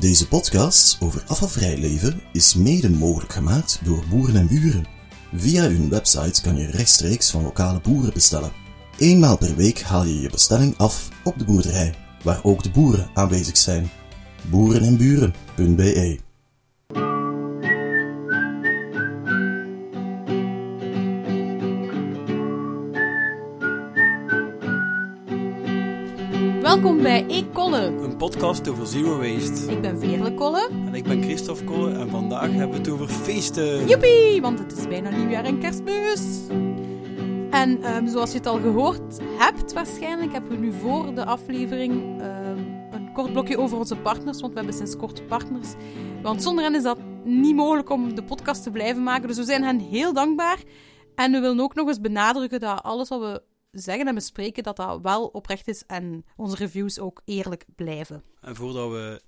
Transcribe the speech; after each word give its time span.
Deze 0.00 0.28
podcast 0.28 0.98
over 1.00 1.22
afvalvrij 1.26 1.78
leven 1.78 2.20
is 2.32 2.54
mede 2.54 2.90
mogelijk 2.90 3.32
gemaakt 3.32 3.80
door 3.84 4.04
boeren 4.10 4.36
en 4.36 4.46
buren. 4.46 4.86
Via 5.34 5.62
hun 5.62 5.88
website 5.88 6.42
kan 6.42 6.56
je 6.56 6.70
rechtstreeks 6.70 7.30
van 7.30 7.42
lokale 7.42 7.80
boeren 7.80 8.12
bestellen. 8.12 8.52
Eenmaal 8.98 9.38
per 9.38 9.56
week 9.56 9.80
haal 9.80 10.04
je 10.04 10.20
je 10.20 10.30
bestelling 10.30 10.78
af 10.78 11.08
op 11.24 11.38
de 11.38 11.44
boerderij, 11.44 11.94
waar 12.22 12.40
ook 12.42 12.62
de 12.62 12.70
boeren 12.70 13.10
aanwezig 13.14 13.56
zijn. 13.56 13.90
boerenenburen.be 14.50 16.18
Welkom 26.60 27.02
bij 27.02 27.24
Ik 27.28 27.52
Kolle. 27.66 27.86
Een 27.86 28.16
podcast 28.16 28.68
over 28.68 28.86
zero 28.86 29.18
waste. 29.18 29.72
Ik 29.72 29.80
ben 29.80 29.98
Veerle 29.98 30.34
Kolle. 30.34 30.68
En 30.86 30.94
ik 30.94 31.04
ben 31.04 31.22
Christophe 31.22 31.64
Kolle 31.64 31.92
en 31.92 32.10
vandaag 32.10 32.50
hebben 32.50 32.70
we 32.70 32.76
het 32.76 32.88
over 32.88 33.08
feesten. 33.08 33.88
Joepie, 33.88 34.40
want 34.40 34.58
het 34.58 34.76
is 34.76 34.88
bijna 34.88 35.10
nieuwjaar 35.10 35.44
en 35.44 35.58
kerstmis. 35.58 36.20
En 37.50 37.82
ehm, 37.82 38.06
zoals 38.06 38.30
je 38.30 38.36
het 38.36 38.46
al 38.46 38.58
gehoord 38.58 39.18
hebt 39.38 39.72
waarschijnlijk, 39.72 40.32
hebben 40.32 40.50
we 40.50 40.56
nu 40.56 40.72
voor 40.72 41.14
de 41.14 41.24
aflevering 41.24 42.20
ehm, 42.20 42.58
een 42.90 43.12
kort 43.12 43.32
blokje 43.32 43.58
over 43.58 43.78
onze 43.78 43.96
partners, 43.96 44.40
want 44.40 44.52
we 44.52 44.58
hebben 44.58 44.76
sinds 44.76 44.96
kort 44.96 45.26
partners. 45.26 45.68
Want 46.22 46.42
zonder 46.42 46.64
hen 46.64 46.74
is 46.74 46.82
dat 46.82 46.98
niet 47.24 47.54
mogelijk 47.54 47.90
om 47.90 48.14
de 48.14 48.24
podcast 48.24 48.62
te 48.62 48.70
blijven 48.70 49.02
maken, 49.02 49.28
dus 49.28 49.36
we 49.36 49.44
zijn 49.44 49.62
hen 49.62 49.78
heel 49.78 50.12
dankbaar. 50.12 50.58
En 51.14 51.32
we 51.32 51.40
willen 51.40 51.60
ook 51.60 51.74
nog 51.74 51.88
eens 51.88 52.00
benadrukken 52.00 52.60
dat 52.60 52.82
alles 52.82 53.08
wat 53.08 53.20
we 53.20 53.42
zeggen 53.80 54.06
en 54.06 54.14
bespreken, 54.14 54.62
dat 54.62 54.76
dat 54.76 55.00
wel 55.02 55.26
oprecht 55.26 55.68
is 55.68 55.82
en 55.86 56.24
onze 56.36 56.56
reviews 56.56 56.98
ook 56.98 57.22
eerlijk 57.24 57.64
blijven. 57.76 58.22
En 58.40 58.56
voordat 58.56 58.90
we 58.90 59.22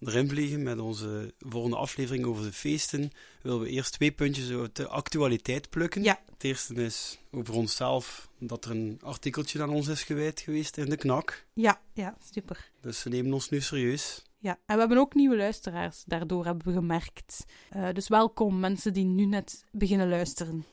erin 0.00 0.28
vliegen 0.28 0.62
met 0.62 0.78
onze 0.78 1.34
volgende 1.38 1.76
aflevering 1.76 2.24
over 2.24 2.44
de 2.44 2.52
feesten, 2.52 3.10
willen 3.42 3.60
we 3.60 3.68
eerst 3.68 3.92
twee 3.92 4.12
puntjes 4.12 4.50
uit 4.50 4.76
de 4.76 4.88
actualiteit 4.88 5.70
plukken. 5.70 6.02
Ja. 6.02 6.20
Het 6.32 6.44
eerste 6.44 6.74
is 6.74 7.18
over 7.30 7.54
onszelf, 7.54 8.30
dat 8.38 8.64
er 8.64 8.70
een 8.70 8.98
artikeltje 9.02 9.62
aan 9.62 9.70
ons 9.70 9.88
is 9.88 10.02
gewijd 10.02 10.40
geweest 10.40 10.76
in 10.76 10.90
de 10.90 10.96
knak. 10.96 11.46
Ja, 11.52 11.80
ja, 11.92 12.16
super. 12.32 12.70
Dus 12.80 13.00
ze 13.00 13.08
nemen 13.08 13.32
ons 13.32 13.48
nu 13.48 13.60
serieus. 13.60 14.22
Ja, 14.38 14.58
en 14.66 14.74
we 14.74 14.80
hebben 14.80 14.98
ook 14.98 15.14
nieuwe 15.14 15.36
luisteraars, 15.36 16.02
daardoor 16.06 16.44
hebben 16.44 16.66
we 16.66 16.72
gemerkt. 16.72 17.44
Eh, 17.70 17.88
dus 17.92 18.08
welkom, 18.08 18.60
mensen 18.60 18.92
die 18.92 19.04
nu 19.04 19.24
net 19.24 19.64
beginnen 19.72 20.08
luisteren. 20.08 20.64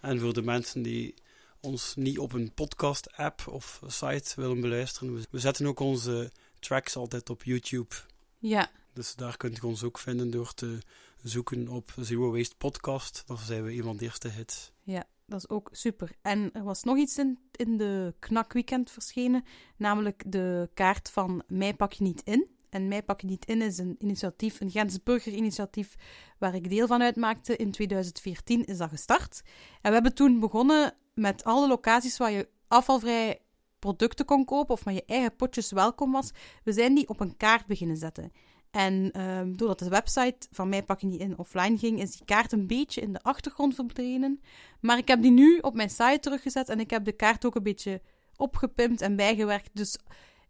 En 0.00 0.20
voor 0.20 0.34
de 0.34 0.42
mensen 0.42 0.82
die 0.82 1.14
ons 1.66 1.94
niet 1.96 2.18
op 2.18 2.32
een 2.32 2.52
podcast-app 2.54 3.46
of 3.48 3.80
site 3.86 4.32
willen 4.40 4.60
beluisteren, 4.60 5.24
we- 5.30 5.38
zetten 5.38 5.66
ook 5.66 5.80
onze 5.80 6.30
tracks 6.58 6.96
altijd 6.96 7.30
op 7.30 7.42
YouTube. 7.42 7.94
Ja, 8.38 8.70
Dus 8.92 9.14
daar 9.14 9.36
kunt 9.36 9.56
je 9.56 9.66
ons 9.66 9.82
ook 9.82 9.98
vinden 9.98 10.30
door 10.30 10.54
te 10.54 10.78
zoeken 11.22 11.68
op 11.68 11.92
Zero 12.00 12.30
Waste 12.32 12.56
Podcast. 12.56 13.22
Dan 13.26 13.38
zijn 13.38 13.64
we 13.64 13.72
een 13.72 13.82
van 13.82 13.96
de 13.96 14.04
eerste 14.04 14.28
hits. 14.28 14.72
ja, 14.82 15.04
dat 15.26 15.38
is 15.38 15.48
ook 15.48 15.68
super. 15.72 16.10
En 16.22 16.50
er 16.52 16.62
was 16.64 16.82
nog 16.82 16.96
iets 16.96 17.18
in, 17.18 17.38
in 17.52 17.76
de 17.76 18.14
knakweekend 18.18 18.90
verschenen, 18.90 19.44
namelijk 19.76 20.22
de 20.26 20.70
kaart 20.74 21.10
van 21.10 21.42
Mij 21.48 21.74
pak 21.74 21.92
je 21.92 22.02
niet 22.04 22.22
in. 22.24 22.46
En 22.70 22.88
Mij 22.88 23.02
pak 23.02 23.20
je 23.20 23.26
niet 23.26 23.44
in 23.46 23.62
is 23.62 23.78
een 23.78 23.96
initiatief, 23.98 24.60
een 24.60 24.70
Gens 24.70 25.02
burgerinitiatief, 25.02 25.94
waar 26.38 26.54
ik 26.54 26.70
deel 26.70 26.86
van 26.86 27.02
uitmaakte. 27.02 27.56
In 27.56 27.70
2014 27.70 28.64
is 28.64 28.76
dat 28.78 28.88
gestart. 28.88 29.40
En 29.80 29.88
we 29.88 29.92
hebben 29.92 30.14
toen 30.14 30.40
begonnen 30.40 30.94
met 31.16 31.44
alle 31.44 31.68
locaties 31.68 32.16
waar 32.16 32.30
je 32.30 32.48
afvalvrij 32.68 33.40
producten 33.78 34.24
kon 34.24 34.44
kopen 34.44 34.74
of 34.74 34.84
met 34.84 34.94
je 34.94 35.04
eigen 35.06 35.36
potjes 35.36 35.70
welkom 35.70 36.12
was. 36.12 36.30
We 36.64 36.72
zijn 36.72 36.94
die 36.94 37.08
op 37.08 37.20
een 37.20 37.36
kaart 37.36 37.66
beginnen 37.66 37.96
zetten. 37.96 38.32
En 38.70 39.10
ehm, 39.12 39.52
doordat 39.52 39.78
de 39.78 39.88
website 39.88 40.46
van 40.50 40.68
mij 40.68 40.82
pak 40.82 41.00
je 41.00 41.06
niet 41.06 41.20
in 41.20 41.38
offline 41.38 41.78
ging, 41.78 42.00
is 42.00 42.16
die 42.16 42.24
kaart 42.24 42.52
een 42.52 42.66
beetje 42.66 43.00
in 43.00 43.12
de 43.12 43.22
achtergrond 43.22 43.74
verdwenen. 43.74 44.40
Maar 44.80 44.98
ik 44.98 45.08
heb 45.08 45.22
die 45.22 45.30
nu 45.30 45.58
op 45.58 45.74
mijn 45.74 45.90
site 45.90 46.18
teruggezet 46.20 46.68
en 46.68 46.80
ik 46.80 46.90
heb 46.90 47.04
de 47.04 47.12
kaart 47.12 47.44
ook 47.44 47.54
een 47.54 47.62
beetje 47.62 48.02
opgepimpt 48.36 49.00
en 49.00 49.16
bijgewerkt. 49.16 49.70
Dus 49.72 49.98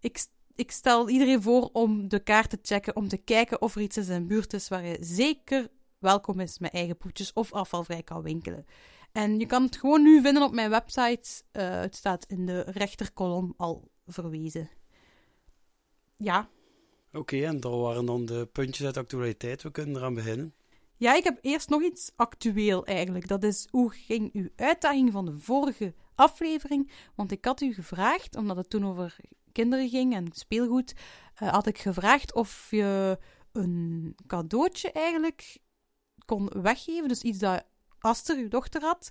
ik, 0.01 0.27
ik 0.55 0.71
stel 0.71 1.09
iedereen 1.09 1.43
voor 1.43 1.71
om 1.73 2.09
de 2.09 2.19
kaart 2.19 2.51
te 2.51 2.59
checken, 2.63 2.97
om 2.97 3.09
te 3.09 3.17
kijken 3.17 3.63
of 3.63 3.75
er 3.75 3.83
iets 3.83 3.97
in 3.97 4.05
zijn 4.05 4.27
buurt 4.27 4.53
is 4.53 4.69
waar 4.69 4.85
je 4.85 4.97
zeker 5.01 5.69
welkom 5.99 6.41
is 6.41 6.59
met 6.59 6.73
eigen 6.73 6.97
poetjes 6.97 7.33
of 7.33 7.53
afvalvrij 7.53 8.03
kan 8.03 8.23
winkelen. 8.23 8.67
En 9.17 9.39
je 9.39 9.47
kan 9.47 9.63
het 9.63 9.77
gewoon 9.77 10.03
nu 10.03 10.21
vinden 10.23 10.43
op 10.43 10.53
mijn 10.53 10.71
website. 10.71 11.43
Eh, 11.53 11.81
het 11.81 11.97
staat 11.97 12.25
in 12.25 12.47
de 12.47 12.61
rechterkolom 12.61 13.55
al 13.57 13.91
verwezen. 14.07 14.71
Ja, 16.17 16.49
Oké, 17.13 17.45
en 17.45 17.61
dat 17.61 17.81
waren 17.81 18.07
dan 18.07 18.27
de 18.27 18.49
puntjes 18.53 18.87
uit 18.87 18.95
de 18.95 19.01
actualiteit. 19.01 19.63
We 19.63 19.71
kunnen 19.71 19.97
eraan 19.97 20.15
beginnen. 20.15 20.55
Ja, 20.97 21.15
ik 21.15 21.25
heb 21.25 21.39
eerst 21.41 21.69
nog 21.69 21.83
iets 21.83 22.13
actueel 22.17 22.87
eigenlijk. 22.87 23.29
Dat 23.29 23.43
is 23.43 23.67
hoe 23.71 23.91
ging 23.91 24.33
uw 24.33 24.49
uitdaging 24.57 25.13
van 25.13 25.25
de 25.25 25.39
vorige 25.39 25.95
aflevering? 26.15 26.91
Want 27.15 27.33
ik 27.33 27.45
had 27.45 27.61
u 27.61 27.75
gevraagd, 27.75 28.37
omdat 28.37 28.57
het 28.57 28.71
toen 28.71 28.87
over 28.87 29.17
kinderen 29.53 29.89
ging 29.89 30.15
en 30.15 30.27
speelgoed, 30.33 30.95
eh, 31.35 31.49
had 31.49 31.67
ik 31.67 31.79
gevraagd 31.79 32.35
of 32.35 32.69
je 32.71 33.19
een 33.53 34.15
cadeautje 34.27 34.93
eigenlijk 34.93 35.59
kon 36.25 36.51
weggeven. 36.63 37.09
Dus 37.09 37.23
iets 37.23 37.39
dat 37.39 37.65
Aster, 37.99 38.37
uw 38.37 38.49
dochter, 38.49 38.81
had, 38.83 39.11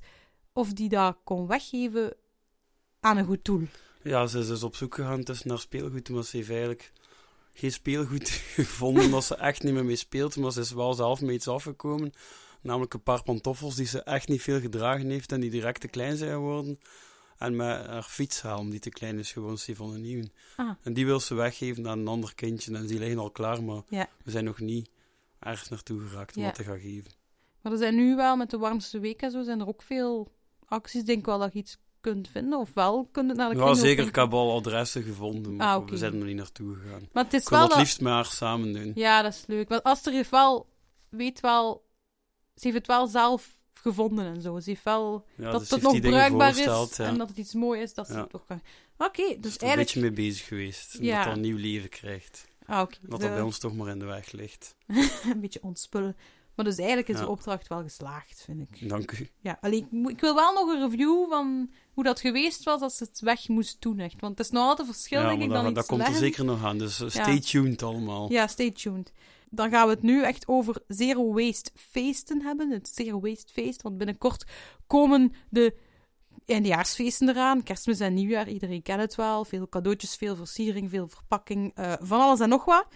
of 0.54 0.74
die 0.74 0.90
dat 0.90 1.18
kon 1.24 1.48
weggeven 1.48 2.14
aan 3.00 3.18
een 3.18 3.26
goed 3.26 3.46
doel. 3.46 3.68
Ja, 4.04 4.28
ze 4.28 4.40
is 4.40 4.48
dus 4.48 4.64
op 4.64 4.76
zoek 4.76 4.96
gegaan 4.96 5.24
tussen 5.24 5.48
naar 5.48 5.60
speelgoed, 5.60 6.10
maar 6.10 6.24
ze 6.24 6.38
heeft 6.38 6.50
eigenlijk 6.50 6.92
geen 7.54 7.72
speelgoed 7.72 8.30
gevonden 8.56 9.12
dat 9.12 9.24
ze 9.24 9.36
echt 9.36 9.64
niet 9.64 9.74
meer 9.74 9.86
mee 9.86 9.96
speelt. 9.96 10.36
Maar 10.36 10.52
ze 10.52 10.60
is 10.60 10.72
wel 10.72 10.94
zelf 10.94 11.22
mee 11.22 11.36
iets 11.36 11.48
afgekomen. 11.48 12.14
Namelijk 12.62 12.94
een 12.94 13.04
paar 13.04 13.24
pantoffels 13.24 13.76
die 13.76 13.86
ze 13.86 14.02
echt 14.04 14.28
niet 14.28 14.42
veel 14.42 14.60
gedragen 14.60 15.10
heeft 15.10 15.32
en 15.32 15.40
die 15.40 15.50
direct 15.50 15.82
te 15.82 15.88
klein 15.88 16.18
zijn 16.18 16.32
geworden. 16.32 16.80
En 17.38 17.56
met 17.56 17.86
haar 17.86 18.04
fietshelm 18.04 18.70
die 18.70 18.80
te 18.80 18.90
klein 18.90 19.20
is 19.20 19.32
geworden, 19.32 19.60
ze 19.60 19.76
van 19.76 19.94
een 19.94 20.02
nieuwe. 20.02 20.30
Ah. 20.56 20.70
En 20.82 20.94
die 20.94 21.06
wil 21.06 21.20
ze 21.20 21.34
weggeven 21.34 21.88
aan 21.88 22.00
een 22.00 22.08
ander 22.08 22.36
kindje 22.36 22.76
en 22.76 22.86
die 22.86 23.00
liggen 23.00 23.20
al 23.20 23.32
klaar, 23.32 23.64
maar 23.64 23.82
Ja. 23.90 24.10
we 24.24 24.32
zijn 24.32 24.44
nog 24.46 24.60
niet 24.60 24.90
ergens 25.40 25.70
naartoe 25.70 26.08
geraakt 26.08 26.36
om 26.36 26.42
Ja. 26.42 26.48
dat 26.48 26.58
te 26.58 26.64
gaan 26.64 26.80
geven. 26.80 27.12
Maar 27.66 27.74
er 27.74 27.80
zijn 27.80 27.96
nu 27.96 28.16
wel, 28.16 28.36
met 28.36 28.50
de 28.50 28.58
warmste 28.58 29.00
week 29.00 29.22
en 29.22 29.32
zo, 29.32 29.44
zijn 29.44 29.60
er 29.60 29.68
ook 29.68 29.82
veel 29.82 30.32
acties. 30.66 31.00
Ik 31.00 31.06
denk 31.06 31.26
wel 31.26 31.40
dat 31.40 31.54
je 31.54 31.60
iets 31.60 31.78
kunt 32.02 32.28
vinden, 32.28 32.60
of 32.60 32.74
wel 32.74 33.08
kunt 33.12 33.30
het 33.30 33.38
naar 33.38 33.50
de 33.50 33.56
Ja, 33.56 33.74
zeker. 33.74 34.08
Ik 34.08 34.16
heb 34.16 34.34
al 34.34 34.56
adressen 34.56 35.04
gevonden, 35.04 35.56
maar 35.56 35.76
Ah, 35.76 35.88
we 35.90 35.98
zijn 35.98 36.12
er 36.12 36.18
nog 36.18 36.28
niet 36.28 36.36
naartoe 36.36 36.76
gegaan. 36.76 37.10
Maar 37.14 37.24
het 37.24 37.34
is 37.34 37.42
Ik 37.44 37.50
wil 37.50 37.58
wel 37.60 37.68
het 37.68 37.78
liefst 37.78 38.02
met 38.02 38.12
haar 38.14 38.26
samen 38.26 38.74
doen. 38.74 38.92
Ja, 38.96 39.22
dat 39.22 39.34
is 39.34 39.44
leuk. 39.48 39.70
Want 39.70 39.84
Aster 39.84 40.14
heeft 40.14 40.30
wel, 40.30 40.70
weet 41.10 41.40
wel, 41.40 41.86
ze 42.56 42.62
heeft 42.64 42.78
het 42.78 42.88
wel 42.88 43.08
zelf 43.08 43.54
gevonden 43.74 44.26
en 44.26 44.42
zo. 44.42 44.60
Ze 44.60 44.70
heeft 44.70 44.84
wel 44.84 45.26
Ja, 45.38 45.52
dat 45.52 45.60
dus 45.60 45.70
het 45.70 45.82
nog 45.82 46.00
bruikbaar 46.00 46.50
is 46.50 46.64
ja. 46.98 47.06
en 47.06 47.18
dat 47.18 47.30
het 47.30 47.38
iets 47.38 47.54
mooi 47.54 47.82
is 47.82 47.94
dat 47.94 48.08
ze 48.08 48.14
Ja. 48.14 48.20
het 48.20 48.30
toch 48.30 48.46
kan. 48.46 48.62
Oké, 48.98 49.36
dus 49.40 49.52
is 49.52 49.62
er 49.62 49.70
een 49.70 49.76
beetje 49.76 50.02
mee 50.02 50.12
bezig 50.12 50.48
geweest. 50.48 50.98
Ja. 51.00 51.16
Dat 51.16 51.26
dat 51.26 51.36
een 51.36 51.42
nieuw 51.42 51.58
leven 51.58 51.90
krijgt. 51.90 52.48
Ah, 52.66 52.82
oké. 52.82 52.98
Dat 53.02 53.20
De- 53.20 53.26
dat 53.26 53.36
bij 53.36 53.44
ons 53.44 53.58
toch 53.60 53.76
maar 53.76 53.88
in 53.88 54.00
de 54.00 54.06
weg 54.06 54.32
ligt. 54.32 54.76
een 55.32 55.40
beetje 55.42 55.64
ontspullen. 55.64 56.16
Maar 56.56 56.66
dus 56.66 56.78
eigenlijk 56.78 57.08
is 57.10 57.20
de 57.20 57.28
opdracht 57.28 57.68
wel 57.68 57.82
geslaagd, 57.82 58.42
vind 58.42 58.62
ik. 58.62 58.90
Dank 58.90 59.12
u. 59.12 59.30
Ja, 59.40 59.58
alleen 59.62 59.88
ik, 60.08 60.20
wil 60.20 60.36
wel 60.36 60.54
nog 60.54 60.68
een 60.68 60.90
review 60.90 61.30
van 61.30 61.72
hoe 61.94 62.04
dat 62.04 62.20
geweest 62.20 62.64
was 62.64 62.82
als 62.82 63.00
het 63.00 63.20
weg 63.20 63.48
moest 63.48 63.82
doen, 63.82 64.00
echt. 64.00 64.22
Want 64.22 64.38
het 64.38 64.48
is 64.48 64.54
nog 64.54 64.64
altijd 64.64 64.88
verschil, 64.88 65.22
denk 65.22 65.42
ik, 65.42 65.50
dan 65.50 65.64
dat, 65.64 65.66
iets 65.66 65.74
dat 65.74 65.86
komt 65.86 66.08
er 66.08 66.14
zeker 66.14 66.46
nog 66.46 66.64
aan. 66.64 66.78
Dus 66.78 67.02
uh, 67.02 67.10
stay 67.10 67.40
tuned 67.40 67.84
allemaal. 67.84 68.32
Ja, 68.32 68.48
stay 68.48 68.72
tuned. 68.72 69.12
Dan 69.50 69.70
gaan 69.70 69.88
we 69.88 69.94
het 69.94 70.02
nu 70.02 70.24
echt 70.24 70.48
over 70.48 70.82
Zero 70.88 71.34
Waste 71.34 71.72
feesten 71.76 72.42
hebben. 72.42 72.72
Het 72.72 72.92
Zero 72.94 73.20
Waste 73.20 73.54
feest, 73.54 73.82
want 73.82 73.98
binnenkort 73.98 74.46
komen 74.88 75.34
de 75.50 75.76
eindejaarsfeesten 76.46 77.30
eraan. 77.30 77.64
Kerstmis 77.64 78.00
en 78.00 78.14
nieuwjaar, 78.14 78.50
iedereen 78.50 78.82
kent 78.82 79.02
het 79.02 79.16
wel. 79.16 79.46
Veel 79.46 79.70
cadeautjes, 79.70 80.16
veel 80.16 80.36
versiering, 80.36 80.90
veel 80.90 81.08
verpakking, 81.08 81.72
eh, 81.76 81.94
van 82.00 82.20
alles 82.20 82.40
en 82.40 82.50
nog 82.50 82.66
wat. 82.66 82.88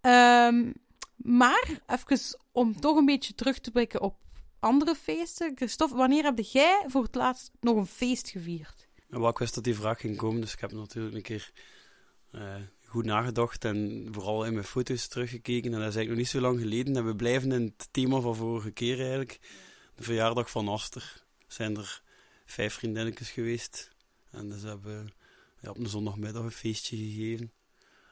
Ehm, 0.00 0.70
maar, 1.18 1.80
even 1.86 2.38
om 2.52 2.80
toch 2.80 2.96
een 2.96 3.04
beetje 3.04 3.34
terug 3.34 3.58
te 3.58 3.70
blikken 3.70 4.00
op 4.00 4.16
andere 4.60 4.94
feesten. 4.94 5.56
Christophe, 5.56 5.96
wanneer 5.96 6.24
heb 6.24 6.38
jij 6.38 6.84
voor 6.86 7.02
het 7.02 7.14
laatst 7.14 7.50
nog 7.60 7.76
een 7.76 7.86
feest 7.86 8.28
gevierd? 8.28 8.88
Wel, 9.08 9.28
ik 9.28 9.38
wist 9.38 9.54
dat 9.54 9.64
die 9.64 9.74
vraag 9.74 10.00
ging 10.00 10.16
komen, 10.16 10.40
dus 10.40 10.52
ik 10.52 10.60
heb 10.60 10.72
natuurlijk 10.72 11.14
een 11.14 11.22
keer 11.22 11.52
eh, 12.30 12.54
goed 12.84 13.04
nagedacht 13.04 13.64
en 13.64 14.08
vooral 14.10 14.44
in 14.44 14.52
mijn 14.52 14.64
foto's 14.64 15.06
teruggekeken. 15.06 15.72
En 15.72 15.78
dat 15.78 15.88
is 15.88 15.96
eigenlijk 15.96 16.08
nog 16.08 16.18
niet 16.18 16.28
zo 16.28 16.40
lang 16.40 16.60
geleden. 16.60 16.96
En 16.96 17.06
we 17.06 17.16
blijven 17.16 17.52
in 17.52 17.62
het 17.62 17.88
thema 17.90 18.20
van 18.20 18.36
vorige 18.36 18.70
keer 18.70 18.98
eigenlijk. 19.00 19.38
De 19.94 20.02
verjaardag 20.02 20.50
van 20.50 20.68
Aster. 20.68 21.24
Zijn 21.46 21.76
er 21.76 22.02
vijf 22.46 22.74
vriendinnetjes 22.74 23.30
geweest. 23.30 23.90
En 24.30 24.48
dus 24.48 24.62
hebben 24.62 25.12
we 25.60 25.70
op 25.70 25.78
een 25.78 25.88
zondagmiddag 25.88 26.42
een 26.42 26.50
feestje 26.50 26.96
gegeven. 26.96 27.52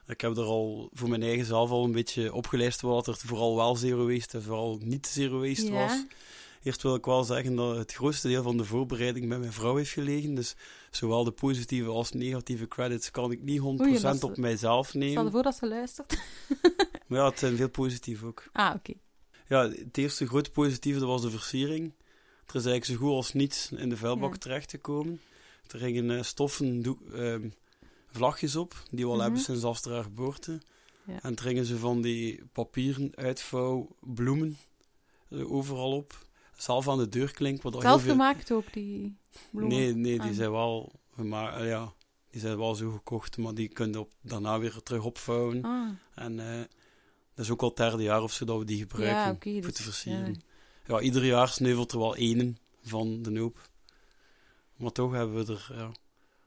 Ik 0.07 0.21
heb 0.21 0.37
er 0.37 0.45
al 0.45 0.89
voor 0.93 1.09
mijn 1.09 1.23
eigen 1.23 1.45
zelf 1.47 1.71
al 1.71 1.85
een 1.85 1.93
beetje 1.93 2.33
opgelijst 2.35 2.81
wat 2.81 3.07
er 3.07 3.17
vooral 3.17 3.57
wel 3.57 3.77
zero 3.77 4.07
waste 4.07 4.37
en 4.37 4.43
vooral 4.43 4.79
niet 4.83 5.07
zero 5.07 5.41
waste 5.41 5.67
Ja. 5.73 5.87
was. 5.87 6.05
Eerst 6.63 6.83
wil 6.83 6.95
ik 6.95 7.05
wel 7.05 7.25
zeggen 7.25 7.55
dat 7.57 7.77
het 7.77 7.93
grootste 7.93 8.29
deel 8.29 8.43
van 8.43 8.57
de 8.57 8.65
voorbereiding 8.65 9.29
bij 9.29 9.39
mijn 9.39 9.53
vrouw 9.53 9.77
heeft 9.77 9.91
gelegen. 9.91 10.35
Dus 10.35 10.55
zowel 10.91 11.25
de 11.25 11.31
positieve 11.31 11.89
als 11.89 12.13
negatieve 12.13 12.69
credits 12.69 13.11
kan 13.11 13.31
ik 13.31 13.43
niet 13.43 13.61
100% 13.61 13.65
Oei, 13.81 14.01
dat 14.01 14.15
is- 14.15 14.23
op 14.23 14.37
mijzelf 14.37 14.89
Stel 14.89 15.01
nemen. 15.01 15.25
ervoor 15.25 15.43
dat 15.43 15.55
ze 15.57 15.67
luistert. 15.69 16.17
Maar 17.07 17.19
ja, 17.19 17.29
het 17.29 17.39
zijn 17.39 17.57
veel 17.57 17.69
positief 17.71 18.23
ook. 18.23 18.45
Ah, 18.53 18.75
oké. 18.75 18.93
Ja, 19.49 19.69
het 19.71 19.99
eerste 19.99 20.27
grote 20.27 20.51
positieve 20.51 20.99
dat 20.99 21.09
was 21.09 21.23
de 21.23 21.31
versiering. 21.31 21.85
Er 22.47 22.55
is 22.55 22.65
eigenlijk 22.65 22.85
zo 22.85 22.95
goed 23.07 23.17
als 23.17 23.33
niets 23.33 23.71
in 23.73 23.89
de 23.89 23.97
vuilbak 23.97 24.33
Ja. 24.33 24.39
terechtgekomen. 24.39 25.21
Er 25.67 25.79
gingen 25.79 26.11
eh, 26.17 26.23
stoffen 26.23 26.99
ehm, 27.15 27.49
vlagjes 28.17 28.57
op, 28.57 28.83
die 28.91 29.05
we 29.05 29.11
al 29.11 29.15
Mhm. 29.15 29.23
hebben 29.25 29.41
sinds 29.41 29.65
Astra 29.65 29.93
haar 29.95 30.03
geboorte. 30.03 30.61
Ja. 31.07 31.23
En 31.23 31.41
gingen 31.41 31.65
ze 31.65 31.79
van 31.79 32.03
die 32.03 32.43
papieren 32.53 33.13
uitvouw 33.15 33.89
bloemen 34.01 34.57
eh, 35.29 35.53
overal 35.53 35.93
op. 35.93 36.25
Zelf 36.57 36.89
aan 36.89 36.99
de 36.99 37.09
deurklink. 37.09 37.63
Wat 37.63 37.75
al 37.75 37.81
heel 37.81 37.89
Zelf 37.89 38.03
veel... 38.03 38.11
gemaakt 38.11 38.53
ook, 38.53 38.73
die 38.73 39.17
bloemen. 39.51 39.77
Nee, 39.79 39.95
nee, 39.95 40.19
die 40.21 40.31
Ah. 40.31 40.37
zijn 40.37 40.51
wel 40.51 40.93
gemaakt. 41.15 41.57
eh, 41.61 41.69
ja, 41.69 41.93
die 42.31 42.41
zijn 42.41 42.57
wel 42.59 42.75
zo 42.75 42.91
gekocht, 42.91 43.37
maar 43.37 43.55
die 43.55 43.69
kun 43.69 43.91
je 43.93 43.99
op, 44.01 44.13
daarna 44.21 44.59
weer 44.59 44.83
terug 44.83 45.05
opvouwen. 45.05 45.63
Ah, 45.63 45.89
En 46.15 46.41
eh, 46.53 46.59
dat 47.35 47.45
is 47.45 47.51
ook 47.51 47.63
al 47.63 47.69
het 47.69 47.77
derde 47.77 48.03
jaar 48.03 48.23
of 48.23 48.33
zo 48.33 48.45
dat 48.45 48.59
we 48.59 48.65
die 48.65 48.79
gebruiken 48.79 49.51
ja, 49.53 49.61
voor 49.61 49.69
dus, 49.71 49.77
te 49.77 49.83
versieren. 49.83 50.27
ja. 50.87 50.95
Ja. 50.95 51.01
ieder 51.01 51.25
jaar 51.25 51.49
sneuvelt 51.49 51.93
er 51.93 51.99
wel 51.99 52.17
één 52.17 52.59
van 52.83 53.23
de 53.23 53.39
hoop. 53.39 53.69
Maar 54.77 54.93
toch 54.93 55.13
hebben 55.13 55.45
we 55.47 55.53
er, 55.53 55.67
ja. 55.77 55.91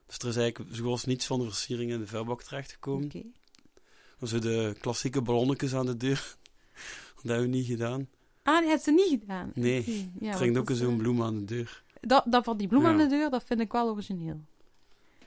Dus 0.10 0.18
er 0.18 0.28
is 0.28 0.36
eigenlijk 0.36 0.76
zoals 0.76 1.06
niets 1.06 1.26
van 1.26 1.40
de 1.40 1.46
versiering 1.46 1.92
in 1.92 2.00
de 2.00 2.08
vuilbak 2.08 2.44
terechtgekomen. 2.44 3.06
Oké. 3.06 3.24
Zo 4.28 4.40
de 4.40 4.76
klassieke 4.80 5.22
ballonnetjes 5.22 5.74
aan 5.74 5.86
de 5.86 5.98
deur. 5.98 6.36
dat 7.16 7.24
hebben 7.24 7.50
we 7.50 7.56
niet 7.56 7.66
gedaan. 7.66 8.08
Ah, 8.44 8.60
die 8.60 8.70
had 8.70 8.82
ze 8.82 8.92
niet 8.92 9.20
gedaan. 9.20 9.52
Nee, 9.54 10.12
ja, 10.20 10.32
er 10.32 10.38
hangt 10.40 10.58
ook 10.58 10.70
zo'n 10.74 10.98
bloem 10.98 11.24
aan 11.24 11.36
de 11.38 11.46
deur. 11.46 11.84
Dat, 12.02 12.24
dat 12.28 12.44
van 12.44 12.58
die 12.58 12.68
bloem 12.68 12.82
Ja. 12.84 12.90
aan 12.90 12.98
de 12.98 13.08
deur, 13.08 13.30
dat 13.30 13.44
vind 13.44 13.60
ik 13.60 13.72
wel 13.72 13.90
origineel. 13.90 14.42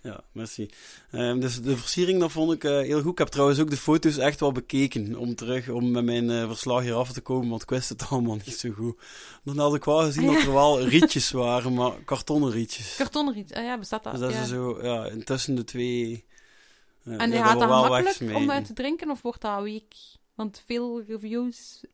Ja, 0.03 0.21
merci. 0.33 0.71
Ehm, 1.11 1.41
dus 1.41 1.61
de 1.61 1.77
versiering, 1.77 2.21
dat 2.21 2.33
vond 2.33 2.53
ik 2.53 2.65
eh, 2.65 2.71
heel 2.81 3.03
goed. 3.03 3.13
Ik 3.13 3.19
heb 3.19 3.29
trouwens 3.29 3.59
ook 3.61 3.71
de 3.71 3.77
foto's 3.77 4.17
echt 4.19 4.41
wel 4.41 4.53
bekeken 4.53 5.17
om 5.17 5.35
terug, 5.35 5.69
om 5.69 5.91
met 5.91 6.05
mijn 6.05 6.31
eh, 6.31 6.47
verslag 6.47 6.83
hier 6.83 6.95
af 6.95 7.13
te 7.13 7.21
komen, 7.21 7.49
want 7.49 7.63
ik 7.63 7.71
wist 7.71 7.89
het 7.89 8.07
allemaal 8.09 8.35
niet 8.35 8.57
zo 8.59 8.71
goed. 8.71 8.99
Dan 9.45 9.59
had 9.59 9.75
ik 9.75 9.85
wel 9.85 9.99
gezien 9.99 10.29
Ah, 10.29 10.35
dat 10.35 10.43
er 10.47 10.53
wel 10.53 10.83
rietjes 10.87 11.31
waren, 11.31 11.75
maar 11.75 11.93
kartonnen 12.05 12.51
rietjes. 12.51 12.95
Kartonriet, 12.97 13.55
ah 13.55 13.65
ja, 13.65 13.79
bestaat 13.79 14.03
dat? 14.05 14.13
Dus 14.13 14.21
dat 14.21 14.33
ja. 14.33 14.43
is 14.43 14.49
zo, 14.49 14.83
ja, 14.83 15.07
intussen 15.07 15.55
de 15.55 15.65
twee... 15.65 16.25
eh, 17.05 17.21
En 17.21 17.31
ja, 17.31 17.45
gaat 17.47 17.59
dat 17.59 17.69
makkelijk 17.69 18.37
om 18.37 18.51
uit 18.51 18.65
te 18.67 18.73
drinken 18.73 19.11
of 19.11 19.23
wordt 19.23 19.41
dat 19.41 19.63
week? 19.63 19.95
Want 20.35 20.63
veel 20.67 21.03
reviews 21.07 21.85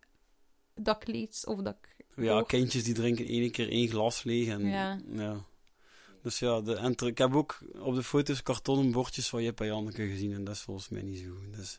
dat 0.74 0.96
ik 1.02 1.08
lees 1.08 1.44
of 1.44 1.60
dat 1.60 1.76
ik 1.82 2.04
Ja, 2.24 2.32
hoor. 2.32 2.46
kindjes 2.46 2.84
die 2.84 2.94
drinken 2.94 3.26
één 3.26 3.50
keer 3.50 3.68
één 3.68 3.88
glas 3.88 4.22
leeg 4.22 4.48
en... 4.48 4.66
Ja. 4.66 4.98
ja. 5.12 5.44
Dus 6.28 6.38
ja, 6.38 6.60
de, 6.60 6.74
en 6.74 6.94
ik 6.96 7.18
heb 7.18 7.34
ook 7.34 7.58
op 7.78 7.94
de 7.94 8.02
foto's 8.02 8.42
kartonnen 8.42 8.90
bordjes 8.90 9.28
van 9.28 9.42
Jip 9.42 9.60
en 9.60 9.66
Janneke 9.66 10.08
gezien 10.08 10.32
en 10.32 10.44
dat 10.44 10.54
is 10.54 10.60
volgens 10.60 10.88
mij 10.88 11.02
niet 11.02 11.18
zo 11.18 11.30
goed. 11.30 11.56
Dus 11.56 11.78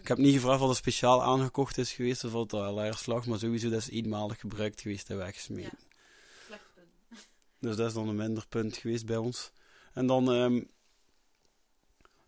ik 0.00 0.08
heb 0.08 0.18
niet 0.18 0.34
gevraagd 0.34 0.60
wat 0.60 0.68
er 0.68 0.76
speciaal 0.76 1.22
aangekocht 1.22 1.78
is 1.78 1.92
geweest 1.92 2.24
of 2.24 2.32
wat 2.32 2.52
al 2.52 2.82
erg 2.82 2.98
slag, 2.98 3.26
maar 3.26 3.38
sowieso 3.38 3.68
dat 3.68 3.80
is 3.80 3.90
eenmalig 3.90 4.40
gebruikt 4.40 4.80
geweest 4.80 5.10
en 5.10 5.16
weggesmeten. 5.16 5.78
Dus 7.60 7.76
dat 7.76 7.86
is 7.86 7.92
dan 7.92 8.08
een 8.08 8.16
minder 8.16 8.46
punt 8.48 8.76
geweest 8.76 9.06
bij 9.06 9.16
ons. 9.16 9.50
En 9.92 10.06
dan, 10.06 10.32
ehm, 10.32 10.60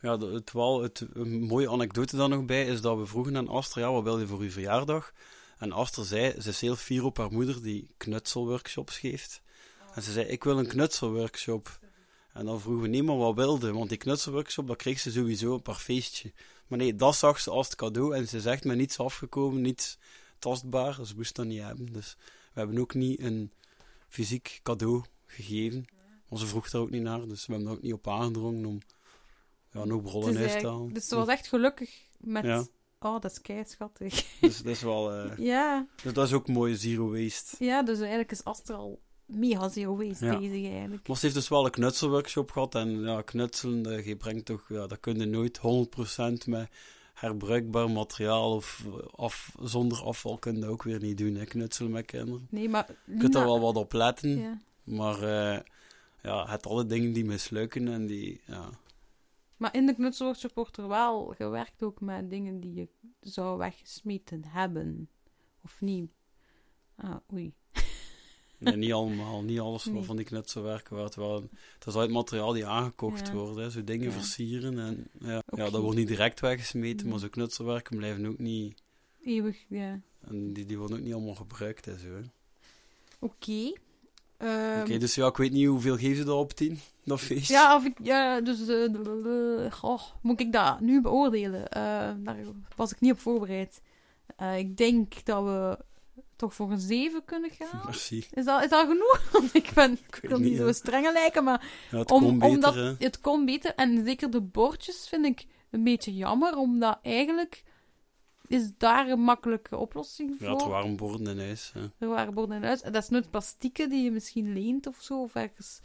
ja, 0.01 0.17
de- 0.17 0.27
het, 0.27 0.53
wel, 0.53 0.83
het, 0.83 1.07
een 1.13 1.43
mooie 1.43 1.71
anekdote 1.71 2.17
daar 2.17 2.29
nog 2.29 2.45
bij 2.45 2.67
is 2.67 2.81
dat 2.81 2.99
we 2.99 3.07
vroegen 3.07 3.37
aan 3.37 3.49
Aster, 3.49 3.81
ja, 3.81 3.93
wat 3.93 4.03
wil 4.03 4.19
je 4.19 4.27
voor 4.27 4.41
uw 4.41 4.51
verjaardag? 4.51 5.13
En 5.59 5.73
Aster 5.73 6.05
zei, 6.05 6.41
ze 6.41 6.49
is 6.49 6.61
heel 6.61 6.77
fier 6.77 7.05
op 7.05 7.17
haar 7.17 7.33
moeder 7.33 7.63
die 7.63 7.91
knutselworkshops 7.97 8.99
geeft. 8.99 9.43
En 9.95 10.03
ze 10.03 10.13
zei, 10.13 10.27
ik 10.27 10.45
wil 10.45 10.59
een 10.59 10.67
knutselworkshop. 10.67 11.79
En 12.33 12.45
dan 12.45 12.61
vroegen 12.61 13.05
maar 13.05 13.17
wat 13.17 13.35
wilde? 13.35 13.73
Want 13.73 13.89
die 13.89 13.99
knutselworkshop, 13.99 14.67
dat 14.67 14.77
kreeg 14.77 14.99
ze 14.99 15.11
sowieso 15.11 15.53
op 15.53 15.67
haar 15.67 15.77
feestje. 15.77 16.33
Maar 16.67 16.79
nee, 16.79 16.95
dat 16.95 17.17
zag 17.17 17.41
ze 17.41 17.51
als 17.51 17.67
het 17.67 17.77
cadeau. 17.77 18.15
En 18.15 18.29
ze 18.29 18.51
echt 18.51 18.65
met 18.65 18.77
niets 18.77 18.99
afgekomen, 18.99 19.61
niets 19.61 19.99
tastbaar. 20.39 21.07
Ze 21.07 21.15
moest 21.17 21.37
dat 21.37 21.47
niet 21.47 21.63
hebben. 21.63 21.93
Dus 21.93 22.17
we 22.53 22.59
hebben 22.59 22.79
ook 22.79 22.95
niet 22.95 23.21
een 23.21 23.53
fysiek 24.09 24.61
cadeau 24.63 25.05
gegeven. 25.27 25.85
Want 26.29 26.41
ze 26.41 26.47
vroeg 26.47 26.71
daar 26.71 26.81
ook 26.81 26.91
niet 26.91 27.03
naar, 27.03 27.29
dus 27.29 27.47
we 27.47 27.53
hebben 27.53 27.71
er 27.71 27.77
ook 27.77 27.83
niet 27.83 27.93
op 27.93 28.09
aangedrongen 28.09 28.65
om 28.65 28.81
ja, 29.73 29.85
nog 29.85 30.29
is 30.29 30.37
huis 30.37 30.53
te 30.53 30.67
halen. 30.67 30.93
Dus 30.93 31.09
ze 31.09 31.17
was 31.17 31.29
echt 31.29 31.49
gelukkig 31.49 32.03
met... 32.19 32.45
Ja. 32.45 32.67
Oh, 32.99 33.21
dat 33.21 33.31
is 33.31 33.41
kei 33.41 33.65
schattig. 33.67 34.39
Dus 34.41 34.57
dat 34.57 34.73
is 34.73 34.83
wel... 34.83 35.13
eh, 35.13 35.37
ja, 35.53 35.87
dus 36.03 36.13
dat 36.13 36.27
is 36.27 36.33
ook 36.33 36.49
mooi, 36.49 36.75
zero 36.75 37.11
waste. 37.11 37.65
ja, 37.65 37.83
dus 37.83 37.99
eigenlijk 37.99 38.31
is 38.31 38.45
Aster 38.45 38.75
al 38.75 39.01
mega 39.31 39.69
zero 39.69 39.97
waste 39.97 40.25
Ja. 40.25 40.39
bezig 40.39 40.71
eigenlijk. 40.71 41.09
Maar 41.09 41.17
ze 41.17 41.23
heeft 41.23 41.35
dus 41.39 41.49
wel 41.49 41.65
een 41.65 41.71
knutselworkshop 41.71 42.51
gehad. 42.51 42.75
En 42.75 43.01
ja, 43.01 43.23
knutselen, 43.23 43.87
eh, 43.97 44.07
je 44.07 44.17
brengt 44.17 44.45
toch, 44.45 44.69
ja, 44.69 44.87
dat 44.87 45.01
kun 45.01 45.19
je 45.19 45.27
nooit 45.27 45.57
100% 45.59 46.47
met 46.47 46.69
herbruikbaar 47.15 47.91
materiaal 47.91 48.55
of 48.55 48.87
af, 49.17 49.57
zonder 49.63 50.03
afval 50.03 50.39
kun 50.39 50.55
je 50.55 50.61
dat 50.61 50.71
ook 50.71 50.83
weer 50.83 51.01
niet 51.01 51.19
doen. 51.19 51.35
Hè, 51.35 51.45
knutselen 51.45 51.91
met 51.93 52.07
kinderen. 52.07 52.47
Nee, 52.51 52.69
maar... 52.69 52.87
Je 53.05 53.17
kunt 53.17 53.35
er 53.35 53.45
wel 53.45 53.61
wat 53.61 53.77
op 53.77 53.93
letten, 53.93 54.39
Ja. 54.39 54.59
maar 54.85 55.23
eh, 55.23 55.61
ja, 56.23 56.47
het 56.49 56.67
alle 56.67 56.87
dingen 56.87 57.13
die 57.13 57.25
mislukken 57.25 57.89
en 57.89 58.07
die, 58.07 58.41
ja. 58.47 58.69
Maar 59.57 59.75
in 59.75 59.87
de 59.87 59.95
knutselworkshop 59.95 60.55
wordt 60.55 60.77
er 60.77 60.89
wel 60.89 61.35
gewerkt 61.37 61.83
ook 61.83 62.01
met 62.01 62.31
dingen 62.31 62.61
die 62.61 62.75
je 62.75 62.89
zou 63.21 63.59
weggesmeten 63.59 64.45
hebben. 64.45 65.09
Of 65.65 65.81
niet? 65.81 66.11
Ah, 66.97 67.17
oei. 67.33 67.55
Nee, 68.61 68.77
niet 68.77 68.93
allemaal, 68.93 69.43
niet 69.43 69.61
alles 69.61 69.85
Nee. 69.85 70.03
van 70.03 70.17
die 70.17 70.25
knutselwerken. 70.25 70.97
Waar 70.97 71.05
het 71.05 71.87
is 71.87 71.97
uit 71.97 72.11
materiaal 72.11 72.53
die 72.53 72.67
aangekocht 72.67 73.27
Ja. 73.27 73.33
wordt. 73.33 73.57
Hè. 73.57 73.71
Zo 73.71 73.85
dingen 73.85 74.07
Ja. 74.07 74.13
versieren. 74.13 74.79
En, 74.79 75.09
ja, 75.21 75.39
Oké. 75.47 75.63
ja, 75.63 75.71
dat 75.71 75.83
wordt 75.83 75.97
niet 75.99 76.09
direct 76.09 76.41
weggesmeten, 76.41 77.01
Nee. 77.03 77.11
maar 77.11 77.19
zo 77.21 77.29
knutselwerken 77.29 77.97
blijven 77.97 78.27
ook 78.27 78.39
niet... 78.39 78.83
Eeuwig, 79.25 79.65
ja. 79.69 80.01
En 80.21 80.53
die, 80.53 80.67
die 80.67 80.79
worden 80.79 80.97
ook 80.99 81.03
niet 81.05 81.15
allemaal 81.15 81.35
gebruikt 81.35 81.87
en 81.87 81.99
zo. 81.99 82.07
hè. 82.07 82.21
Oké. 83.19 83.73
Ehm, 84.37 84.81
Oké, 84.81 84.99
dus 84.99 85.15
ja, 85.15 85.27
ik 85.27 85.37
weet 85.37 85.53
niet 85.53 85.67
hoeveel 85.67 85.97
geven 85.97 86.17
ze 86.17 86.25
dat 86.25 86.37
op 86.39 86.53
10, 86.53 86.79
dat 87.05 87.21
feestje. 87.21 87.55
Ja, 87.55 87.77
of 87.77 87.85
ik, 87.85 87.97
ja, 88.03 88.41
dus, 88.41 88.69
eh, 88.69 89.73
goh, 89.73 90.01
moet 90.23 90.41
ik 90.41 90.53
dat 90.53 90.81
nu 90.81 91.01
beoordelen? 91.01 91.69
Eh, 91.69 91.83
daar 92.19 92.39
was 92.77 92.93
ik 92.93 93.01
niet 93.01 93.13
op 93.13 93.19
voorbereid. 93.19 93.83
Eh, 94.37 94.59
ik 94.59 94.77
denk 94.77 95.25
dat 95.25 95.45
we 95.45 95.79
toch 96.41 96.55
voor 96.55 96.71
een 96.71 96.79
7 96.81 97.25
kunnen 97.25 97.51
gaan. 97.51 97.81
Merci. 97.85 98.27
Is 98.33 98.45
dat, 98.45 98.63
is 98.63 98.69
dat 98.71 98.87
genoeg? 98.87 99.29
Want 99.33 99.55
ik 99.55 99.71
ben, 99.75 99.93
ik 99.93 100.19
wil 100.23 100.39
niet 100.39 100.57
zo 100.57 100.73
streng 100.73 101.13
lijken, 101.13 101.45
maar 101.45 101.69
Ja, 101.91 101.99
het 101.99 102.11
om, 102.11 102.23
kon 102.23 102.39
beter, 102.39 102.55
omdat 102.55 102.75
hè. 102.75 102.95
het 102.99 103.21
kon 103.21 103.45
beter. 103.45 103.75
En 103.75 104.05
zeker 104.05 104.31
de 104.31 104.41
bordjes 104.41 105.09
vind 105.09 105.25
ik 105.25 105.47
een 105.71 105.85
beetje 105.85 106.15
jammer, 106.15 106.57
omdat 106.57 106.99
eigenlijk 107.03 107.63
is 108.47 108.71
daar 108.79 109.09
een 109.09 109.21
makkelijke 109.21 109.77
oplossing 109.77 110.35
voor. 110.39 110.49
Ja, 110.49 110.57
er 110.57 110.69
waren 110.69 110.97
borden 110.97 111.27
in 111.27 111.39
huis. 111.39 111.71
Hè. 111.75 111.81
Er 111.99 112.09
waren 112.09 112.35
borden 112.35 112.57
in 112.57 112.65
huis. 112.65 112.83
En 112.83 112.93
dat 112.93 113.03
is 113.03 113.09
nooit 113.09 113.31
plastieken 113.31 113.89
die 113.91 114.03
je 114.05 114.11
misschien 114.11 114.53
leent 114.53 114.87
of 114.87 114.97
zo, 115.01 115.23
of 115.23 115.35
ergens 115.35 115.81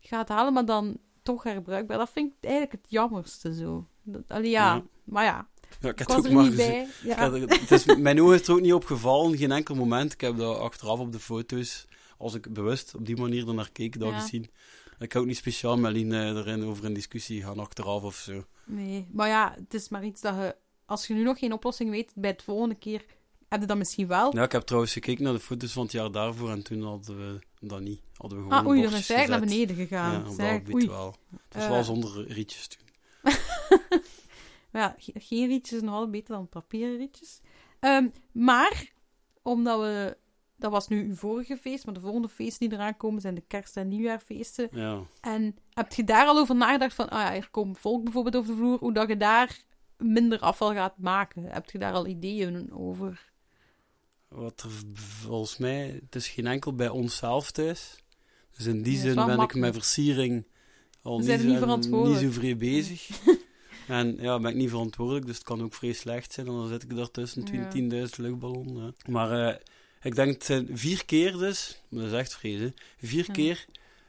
gaat 0.00 0.28
halen, 0.28 0.52
maar 0.52 0.64
dan 0.64 0.96
toch 1.22 1.42
herbruikbaar. 1.42 1.98
Dat 1.98 2.10
vind 2.10 2.32
ik 2.40 2.48
eigenlijk 2.48 2.72
het 2.72 2.90
jammerste 2.90 3.54
zo. 3.54 3.86
Dat, 4.02 4.22
allee, 4.28 4.50
ja, 4.50 4.74
Ja. 4.74 4.82
maar 5.04 5.24
ja, 5.24 5.48
Ja, 5.80 5.88
ik 5.88 5.92
ik 5.92 5.98
heb 5.98 6.08
was 6.08 6.16
het 6.16 6.24
ook 6.26 6.30
er 6.30 6.36
maar 6.36 6.44
niet 6.44 6.56
bij. 6.56 6.86
Ja. 7.04 7.16
had 7.30 7.50
het 7.50 7.70
is, 7.70 7.84
mijn 7.96 8.22
ogen 8.22 8.40
is 8.40 8.46
er 8.48 8.54
ook 8.54 8.60
niet 8.60 8.72
opgevallen, 8.72 9.36
geen 9.38 9.52
enkel 9.52 9.74
moment. 9.74 10.12
Ik 10.12 10.20
heb 10.20 10.36
dat 10.36 10.58
achteraf 10.58 10.98
op 10.98 11.12
de 11.12 11.20
foto's, 11.20 11.86
als 12.18 12.34
ik 12.34 12.52
bewust 12.52 12.94
op 12.94 13.06
die 13.06 13.16
manier 13.16 13.48
ernaar 13.48 13.70
keek, 13.72 13.98
dat 14.00 14.10
Ja. 14.10 14.20
gezien. 14.20 14.50
Ik 14.98 15.16
ook 15.16 15.26
niet 15.26 15.36
speciaal 15.36 15.76
met 15.78 15.92
Lien 15.92 16.12
eh, 16.12 16.28
erin 16.28 16.64
over 16.64 16.84
een 16.84 16.92
discussie 16.92 17.42
gaan 17.42 17.58
achteraf 17.58 18.02
of 18.02 18.14
zo. 18.16 18.44
Nee, 18.64 19.06
maar 19.12 19.28
ja, 19.28 19.54
het 19.58 19.74
is 19.74 19.88
maar 19.88 20.04
iets 20.04 20.20
dat 20.20 20.34
je, 20.34 20.56
als 20.86 21.06
je 21.06 21.14
nu 21.14 21.22
nog 21.22 21.38
geen 21.38 21.52
oplossing 21.52 21.90
weet, 21.90 22.12
bij 22.14 22.30
het 22.30 22.42
volgende 22.42 22.74
keer 22.74 23.04
heb 23.48 23.60
je 23.60 23.66
dat 23.66 23.76
misschien 23.76 24.06
wel. 24.06 24.36
Ja, 24.36 24.42
ik 24.42 24.52
heb 24.52 24.62
trouwens 24.62 24.92
gekeken 24.92 25.24
naar 25.24 25.32
de 25.32 25.40
foto's 25.40 25.72
van 25.72 25.82
het 25.82 25.92
jaar 25.92 26.10
daarvoor 26.12 26.50
en 26.50 26.62
toen 26.62 26.82
hadden 26.82 27.16
we 27.16 27.38
dat 27.60 27.80
niet. 27.80 28.00
Hadden 28.16 28.38
we 28.38 28.44
gewoon 28.44 28.58
ah, 28.60 28.66
oei, 28.66 28.82
dan 28.82 28.92
is 28.92 29.10
eigenlijk 29.10 29.28
naar 29.28 29.40
beneden 29.50 29.76
gegaan. 29.76 30.12
Ja, 30.12 30.28
op 30.28 30.34
Zeg, 30.34 30.62
dat 30.62 30.82
wel. 30.84 31.16
Het 31.30 31.54
was 31.54 31.62
Eh. 31.62 31.68
wel 31.70 31.84
zonder 31.84 32.26
rietjes 32.26 32.66
toen. 32.68 32.82
Maar 34.74 34.82
ja, 34.82 34.94
ge- 34.98 35.12
geen 35.20 35.48
rietjes 35.48 35.76
is 35.76 35.82
nog 35.84 35.92
altijd 35.94 36.10
beter 36.10 36.34
dan 36.34 36.48
papieren 36.48 36.96
rietjes. 36.96 37.40
Ehm, 37.80 38.08
maar, 38.32 38.92
omdat 39.42 39.80
we... 39.80 40.16
Dat 40.56 40.70
was 40.70 40.88
nu 40.88 41.04
uw 41.08 41.14
vorige 41.14 41.56
feest, 41.56 41.84
maar 41.84 41.94
de 41.94 42.00
volgende 42.00 42.28
feesten 42.28 42.68
die 42.68 42.78
eraan 42.78 42.96
komen 42.96 43.20
zijn 43.20 43.34
de 43.34 43.44
kerst- 43.46 43.76
en 43.76 43.88
nieuwjaarfeesten. 43.88 44.68
Ja. 44.72 45.02
En 45.20 45.56
heb 45.70 45.92
je 45.92 46.04
daar 46.04 46.26
al 46.26 46.38
over 46.38 46.56
nagedacht 46.56 46.94
van, 46.94 47.08
ah 47.08 47.20
ja, 47.20 47.34
er 47.34 47.50
komt 47.50 47.78
volk 47.78 48.04
bijvoorbeeld 48.04 48.36
over 48.36 48.50
de 48.50 48.56
vloer, 48.56 48.78
hoe 48.78 48.92
dat 48.92 49.08
je 49.08 49.16
daar 49.16 49.58
minder 49.98 50.38
afval 50.38 50.72
gaat 50.72 50.98
maken? 50.98 51.42
Heb 51.44 51.70
je 51.70 51.78
daar 51.78 51.92
al 51.92 52.06
ideeën 52.06 52.72
over? 52.72 53.32
Wat 54.28 54.62
er 54.62 54.70
volgens 54.94 55.56
mij, 55.58 56.00
het 56.04 56.14
is 56.14 56.28
geen 56.28 56.46
enkel 56.46 56.74
bij 56.74 56.88
onszelf 56.88 57.50
thuis. 57.50 58.04
Dus 58.56 58.66
in 58.66 58.82
die 58.82 58.96
Ja, 58.96 59.00
zin 59.00 59.14
ben 59.14 59.40
ik 59.40 59.54
met 59.54 59.74
versiering 59.74 60.46
al 61.02 61.18
niet, 61.18 61.40
niet 61.90 62.18
zo 62.18 62.30
vrij 62.30 62.56
bezig. 62.56 63.08
en 63.86 64.16
ja, 64.20 64.38
ben 64.40 64.50
ik 64.50 64.56
niet 64.56 64.70
verantwoordelijk, 64.70 65.26
dus 65.26 65.34
het 65.36 65.44
kan 65.44 65.62
ook 65.62 65.74
vrij 65.74 65.92
slecht 65.92 66.32
zijn. 66.32 66.46
En 66.46 66.52
dan 66.52 66.68
zit 66.68 66.82
ik 66.82 66.96
daartussen, 66.96 67.44
Ja. 67.52 67.68
10.000 68.06 68.10
luchtballonnen. 68.16 68.84
ja. 68.84 69.10
Maar 69.12 69.48
eh, 69.48 69.56
Ik 70.02 70.14
denk 70.14 70.32
het 70.32 70.44
zijn 70.44 70.68
vier 70.72 71.04
keer 71.04 71.32
dus, 71.38 71.80
dat 71.88 72.04
is 72.04 72.12
echt 72.12 72.34
vrezen. 72.34 72.74
Vier 72.98 73.24
Ja. 73.26 73.32
keer 73.32 73.64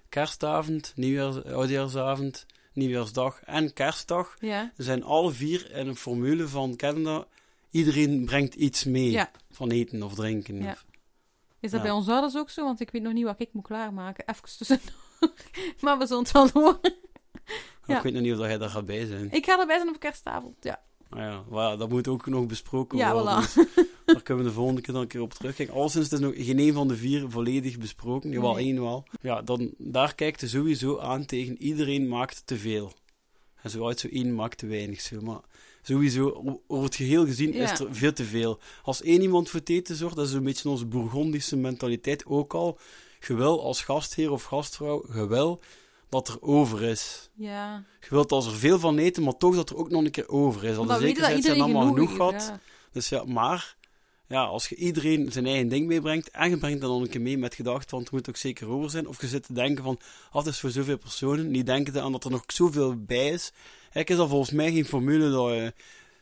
kerstavond, 0.10 0.94
nieuwjaars, 0.96 1.44
oudjaarsavond, 1.44 2.46
nieuwjaarsdag 2.74 3.40
en 3.44 3.74
kerstdag. 3.74 4.36
Ja. 4.40 4.72
Zijn 4.78 5.04
alle 5.04 5.32
vier 5.32 5.72
in 5.72 5.88
een 5.88 5.96
formule 5.96 6.48
van 6.48 6.76
Canada. 6.76 7.28
Iedereen 7.72 8.26
brengt 8.26 8.54
iets 8.54 8.84
mee 8.84 9.12
Ja. 9.12 9.32
van 9.52 9.72
eten 9.72 10.04
of 10.04 10.14
drinken. 10.16 10.62
Ja. 10.62 10.72
Of- 10.72 10.86
Is 11.60 11.72
dat 11.72 11.80
Ja. 11.80 11.86
bij 11.86 11.96
ons 11.96 12.08
ouders 12.10 12.38
ook 12.38 12.50
zo? 12.50 12.64
Want 12.64 12.80
ik 12.80 12.90
weet 12.92 13.02
nog 13.02 13.14
niet 13.14 13.24
wat 13.26 13.40
ik 13.40 13.50
moet 13.54 13.64
klaarmaken. 13.64 14.24
Even 14.28 14.58
tussendoor. 14.58 14.94
maar 15.82 15.98
we 15.98 16.06
zullen 16.08 16.24
het 16.24 16.32
wel 16.32 16.50
horen. 16.54 16.80
Ja. 17.86 17.98
Ik 17.98 18.04
weet 18.04 18.14
nog 18.14 18.22
niet 18.22 18.34
of 18.34 18.40
jij 18.40 18.58
daar 18.58 18.70
gaat 18.70 18.86
bij 18.86 19.06
zijn. 19.06 19.28
Ik 19.32 19.46
ga 19.46 19.60
erbij 19.60 19.76
zijn 19.78 19.90
op 19.90 20.00
kerstavond, 20.00 20.56
ja. 20.62 20.84
Maar 21.10 21.44
ja, 21.52 21.76
dat 21.76 21.90
moet 21.90 22.08
ook 22.08 22.26
nog 22.26 22.46
besproken 22.46 22.98
Ja, 22.98 23.14
worden. 23.14 23.44
voilà. 23.44 23.54
Dus 23.54 23.86
daar 24.06 24.22
kunnen 24.22 24.44
we 24.44 24.50
de 24.50 24.56
volgende 24.56 24.82
keer 24.82 24.94
dan 24.94 25.02
een 25.04 25.08
keer 25.10 25.22
op 25.22 25.34
terugkijken. 25.34 25.76
Alleszins 25.76 26.10
is 26.12 26.20
nog 26.20 26.34
geen 26.36 26.60
een 26.60 26.74
van 26.74 26.88
de 26.88 26.96
vier 26.96 27.30
volledig 27.30 27.78
besproken. 27.78 28.30
Jawel, 28.30 28.54
Nee. 28.56 28.66
één 28.66 28.82
wel. 28.82 29.04
Ja, 29.22 29.42
dan, 29.42 29.74
daar 29.78 30.16
kijkt 30.16 30.42
je 30.42 30.48
sowieso 30.48 30.98
aan 31.00 31.26
tegen 31.26 31.58
iedereen 31.62 32.08
maakt 32.08 32.42
te 32.46 32.58
veel. 32.58 32.92
En 33.62 33.70
zo 33.70 33.88
uit 33.88 34.00
zo 34.00 34.08
één 34.08 34.36
maakt 34.36 34.58
te 34.58 34.66
weinig. 34.68 35.02
Zo. 35.02 35.22
Maar 35.22 35.40
sowieso, 35.82 36.44
over 36.68 36.86
het 36.86 36.96
geheel 36.96 37.26
gezien, 37.26 37.54
Ja. 37.54 37.72
is 37.72 37.80
er 37.80 37.88
veel 37.96 38.14
te 38.14 38.24
veel. 38.24 38.60
Als 38.84 39.02
één 39.02 39.22
iemand 39.22 39.50
voor 39.50 39.60
het 39.60 39.70
eten 39.70 39.96
zorgt, 39.96 40.16
dat 40.16 40.28
is 40.28 40.34
een 40.34 40.44
beetje 40.44 40.70
onze 40.70 40.86
Bourgondische 40.86 41.56
mentaliteit 41.58 42.26
ook 42.26 42.54
al. 42.54 42.78
Je 43.28 43.34
wil 43.36 43.64
als 43.64 43.82
gastheer 43.82 44.32
of 44.32 44.44
gastvrouw, 44.44 45.06
je 45.14 45.28
wil 45.28 45.60
dat 46.16 46.28
er 46.28 46.42
over 46.42 46.84
is. 46.84 47.30
Ja. 47.34 47.84
Je 48.02 48.08
wilt 48.10 48.32
als 48.32 48.46
er 48.46 48.56
veel 48.56 48.80
van 48.80 48.98
eten, 48.98 49.24
maar 49.24 49.38
toch 49.38 49.56
dat 49.56 49.70
er 49.70 49.78
ook 49.78 49.90
nog 49.90 50.04
een 50.04 50.12
keer 50.12 50.30
over 50.30 50.64
is. 50.64 50.78
Al 50.78 50.86
de 50.86 50.98
zekerheid 50.98 51.44
zijn 51.44 51.62
allemaal 51.62 51.88
genoeg 51.88 52.16
gehad. 52.16 52.34
ja. 52.34 52.60
Dus 52.92 53.10
ja, 53.10 53.24
maar 53.24 53.76
ja, 54.28 54.44
als 54.44 54.70
je 54.70 54.76
iedereen 54.76 55.32
zijn 55.32 55.46
eigen 55.46 55.68
ding 55.68 55.88
meebrengt 55.88 56.30
en 56.30 56.50
je 56.50 56.58
brengt 56.58 56.82
dan 56.82 56.90
nog 56.90 57.02
een 57.02 57.10
keer 57.10 57.22
mee 57.22 57.38
met 57.38 57.56
gedacht 57.56 57.90
van 57.90 58.00
het 58.00 58.12
moet 58.12 58.30
ook 58.30 58.38
zeker 58.38 58.68
over 58.68 58.90
zijn, 58.90 59.08
of 59.08 59.22
je 59.22 59.28
zit 59.28 59.44
te 59.44 59.54
denken 59.54 59.84
van 59.84 60.00
ah, 60.30 60.36
het 60.36 60.54
is 60.54 60.60
voor 60.60 60.70
zoveel 60.70 60.98
personen, 60.98 61.52
niet 61.52 61.66
denken 61.66 62.02
aan 62.02 62.12
dat 62.12 62.24
er 62.24 62.32
nog 62.32 62.44
zoveel 62.48 63.04
bij 63.04 63.30
is. 63.30 63.52
Eigenlijk 63.82 64.10
is 64.10 64.18
dat 64.18 64.30
volgens 64.30 64.52
mij 64.52 64.72
geen 64.72 64.86
formule 64.86 65.32
dat 65.32 65.52
eh, 65.52 65.64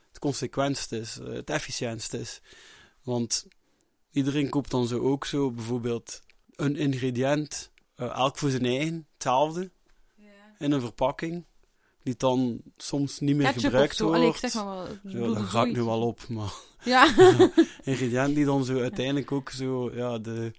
het 0.07 0.19
consequentst 0.19 0.91
is, 0.91 1.19
eh, 1.19 1.33
het 1.33 1.49
efficiëntst 1.49 2.13
is. 2.13 2.41
Want 3.03 3.47
iedereen 4.11 4.49
koopt 4.49 4.71
dan 4.71 4.87
zo 4.87 4.99
ook 4.99 5.25
zo 5.25 5.51
bijvoorbeeld 5.51 6.21
een 6.55 6.75
ingrediënt, 6.75 7.71
eh, 7.95 8.15
elk 8.15 8.37
voor 8.37 8.49
zijn 8.49 8.65
eigen, 8.65 9.07
hetzelfde, 9.13 9.71
in 10.63 10.71
een 10.71 10.81
verpakking, 10.81 11.45
die 12.03 12.15
dan 12.17 12.61
soms 12.77 13.19
niet 13.19 13.35
meer 13.35 13.45
Ketchup 13.45 13.63
gebruikt 13.63 13.99
wordt. 13.99 14.15
Allee, 14.15 14.29
ik 14.29 14.35
zeg 14.35 14.53
maar 14.53 14.65
wel. 14.75 14.87
Ja, 15.03 15.33
dat 15.33 15.43
gaat 15.43 15.67
nu 15.71 15.83
wel 15.83 16.01
op, 16.01 16.27
maar 16.29 16.53
Ja. 16.83 17.05
ingrediënten 17.83 18.33
die 18.33 18.45
dan 18.45 18.65
zo 18.65 18.79
uiteindelijk 18.79 19.31
ook 19.31 19.49
zo 19.49 19.91
ja, 19.95 20.17
de 20.19 20.51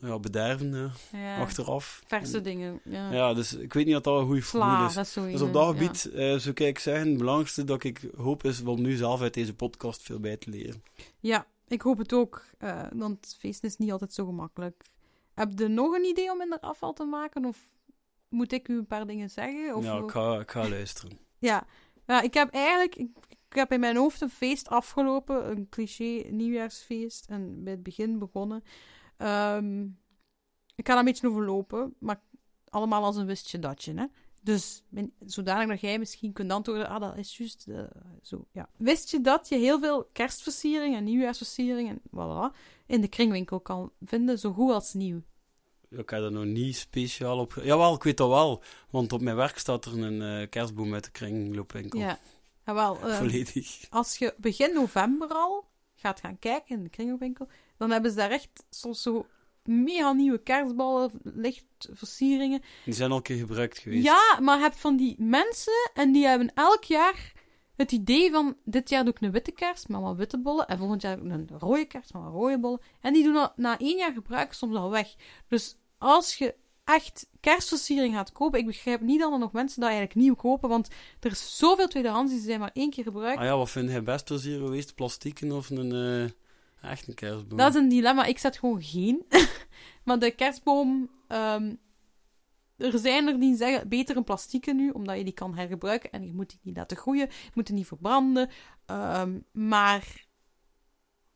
ja, 0.00 0.18
bederven 0.18 0.92
ja. 1.12 1.40
achteraf. 1.40 2.02
Verse 2.06 2.40
dingen. 2.40 2.80
Ja. 2.84 3.12
Ja, 3.12 3.34
dus 3.34 3.54
ik 3.54 3.72
weet 3.72 3.86
niet 3.86 3.96
of 3.96 4.02
dat 4.02 4.20
een 4.20 4.26
goede 4.26 4.40
Sla, 4.42 4.86
is. 4.86 4.94
dat 4.94 5.06
is 5.06 5.12
Dus 5.12 5.40
op 5.40 5.52
dat 5.52 5.64
ja. 5.66 5.72
gebied 5.72 6.10
eh, 6.10 6.36
zou 6.36 6.54
ik 6.54 6.78
zeggen, 6.78 7.08
het 7.08 7.18
belangrijkste 7.18 7.64
dat 7.64 7.84
ik 7.84 8.10
hoop 8.16 8.44
is 8.44 8.60
om 8.62 8.80
nu 8.80 8.96
zelf 8.96 9.20
uit 9.20 9.34
deze 9.34 9.54
podcast 9.54 10.02
veel 10.02 10.20
bij 10.20 10.36
te 10.36 10.50
leren. 10.50 10.82
Ja, 11.20 11.46
ik 11.68 11.82
hoop 11.82 11.98
het 11.98 12.12
ook. 12.12 12.44
eh, 12.58 12.82
want 12.92 13.36
feesten 13.38 13.68
is 13.68 13.76
niet 13.76 13.92
altijd 13.92 14.12
zo 14.12 14.26
gemakkelijk. 14.26 14.82
Heb 15.34 15.58
je 15.58 15.68
nog 15.68 15.94
een 15.94 16.04
idee 16.04 16.30
om 16.30 16.38
minder 16.38 16.60
afval 16.60 16.92
te 16.92 17.04
maken? 17.04 17.44
Of 17.44 17.58
moet 18.28 18.52
ik 18.52 18.68
u 18.68 18.76
een 18.78 18.86
paar 18.86 19.06
dingen 19.06 19.30
zeggen? 19.30 19.76
Of 19.76 19.84
ja, 19.84 19.98
ik 19.98 20.10
ga, 20.10 20.40
ik 20.40 20.50
ga 20.50 20.68
luisteren. 20.68 21.18
Ja. 21.40 21.66
ja, 22.06 22.20
ik 22.20 22.34
heb 22.34 22.50
eigenlijk... 22.50 22.96
Ik, 22.96 23.10
ik 23.28 23.54
heb 23.54 23.72
in 23.72 23.80
mijn 23.80 23.96
hoofd 23.96 24.20
een 24.20 24.30
feest 24.30 24.68
afgelopen. 24.68 25.50
Een 25.50 25.68
cliché 25.68 26.24
nieuwjaarsfeest. 26.30 27.26
En 27.28 27.64
bij 27.64 27.72
het 27.72 27.82
begin 27.82 28.18
begonnen. 28.18 28.64
Ehm, 29.16 29.82
ik 30.74 30.86
ga 30.86 30.92
daar 30.92 30.98
een 30.98 31.04
beetje 31.04 31.28
overlopen. 31.28 31.94
Maar 31.98 32.20
allemaal 32.68 33.04
als 33.04 33.16
een 33.16 33.26
wistje 33.26 33.58
datje, 33.58 33.94
hè. 33.94 34.06
Dus 34.42 34.82
ben- 34.88 35.12
zodanig 35.26 35.68
dat 35.68 35.80
jij 35.80 35.98
misschien 35.98 36.32
kunt 36.32 36.52
antwoorden... 36.52 36.88
Ah, 36.88 37.00
dat 37.00 37.16
is 37.16 37.36
juist 37.36 37.66
eh, 37.68 37.82
zo, 38.22 38.46
ja. 38.52 38.68
Wist 38.76 39.10
je 39.10 39.20
dat 39.20 39.48
je 39.48 39.56
heel 39.56 39.80
veel 39.80 40.04
kerstversieringen 40.12 40.98
en 40.98 41.04
nieuwjaarsversieringen... 41.04 42.00
Voilà, 42.10 42.56
in 42.86 43.00
de 43.00 43.08
kringwinkel 43.08 43.60
kan 43.60 43.92
vinden, 44.00 44.38
zo 44.38 44.52
goed 44.52 44.72
als 44.72 44.94
nieuw? 44.94 45.22
Ik 45.90 46.10
heb 46.10 46.22
er 46.22 46.32
nog 46.32 46.44
niet 46.44 46.76
speciaal 46.76 47.38
op... 47.38 47.60
Jawel, 47.62 47.94
ik 47.94 48.02
weet 48.02 48.16
dat 48.16 48.28
wel. 48.28 48.62
Want 48.90 49.12
op 49.12 49.20
mijn 49.20 49.36
werk 49.36 49.58
staat 49.58 49.84
er 49.84 50.02
een 50.02 50.22
eh, 50.22 50.48
kerstboom 50.48 50.94
uit 50.94 51.04
de 51.04 51.10
kringloopwinkel. 51.10 52.00
Ja. 52.00 52.18
Jawel, 52.66 52.98
eh, 53.08 53.16
Volledig. 53.16 53.86
als 53.90 54.18
je 54.18 54.34
begin 54.36 54.74
november 54.74 55.28
al 55.28 55.64
gaat 55.94 56.20
gaan 56.20 56.38
kijken 56.38 56.76
in 56.76 56.82
de 56.82 56.90
kringloopwinkel, 56.90 57.48
dan 57.76 57.90
hebben 57.90 58.10
ze 58.10 58.16
daar 58.16 58.30
echt 58.30 58.64
soms 58.70 59.02
zo 59.02 59.26
mega 59.64 60.12
nieuwe 60.12 60.38
kerstballen, 60.38 61.10
lichtversieringen. 61.22 62.62
Die 62.84 62.94
zijn 62.94 63.10
al 63.10 63.16
een 63.16 63.22
keer 63.22 63.38
gebruikt 63.38 63.78
geweest. 63.78 64.04
Ja, 64.04 64.38
maar 64.40 64.56
je 64.56 64.62
hebt 64.62 64.80
van 64.80 64.96
die 64.96 65.14
mensen 65.18 65.90
en 65.94 66.12
die 66.12 66.26
hebben 66.26 66.54
elk 66.54 66.84
jaar 66.84 67.32
het 67.78 67.92
idee 67.92 68.30
van 68.30 68.56
dit 68.64 68.88
jaar 68.88 69.04
doe 69.04 69.12
ik 69.12 69.20
een 69.20 69.30
witte 69.30 69.52
kerst 69.52 69.88
met 69.88 70.00
wat 70.00 70.16
witte 70.16 70.38
bollen 70.38 70.66
en 70.66 70.78
volgend 70.78 71.02
jaar 71.02 71.18
een 71.18 71.48
rode 71.58 71.84
kerst 71.84 72.12
met 72.12 72.22
wat 72.22 72.32
rode 72.32 72.58
bollen. 72.58 72.80
En 73.00 73.12
die 73.12 73.22
doen 73.22 73.48
na 73.56 73.78
één 73.78 73.96
jaar 73.96 74.12
gebruik 74.12 74.52
soms 74.52 74.76
al 74.76 74.90
weg. 74.90 75.14
Dus 75.48 75.76
als 75.98 76.34
je 76.34 76.54
echt 76.84 77.28
kerstversiering 77.40 78.14
gaat 78.14 78.32
kopen, 78.32 78.58
ik 78.58 78.66
begrijp 78.66 79.00
niet 79.00 79.20
dat 79.20 79.32
er 79.32 79.38
nog 79.38 79.52
mensen 79.52 79.80
dat 79.80 79.90
eigenlijk 79.90 80.20
nieuw 80.20 80.34
kopen, 80.34 80.68
want 80.68 80.88
er 81.20 81.30
is 81.30 81.56
zoveel 81.56 81.88
tweedehands 81.88 82.32
die 82.32 82.40
zijn 82.40 82.60
maar 82.60 82.70
één 82.72 82.90
keer 82.90 83.04
gebruikt. 83.04 83.38
Ah 83.38 83.44
ja, 83.44 83.56
wat 83.56 83.70
vind 83.70 83.90
jij 83.90 84.02
best 84.02 84.24
plezier 84.24 84.58
geweest? 84.58 84.94
Plastieken 84.94 85.52
of 85.52 85.70
een... 85.70 85.92
eh, 85.92 86.90
echt 86.90 87.08
een 87.08 87.14
kerstboom? 87.14 87.58
Dat 87.58 87.74
is 87.74 87.80
een 87.80 87.88
dilemma. 87.88 88.24
Ik 88.24 88.38
zet 88.38 88.58
gewoon 88.58 88.82
geen. 88.82 89.26
maar 90.04 90.18
de 90.18 90.30
kerstboom... 90.30 91.10
ehm, 91.28 91.74
er 92.78 92.98
zijn 92.98 93.26
er 93.28 93.40
die 93.40 93.56
zeggen, 93.56 93.88
beter 93.88 94.16
een 94.16 94.24
plastieke 94.24 94.72
nu, 94.74 94.90
omdat 94.90 95.16
je 95.16 95.24
die 95.24 95.32
kan 95.32 95.54
hergebruiken. 95.54 96.12
En 96.12 96.26
je 96.26 96.32
moet 96.34 96.50
die 96.50 96.58
niet 96.62 96.76
laten 96.76 96.96
groeien. 96.96 97.26
Je 97.26 97.50
moet 97.54 97.66
die 97.66 97.74
niet 97.74 97.86
verbranden. 97.86 98.48
Ehm, 98.86 99.38
maar 99.52 100.26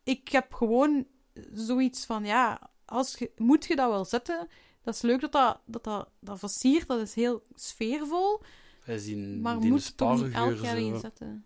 ik 0.04 0.28
heb 0.28 0.52
gewoon 0.54 1.06
zoiets 1.52 2.04
van, 2.04 2.24
ja, 2.24 2.70
als 2.84 3.14
je, 3.18 3.32
moet 3.36 3.66
je 3.66 3.76
dat 3.76 3.90
wel 3.90 4.04
zetten? 4.04 4.48
Dat 4.82 4.94
is 4.94 5.02
leuk 5.02 5.20
dat 5.20 5.32
dat, 5.32 5.60
dat, 5.66 5.84
dat, 5.84 6.08
dat 6.20 6.38
versiert. 6.38 6.88
Dat 6.88 7.00
is 7.00 7.14
heel 7.14 7.42
sfeervol. 7.54 8.42
Wij 8.84 8.98
zien 8.98 9.40
Maar 9.40 9.60
die 9.60 9.70
moet 9.70 9.96
toch 9.96 10.22
niet 10.22 10.32
elk 10.34 10.56
jaar 10.58 10.78
inzetten? 10.94 11.44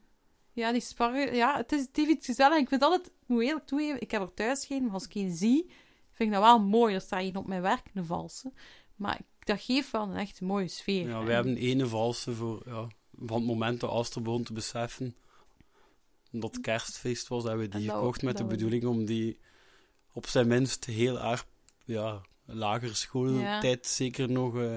Ja, 0.52 0.72
die 0.72 0.80
sparren... 0.80 1.34
Ja, 1.34 1.56
het, 1.56 1.72
is, 1.72 1.80
het 1.80 1.96
heeft 1.96 2.10
iets 2.10 2.26
gezellig. 2.26 2.58
Ik 2.58 2.68
vind 2.68 2.82
altijd... 2.82 3.06
Ik 3.06 3.12
moet 3.26 3.42
eerlijk 3.42 3.66
toegeven, 3.66 4.00
ik 4.00 4.10
heb 4.10 4.22
er 4.22 4.34
thuis 4.34 4.66
geen, 4.66 4.84
maar 4.84 4.92
als 4.92 5.04
ik 5.04 5.14
een 5.14 5.36
zie, 5.36 5.70
vind 6.12 6.28
ik 6.28 6.34
dat 6.34 6.42
wel 6.44 6.60
mooi. 6.60 6.94
Er 6.94 7.00
staat 7.00 7.20
hier 7.20 7.36
op 7.36 7.46
mijn 7.46 7.62
werk 7.62 7.90
een 7.94 8.04
valse. 8.06 8.52
Maar 8.96 9.18
ik- 9.18 9.35
dat 9.46 9.60
geeft 9.60 9.90
wel 9.90 10.02
een 10.02 10.16
echt 10.16 10.40
mooie 10.40 10.68
sfeer. 10.68 11.08
Ja, 11.08 11.22
wij 11.24 11.34
hebben 11.34 11.56
ene 11.56 11.86
valse 11.86 12.34
voor... 12.34 12.62
Ja, 12.66 12.86
van 13.18 13.36
het 13.36 13.46
moment 13.46 13.80
dat 13.80 13.90
Aster 13.90 14.22
begon 14.22 14.42
te 14.42 14.52
beseffen 14.52 15.16
dat 16.30 16.54
het 16.54 16.62
kerstfeest 16.64 17.28
was, 17.28 17.42
hebben 17.44 17.70
we 17.70 17.76
die 17.78 17.86
dat- 17.86 17.96
gekocht 17.96 18.22
met 18.22 18.36
de 18.36 18.42
we- 18.42 18.48
bedoeling 18.48 18.84
om 18.84 19.04
die 19.04 19.38
op 20.12 20.26
zijn 20.26 20.46
minst 20.48 20.84
heel 20.84 21.20
erg... 21.20 21.46
Ja, 21.84 22.20
lagere 22.44 22.94
schooltijd 22.94 23.86
zeker 23.86 24.30
nog 24.30 24.56
eh 24.58 24.76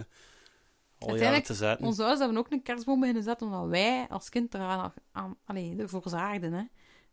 al 0.97 1.15
jaren 1.15 1.43
te 1.43 1.53
zetten. 1.53 1.85
Onze 1.85 1.99
ouders 2.01 2.19
hebben 2.19 2.37
ook 2.37 2.51
een 2.51 2.61
kerstboom 2.63 2.99
beginnen 2.99 3.23
zetten, 3.23 3.47
omdat 3.47 3.67
wij 3.69 4.07
als 4.09 4.29
kind 4.29 4.53
eraan 4.53 4.93
aan, 5.11 5.37
allee, 5.45 5.75
ervoor 5.77 6.01
zaagden. 6.05 6.53
Hè. 6.53 6.63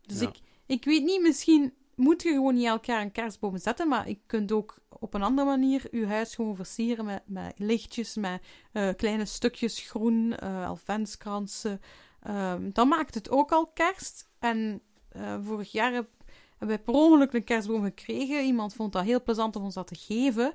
Dus 0.07 0.21
Ja. 0.21 0.29
ik, 0.29 0.37
ik 0.67 0.85
weet 0.85 1.05
niet, 1.05 1.21
misschien 1.23 1.75
moet 1.97 2.23
je 2.23 2.29
gewoon 2.29 2.55
niet 2.55 2.67
elk 2.67 2.85
jaar 2.85 3.01
een 3.03 3.13
kerstboom 3.13 3.59
zetten, 3.59 3.89
maar 3.89 4.09
je 4.09 4.19
kunt 4.27 4.53
ook 4.53 4.79
op 4.89 5.15
een 5.15 5.23
andere 5.23 5.47
manier 5.49 5.89
je 5.91 6.07
huis 6.07 6.35
gewoon 6.35 6.57
versieren 6.57 7.05
met, 7.05 7.23
met 7.27 7.53
lichtjes, 7.57 8.15
met 8.17 8.43
eh, 8.73 8.89
kleine 8.97 9.25
stukjes 9.25 9.81
groen, 9.81 10.37
eh 10.37 10.69
adventskransen. 10.69 11.81
Ehm, 12.23 12.71
dan 12.73 12.89
maakt 12.89 13.15
het 13.15 13.31
ook 13.31 13.53
al 13.53 13.67
kerst. 13.67 14.29
En 14.39 14.81
eh, 15.09 15.37
vorig 15.45 15.73
jaar 15.73 15.93
heb, 15.93 16.09
hebben 16.51 16.69
wij 16.77 16.79
per 16.79 16.95
ongeluk 16.95 17.33
een 17.33 17.45
kerstboom 17.45 17.83
gekregen. 17.85 18.45
Iemand 18.45 18.75
vond 18.75 18.93
dat 18.93 19.05
heel 19.05 19.23
plezant 19.23 19.57
om 19.57 19.63
ons 19.65 19.75
dat 19.75 19.87
te 19.87 19.95
geven. 19.95 20.53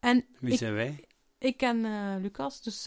En 0.00 0.24
Wie 0.38 0.52
ik- 0.52 0.58
zijn 0.58 0.74
wij? 0.74 1.04
ik 1.38 1.56
ken 1.56 1.86
Lucas, 2.20 2.62
dus... 2.62 2.86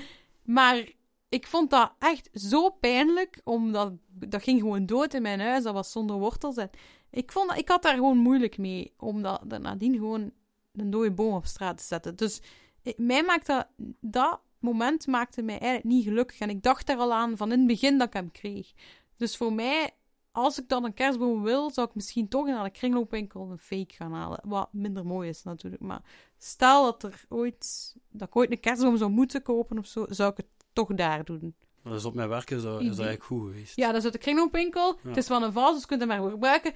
maar 0.44 0.88
ik 1.28 1.46
vond 1.46 1.70
dat 1.70 1.92
echt 1.98 2.28
zo 2.32 2.70
pijnlijk, 2.70 3.40
omdat 3.44 3.92
dat 4.08 4.42
ging 4.42 4.60
gewoon 4.60 4.86
dood 4.86 5.14
in 5.14 5.22
mijn 5.22 5.40
huis. 5.40 5.62
Dat 5.62 5.74
was 5.74 5.92
zonder 5.92 6.16
wortels. 6.16 6.56
En 6.56 6.70
ik, 7.10 7.32
vond 7.32 7.56
ik 7.56 7.68
had 7.68 7.82
daar 7.82 7.94
gewoon 7.94 8.18
moeilijk 8.18 8.58
mee, 8.58 8.92
om 8.96 9.22
dat, 9.22 9.42
dat 9.46 9.60
nadien 9.60 9.94
gewoon 9.94 10.32
een 10.72 10.90
dode 10.90 11.12
boom 11.12 11.34
op 11.34 11.46
straat 11.46 11.78
te 11.78 11.84
zetten. 11.84 12.16
Dus 12.16 12.40
eh, 12.82 12.92
mij 12.96 13.22
maakt 13.22 13.46
dat, 13.46 13.66
dat 14.00 14.40
moment 14.58 15.06
maakte 15.06 15.42
mij 15.42 15.58
eigenlijk 15.58 15.84
niet 15.84 16.04
gelukkig. 16.04 16.38
En 16.38 16.50
ik 16.50 16.62
dacht 16.62 16.86
daar 16.86 16.96
al 16.96 17.14
aan 17.14 17.36
van 17.36 17.52
in 17.52 17.58
het 17.58 17.66
begin 17.66 17.98
dat 17.98 18.06
ik 18.06 18.12
hem 18.12 18.30
kreeg. 18.30 18.72
Dus 19.16 19.36
voor 19.36 19.52
mij, 19.52 19.90
als 20.32 20.58
ik 20.58 20.68
dan 20.68 20.84
een 20.84 20.94
kerstboom 20.94 21.42
wil, 21.42 21.70
zou 21.70 21.88
ik 21.88 21.94
misschien 21.94 22.28
toch 22.28 22.46
naar 22.46 22.64
de 22.64 22.70
kringloopwinkel 22.70 23.50
een 23.50 23.58
fake 23.58 23.94
gaan 23.94 24.12
halen. 24.12 24.40
Wat 24.44 24.72
minder 24.72 25.06
mooi 25.06 25.28
is 25.28 25.42
natuurlijk, 25.42 25.82
maar 25.82 26.02
stel 26.38 26.84
dat 26.84 27.02
er 27.02 27.24
ooit, 27.28 27.94
dat 28.10 28.28
ik 28.28 28.36
ooit 28.36 28.50
een 28.50 28.60
kerstboom 28.60 28.96
zou 28.96 29.10
moeten 29.10 29.42
kopen 29.42 29.78
of 29.78 29.86
zo, 29.86 30.06
zou 30.08 30.30
ik 30.30 30.36
het 30.36 30.46
toch 30.72 30.94
daar 30.94 31.24
doen. 31.24 31.54
Dus 31.92 32.04
op 32.04 32.14
mijn 32.14 32.28
werk 32.28 32.50
is 32.50 32.62
dat, 32.62 32.80
is 32.80 32.86
dat 32.86 32.98
eigenlijk 32.98 33.22
goed 33.24 33.40
geweest. 33.50 33.76
Ja, 33.76 33.86
dat 33.86 33.96
is 33.96 34.04
uit 34.04 34.12
de 34.12 34.18
kringloopwinkel. 34.18 34.98
Ja. 35.02 35.08
Het 35.08 35.16
is 35.16 35.28
wel 35.28 35.42
een 35.42 35.52
vals, 35.52 35.72
dus 35.72 35.80
je 35.80 35.86
kunt 35.86 36.00
hem 36.00 36.08
maar 36.08 36.30
gebruiken. 36.30 36.72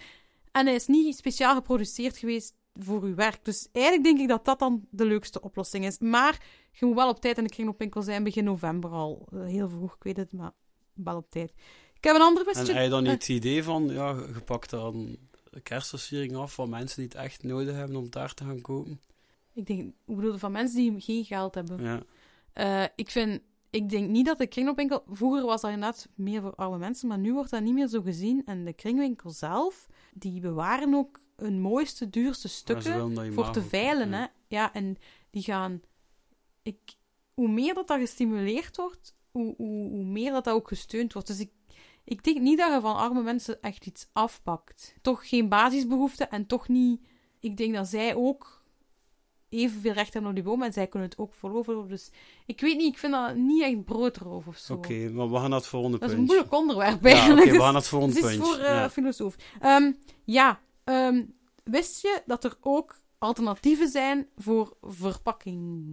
En 0.53 0.67
hij 0.67 0.75
is 0.75 0.87
niet 0.87 1.17
speciaal 1.17 1.55
geproduceerd 1.55 2.17
geweest 2.17 2.55
voor 2.75 3.03
uw 3.03 3.15
werk. 3.15 3.45
Dus 3.45 3.69
eigenlijk 3.73 4.05
denk 4.05 4.19
ik 4.21 4.29
dat 4.29 4.45
dat 4.45 4.59
dan 4.59 4.87
de 4.91 5.05
leukste 5.05 5.41
oplossing 5.41 5.85
is. 5.87 5.99
Maar 5.99 6.43
je 6.73 6.87
moet 6.87 6.95
wel 6.95 7.09
op 7.09 7.21
tijd 7.21 7.39
in 7.39 7.45
de 7.45 7.51
kringloopwinkel 7.51 8.03
zijn, 8.03 8.25
begin 8.25 8.45
november 8.45 8.91
al. 8.91 9.29
Eh, 9.33 9.45
heel 9.45 9.69
vroeg, 9.69 9.95
ik 9.95 10.03
weet 10.03 10.17
het, 10.17 10.33
maar 10.33 10.51
wel 10.95 11.17
op 11.17 11.31
tijd. 11.31 11.53
Ik 11.95 12.05
heb 12.05 12.15
een 12.15 12.23
ander 12.23 12.47
En 12.47 12.53
questje. 12.53 12.73
heb 12.75 12.83
je 12.83 12.89
dan 12.89 13.05
Eh, 13.05 13.11
niet 13.11 13.21
het 13.21 13.29
idee 13.37 13.63
van, 13.65 13.89
ja, 13.89 14.09
je 14.35 14.41
pakt 14.45 14.71
dan 14.71 15.17
kerstversiering 15.63 16.37
af 16.37 16.55
van 16.55 16.69
mensen 16.69 16.97
die 16.97 17.05
het 17.13 17.15
echt 17.15 17.43
nodig 17.43 17.75
hebben 17.75 17.97
om 17.97 18.11
taart 18.11 18.37
te 18.37 18.45
gaan 18.45 18.61
kopen? 18.61 19.01
Ik 19.53 19.67
denk, 19.67 19.93
hoe 20.05 20.17
bedoel 20.17 20.39
van 20.39 20.53
mensen 20.53 20.77
die 20.77 21.01
geen 21.01 21.25
geld 21.25 21.55
hebben. 21.55 21.83
Ja. 21.83 22.03
Eh, 22.53 22.89
ik 22.97 23.11
vind, 23.11 23.41
ik 23.71 23.89
denk 23.89 24.09
niet 24.09 24.27
dat 24.27 24.39
de 24.39 24.47
kringloopwinkel... 24.47 25.03
Vroeger 25.09 25.45
was 25.45 25.61
dat 25.61 25.71
inderdaad 25.71 26.09
meer 26.15 26.41
voor 26.41 26.55
oude 26.55 26.79
mensen, 26.79 27.09
maar 27.09 27.19
nu 27.19 27.33
wordt 27.33 27.51
dat 27.51 27.63
niet 27.63 27.75
meer 27.75 27.89
zo 27.89 28.03
gezien. 28.03 28.43
En 28.45 28.65
de 28.65 28.73
kringwinkel 28.73 29.31
zelf, 29.31 29.87
die 30.15 30.41
bewaren 30.41 30.95
ook 30.95 31.21
hun 31.37 31.61
mooiste, 31.61 32.11
duurste 32.11 32.49
stukken 32.49 33.33
voor 33.35 33.51
te 33.51 33.63
veilen, 33.63 34.11
ja. 34.11 34.17
hè. 34.17 34.27
Ja, 34.49 34.73
en 34.73 34.97
die 35.31 35.43
gaan... 35.43 35.81
Ik, 36.63 36.79
hoe 37.35 37.49
meer 37.49 37.75
dat 37.75 37.89
dat 37.89 37.99
gestimuleerd 37.99 38.77
wordt, 38.77 39.17
hoe, 39.31 39.55
hoe, 39.57 39.89
hoe 39.91 40.05
meer 40.05 40.33
dat 40.33 40.45
dat 40.45 40.55
ook 40.55 40.69
gesteund 40.69 41.13
wordt. 41.13 41.29
Dus 41.29 41.41
ik, 41.41 41.53
ik 42.05 42.25
denk 42.25 42.41
niet 42.41 42.59
dat 42.59 42.73
je 42.75 42.81
van 42.81 42.97
arme 42.97 43.23
mensen 43.23 43.63
echt 43.63 43.87
iets 43.87 44.09
afpakt. 44.13 44.95
Toch 45.03 45.29
geen 45.29 45.49
basisbehoeften 45.49 46.31
en 46.31 46.47
toch 46.47 46.69
niet... 46.69 47.01
Ik 47.41 47.57
denk 47.57 47.75
dat 47.75 47.89
zij 47.89 48.15
ook 48.15 48.60
evenveel 49.51 49.93
recht 49.93 50.13
hebben 50.13 50.31
op 50.31 50.37
die 50.37 50.45
boom 50.45 50.63
en 50.63 50.73
zij 50.73 50.87
kunnen 50.87 51.09
het 51.09 51.19
ook 51.19 51.35
veroveren. 51.35 51.89
Dus 51.89 52.11
ik 52.47 52.61
weet 52.61 52.77
niet, 52.77 52.93
ik 52.93 52.99
vind 52.99 53.13
dat 53.13 53.37
niet 53.37 53.63
echt 53.63 53.85
broodroof 53.85 54.47
of 54.47 54.57
zo. 54.57 54.73
Oké, 54.75 55.11
maar 55.11 55.31
we 55.31 55.37
gaan 55.37 55.51
naar 55.51 55.59
het 55.59 55.69
volgende 55.69 55.99
Dat 55.99 56.09
is 56.09 56.15
punt. 56.15 56.29
een 56.29 56.35
moeilijk 56.35 56.55
onderwerp 56.61 57.03
Ja, 57.03 57.09
oké, 57.09 57.09
eigenlijk. 57.09 57.51
we 57.51 57.57
gaan 57.57 57.73
naar 57.73 57.75
het 57.75 57.89
volgende 57.89 58.15
het 58.21 58.31
is 58.31 58.37
voor 58.37 58.57
eh, 58.57 58.65
ja. 58.65 58.91
filosoof. 58.91 59.37
Ehm, 59.61 59.93
ja, 60.25 60.61
ehm, 60.85 61.23
wist 61.65 62.03
je 62.03 62.23
dat 62.27 62.45
er 62.45 62.57
ook 62.61 62.99
alternatieven 63.19 63.89
zijn 63.89 64.27
voor 64.37 64.77
verpakking? 64.83 65.85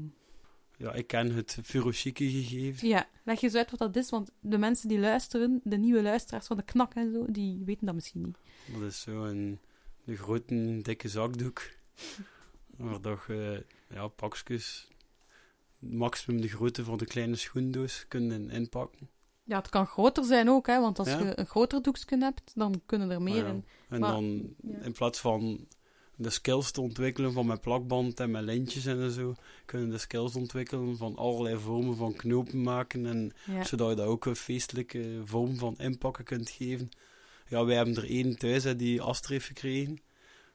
ja, 0.77 0.93
ik 0.93 1.07
ken 1.07 1.35
het 1.35 1.57
furoshiki 1.63 2.29
gegeven. 2.29 2.87
Ja, 2.87 3.07
leg 3.23 3.39
je 3.39 3.45
eens 3.45 3.55
uit 3.55 3.69
wat 3.71 3.79
dat 3.79 3.95
is, 3.95 4.09
want 4.09 4.31
de 4.39 4.57
mensen 4.57 4.87
die 4.87 4.99
luisteren, 4.99 5.61
de 5.63 5.77
nieuwe 5.77 6.01
luisteraars 6.01 6.47
van 6.47 6.57
de 6.57 6.63
knak 6.63 6.93
en 6.93 7.11
zo, 7.11 7.25
die 7.27 7.61
weten 7.65 7.85
dat 7.85 7.95
misschien 7.95 8.21
niet. 8.21 8.37
Dat 8.79 8.81
is 8.91 9.01
zo 9.01 9.23
een, 9.23 9.59
een 10.05 10.17
grote, 10.17 10.79
dikke 10.81 11.07
zakdoek. 11.07 11.61
Waar 12.77 13.23
je 13.27 13.65
ja, 13.89 14.07
pakjes, 14.07 14.87
maximum 15.79 16.41
de 16.41 16.47
grootte 16.47 16.83
van 16.83 16.97
de 16.97 17.05
kleine 17.05 17.35
schoendoos 17.35 18.05
kunnen 18.07 18.49
inpakken. 18.49 19.09
Ja, 19.43 19.57
het 19.57 19.69
kan 19.69 19.85
groter 19.87 20.23
zijn 20.23 20.49
ook, 20.49 20.67
hè, 20.67 20.79
want 20.81 20.99
als 20.99 21.07
Ja. 21.07 21.19
je 21.19 21.39
een 21.39 21.45
groter 21.45 21.81
doekje 21.81 22.17
hebt, 22.17 22.51
dan 22.55 22.81
kunnen 22.85 23.09
er 23.09 23.21
meer 23.21 23.35
ja, 23.45 23.47
in. 23.47 23.65
En 23.89 23.99
Maar- 23.99 24.11
dan 24.11 24.55
ja. 24.61 24.79
in 24.79 24.91
plaats 24.91 25.19
van 25.19 25.67
de 26.15 26.29
skills 26.29 26.71
te 26.71 26.81
ontwikkelen 26.81 27.33
van 27.33 27.45
mijn 27.45 27.59
plakband 27.59 28.19
en 28.19 28.31
mijn 28.31 28.43
lintjes 28.43 28.85
en 28.85 29.11
zo, 29.11 29.35
kunnen 29.65 29.89
de 29.89 29.97
skills 29.97 30.35
ontwikkelen 30.35 30.97
van 30.97 31.15
allerlei 31.15 31.57
vormen 31.57 31.95
van 31.95 32.13
knopen 32.15 32.61
maken 32.61 33.05
en 33.05 33.31
zodat 33.63 33.89
je 33.89 33.95
dat 33.95 34.05
ook 34.07 34.25
een 34.25 34.35
feestelijke 34.35 35.21
vorm 35.25 35.57
van 35.57 35.77
inpakken 35.77 36.23
kunt 36.23 36.49
geven. 36.49 36.89
Ja, 37.47 37.65
wij 37.65 37.75
hebben 37.75 37.95
er 37.95 38.09
één 38.09 38.37
thuis 38.37 38.63
hè, 38.63 38.75
die 38.75 39.01
Astrid 39.01 39.29
heeft 39.31 39.45
gekregen. 39.45 39.99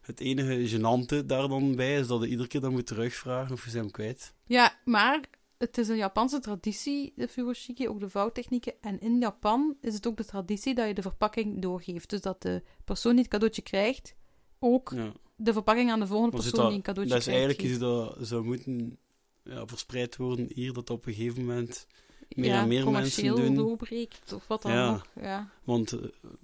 Het 0.02 0.20
enige 0.20 0.68
gênante 0.78 1.26
daar 1.26 1.48
dan 1.48 1.76
bij 1.76 1.98
is 1.98 2.06
dat 2.06 2.22
je 2.22 2.28
iedere 2.28 2.48
keer 2.48 2.60
dan 2.60 2.72
moet 2.72 2.86
terugvragen 2.86 3.52
of 3.52 3.64
je 3.64 3.70
ze 3.70 3.76
hem 3.78 3.90
kwijt. 3.90 4.34
Ja, 4.46 4.78
maar 4.84 5.20
het 5.58 5.78
is 5.78 5.88
een 5.88 5.96
Japanse 5.96 6.38
traditie, 6.38 7.12
de 7.16 7.28
furoshiki, 7.28 7.88
ook 7.88 8.00
de 8.00 8.08
vouwtechnieken. 8.08 8.72
En 8.80 9.00
in 9.00 9.18
Japan 9.18 9.76
is 9.80 9.94
het 9.94 10.06
ook 10.06 10.16
de 10.16 10.24
traditie 10.24 10.74
dat 10.74 10.86
je 10.86 10.94
de 10.94 11.02
verpakking 11.02 11.62
doorgeeft. 11.62 12.10
Dus 12.10 12.20
dat 12.20 12.42
de 12.42 12.62
persoon 12.84 13.12
die 13.12 13.20
het 13.22 13.30
cadeautje 13.30 13.62
krijgt, 13.62 14.14
ook 14.58 14.92
Ja. 14.94 15.12
de 15.36 15.52
verpakking 15.52 15.90
aan 15.90 16.00
de 16.00 16.06
volgende 16.06 16.36
persoon 16.36 16.52
dat, 16.60 16.66
die 16.68 16.76
een 16.76 16.82
cadeautje 16.82 17.14
dat 17.14 17.22
is 17.26 17.28
krijgt. 17.32 17.44
eigenlijk 17.46 17.74
iets 17.74 17.84
dat 18.18 18.28
zou 18.28 18.44
moeten 18.44 18.98
ja, 19.44 19.66
verspreid 19.66 20.16
worden 20.16 20.46
hier, 20.54 20.72
dat 20.72 20.90
op 20.90 21.06
een 21.06 21.14
gegeven 21.14 21.40
moment 21.44 21.86
meer 22.28 22.46
ja, 22.46 22.62
en 22.62 22.68
meer 22.68 22.90
mensen 22.90 23.36
doen. 23.36 23.54
doorbreekt, 23.54 24.32
of 24.32 24.46
wat 24.46 24.62
dan 24.62 24.72
nog. 24.74 25.06
Ja. 25.20 25.50
Want 25.64 25.92
eh, 25.92 26.00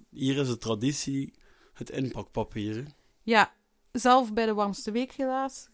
hier 0.09 0.37
is 0.37 0.47
de 0.47 0.57
traditie 0.57 1.33
het 1.73 1.89
inpakpapier. 1.89 2.85
Ja, 3.29 3.51
zelf 3.91 4.33
bij 4.33 4.45
de 4.45 4.53
warmste 4.53 4.91
week 4.91 5.11
helaas. 5.11 5.69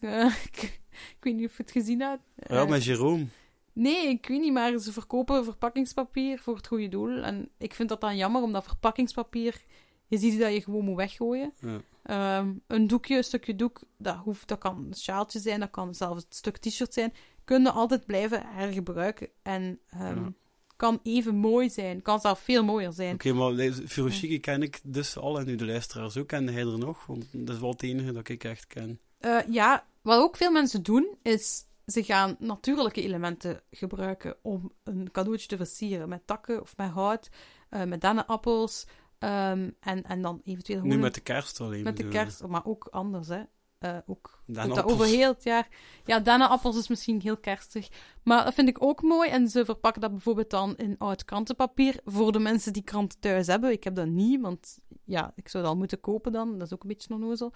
Ik, 0.52 0.80
weet 1.20 1.34
niet 1.34 1.48
of 1.48 1.56
je 1.56 1.62
het 1.62 1.70
gezien 1.72 2.00
hebt. 2.00 2.22
Ja, 2.36 2.62
Eh, 2.62 2.68
met 2.68 2.84
Jerome. 2.84 3.26
Nee, 3.72 4.08
ik 4.08 4.26
weet 4.26 4.40
niet, 4.40 4.52
maar 4.52 4.78
ze 4.78 4.92
verkopen 4.92 5.44
verpakkingspapier 5.44 6.38
voor 6.38 6.56
het 6.56 6.66
goede 6.66 6.88
doel. 6.88 7.22
En 7.22 7.48
ik 7.58 7.74
vind 7.74 7.88
dat 7.88 8.00
dan 8.00 8.16
jammer, 8.16 8.42
omdat 8.42 8.64
verpakkingspapier, 8.64 9.62
je 10.06 10.18
ziet 10.18 10.38
dat 10.40 10.52
je 10.52 10.62
gewoon 10.62 10.84
moet 10.84 10.96
weggooien. 10.96 11.52
Ja. 11.60 11.80
Ehm, 12.02 12.52
een 12.66 12.86
doekje, 12.86 13.16
een 13.16 13.24
stukje 13.24 13.56
doek, 13.56 13.80
dat, 13.98 14.16
hoeft, 14.16 14.48
dat 14.48 14.58
kan 14.58 14.76
een 14.86 14.94
sjaaltje 14.94 15.38
zijn, 15.38 15.60
dat 15.60 15.70
kan 15.70 15.94
zelfs 15.94 16.22
een 16.24 16.32
stuk 16.36 16.56
t-shirt 16.56 16.94
zijn. 16.94 17.12
Kunnen 17.44 17.72
altijd 17.72 18.06
blijven 18.06 18.46
hergebruiken. 18.46 19.28
En 19.42 19.78
ehm, 19.90 20.22
Ja. 20.22 20.32
Kan 20.76 21.00
even 21.02 21.34
mooi 21.34 21.70
zijn, 21.70 22.02
kan 22.02 22.20
zelfs 22.20 22.40
veel 22.40 22.64
mooier 22.64 22.92
zijn. 22.92 23.14
Oké, 23.14 23.32
maar 23.32 23.54
deze 23.54 23.88
Furoshiki 23.88 24.40
ken 24.40 24.62
ik 24.62 24.80
dus 24.84 25.16
al 25.16 25.38
en 25.38 25.46
nu 25.46 25.54
de 25.54 25.66
luisteraars 25.66 26.16
ook. 26.16 26.26
Kende 26.26 26.52
hij 26.52 26.60
er 26.62 26.78
nog? 26.78 27.06
Want 27.06 27.26
dat 27.32 27.54
is 27.54 27.60
wel 27.60 27.70
het 27.70 27.82
enige 27.82 28.12
dat 28.12 28.28
ik 28.28 28.44
echt 28.44 28.66
ken. 28.66 29.00
Eh, 29.18 29.38
ja, 29.50 29.86
wat 30.02 30.20
ook 30.20 30.36
veel 30.36 30.50
mensen 30.52 30.82
doen, 30.82 31.16
is 31.22 31.64
ze 31.86 32.02
gaan 32.04 32.36
natuurlijke 32.38 33.02
elementen 33.02 33.60
gebruiken 33.70 34.36
om 34.42 34.72
een 34.84 35.10
cadeautje 35.12 35.48
te 35.48 35.56
versieren. 35.56 36.08
Met 36.08 36.26
takken 36.26 36.60
of 36.60 36.76
met 36.76 36.90
hout, 36.90 37.28
eh, 37.68 37.84
met 37.84 38.00
dennenappels. 38.00 38.86
ehm, 39.18 39.70
en, 39.80 40.02
en 40.02 40.22
dan 40.22 40.40
eventueel 40.44 40.82
Nu 40.82 40.98
met 40.98 41.14
de 41.14 41.20
kerst 41.20 41.60
alleen. 41.60 41.82
met 41.82 41.96
de 41.96 42.08
kerst, 42.08 42.46
maar 42.46 42.64
ook 42.64 42.88
anders, 42.90 43.28
hè. 43.28 43.42
Eh, 43.78 43.96
ook 44.06 44.42
dat 44.46 44.82
over 44.82 45.06
heel 45.06 45.32
het 45.32 45.42
jaar. 45.42 45.68
Ja, 46.04 46.20
dennenappels 46.20 46.76
is 46.76 46.88
misschien 46.88 47.20
heel 47.20 47.36
kerstig. 47.36 47.88
Maar 48.22 48.44
dat 48.44 48.54
vind 48.54 48.68
ik 48.68 48.82
ook 48.82 49.02
mooi. 49.02 49.30
En 49.30 49.48
ze 49.48 49.64
verpakken 49.64 50.00
dat 50.00 50.10
bijvoorbeeld 50.10 50.50
dan 50.50 50.76
in 50.76 50.98
oud 50.98 51.24
krantenpapier. 51.24 52.00
Voor 52.04 52.32
de 52.32 52.38
mensen 52.38 52.72
die 52.72 52.82
kranten 52.82 53.20
thuis 53.20 53.46
hebben. 53.46 53.70
Ik 53.70 53.84
heb 53.84 53.94
dat 53.94 54.06
niet, 54.06 54.40
want 54.40 54.78
ja, 55.04 55.32
ik 55.34 55.48
zou 55.48 55.62
dat 55.62 55.72
al 55.72 55.78
moeten 55.78 56.00
kopen 56.00 56.32
dan. 56.32 56.58
Dat 56.58 56.66
is 56.66 56.72
ook 56.72 56.82
een 56.82 56.88
beetje 56.88 57.14
onnozel. 57.14 57.52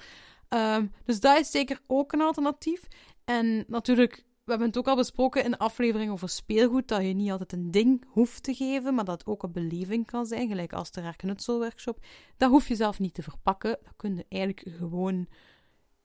Ehm 0.49 0.87
dus 1.05 1.21
dat 1.21 1.39
is 1.39 1.51
zeker 1.51 1.81
ook 1.87 2.13
een 2.13 2.21
alternatief. 2.21 2.83
En 3.25 3.65
natuurlijk, 3.67 4.25
we 4.45 4.51
hebben 4.51 4.69
het 4.69 4.79
ook 4.79 4.89
al 4.89 4.97
besproken 4.97 5.45
in 5.45 5.51
de 5.51 5.59
aflevering 5.59 6.13
over 6.13 6.29
speelgoed. 6.29 6.89
Dat 6.89 7.03
je 7.03 7.13
niet 7.13 7.31
altijd 7.31 7.53
een 7.53 7.71
ding 7.71 8.05
hoeft 8.09 8.43
te 8.43 8.55
geven, 8.55 8.95
maar 8.95 9.05
dat 9.05 9.27
ook 9.27 9.43
een 9.43 9.53
beleving 9.53 10.07
kan 10.07 10.27
zijn. 10.27 10.49
Gelijk 10.49 10.73
als 10.73 10.91
de 10.91 11.13
knutselworkshop. 11.17 11.99
Dat 12.37 12.51
hoef 12.51 12.69
je 12.69 12.75
zelf 12.75 12.99
niet 12.99 13.15
te 13.15 13.23
verpakken. 13.23 13.79
Dat 13.83 13.93
kun 13.97 14.17
je 14.17 14.27
eigenlijk 14.29 14.77
gewoon 14.79 15.27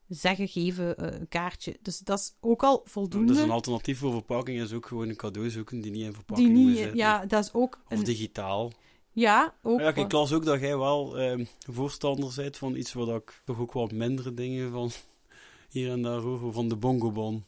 zeggen, 0.07 0.47
geven, 0.47 0.97
eh, 0.97 1.19
een 1.19 1.27
kaartje. 1.27 1.77
Dus 1.81 1.99
dat 1.99 2.19
is 2.19 2.35
ook 2.39 2.63
al 2.63 2.81
voldoende. 2.83 3.33
Dus 3.33 3.41
een 3.41 3.49
alternatief 3.51 3.99
voor 3.99 4.11
verpakking 4.11 4.61
is 4.61 4.73
ook 4.73 4.85
gewoon 4.85 5.09
een 5.09 5.15
cadeau 5.15 5.49
zoeken 5.49 5.81
die 5.81 5.91
niet 5.91 5.99
in 6.01 6.05
die 6.07 6.15
verpakking 6.15 6.53
moet 6.53 6.65
niet, 6.65 6.77
zitten. 6.77 6.97
ja, 6.97 7.25
dat 7.25 7.43
is 7.43 7.53
ook 7.53 7.79
Of 7.89 7.97
een, 7.97 8.03
digitaal. 8.03 8.71
ja, 9.11 9.53
ook. 9.61 9.79
Ja, 9.79 9.95
ik 9.95 10.11
las 10.11 10.33
ook 10.33 10.45
dat 10.45 10.59
jij 10.59 10.77
wel 10.77 11.17
ehm, 11.19 11.45
voorstander 11.69 12.33
bent 12.35 12.57
van 12.57 12.75
iets 12.75 12.93
waar 12.93 13.05
dat 13.05 13.21
ik 13.21 13.41
toch 13.45 13.59
ook 13.59 13.71
wat 13.71 13.91
mindere 13.91 14.33
dingen 14.33 14.71
van 14.71 14.91
hier 15.69 15.91
en 15.91 16.01
daar 16.01 16.19
hoor, 16.19 16.53
van 16.53 16.69
de 16.69 16.75
bongobon. 16.75 17.45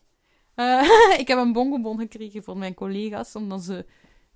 Eh, 0.54 0.89
ik 1.22 1.28
heb 1.28 1.38
een 1.38 1.54
bongobon 1.54 2.00
gekregen 2.00 2.43
van 2.43 2.58
mijn 2.58 2.74
collega's, 2.74 3.36
omdat 3.36 3.63
ze. 3.63 3.86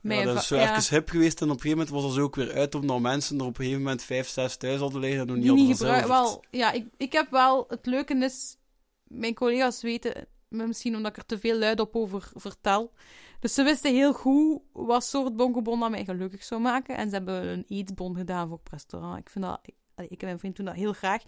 Ja, 0.01 0.23
dat 0.23 0.35
is 0.35 0.47
zo 0.47 0.55
ja, 0.55 0.77
even 0.77 0.95
hip 0.95 1.09
geweest 1.09 1.41
en 1.41 1.49
op 1.49 1.53
een 1.53 1.61
gegeven 1.61 1.77
moment 1.77 1.95
was 1.95 2.05
er 2.05 2.19
zo 2.19 2.21
ook 2.21 2.35
weer 2.35 2.51
uit 2.51 2.75
omdat 2.75 2.99
mensen 2.99 3.39
er 3.39 3.45
op 3.45 3.49
een 3.49 3.55
gegeven 3.55 3.81
moment 3.81 4.03
vijf, 4.03 4.27
zes 4.27 4.57
thuis 4.57 4.79
hadden 4.79 4.99
liggen 4.99 5.19
en 5.19 5.27
nog 5.27 5.35
niet 5.35 5.47
hadden 5.47 5.65
niet 5.65 5.77
verzilverd. 5.77 6.07
Wel, 6.07 6.43
ja, 6.51 6.71
ik, 6.71 6.87
ik 6.97 7.11
heb 7.11 7.31
wel... 7.31 7.65
Het 7.67 7.85
leuke 7.85 8.15
is, 8.15 8.57
mijn 9.03 9.33
collega's 9.33 9.81
weten, 9.81 10.27
misschien 10.49 10.95
omdat 10.95 11.11
ik 11.11 11.17
er 11.17 11.25
te 11.25 11.39
veel 11.39 11.57
luid 11.57 11.79
op 11.79 11.95
over 11.95 12.31
vertel, 12.35 12.91
dus 13.39 13.53
ze 13.53 13.63
wisten 13.63 13.93
heel 13.93 14.13
goed 14.13 14.61
wat 14.73 15.03
soort 15.03 15.35
bongobon 15.35 15.79
dat 15.79 15.89
mij 15.89 16.05
gelukkig 16.05 16.43
zou 16.43 16.61
maken. 16.61 16.97
En 16.97 17.09
ze 17.09 17.15
hebben 17.15 17.47
een 17.47 17.65
eetbon 17.67 18.15
gedaan 18.15 18.47
voor 18.47 18.59
het 18.63 18.71
restaurant. 18.71 19.19
Ik 19.19 19.29
vind 19.29 19.45
dat... 19.45 19.59
Ik, 19.61 19.75
ik 20.09 20.21
en 20.21 20.25
mijn 20.27 20.39
vriend 20.39 20.55
doen 20.55 20.65
dat 20.65 20.75
heel 20.75 20.93
graag. 20.93 21.23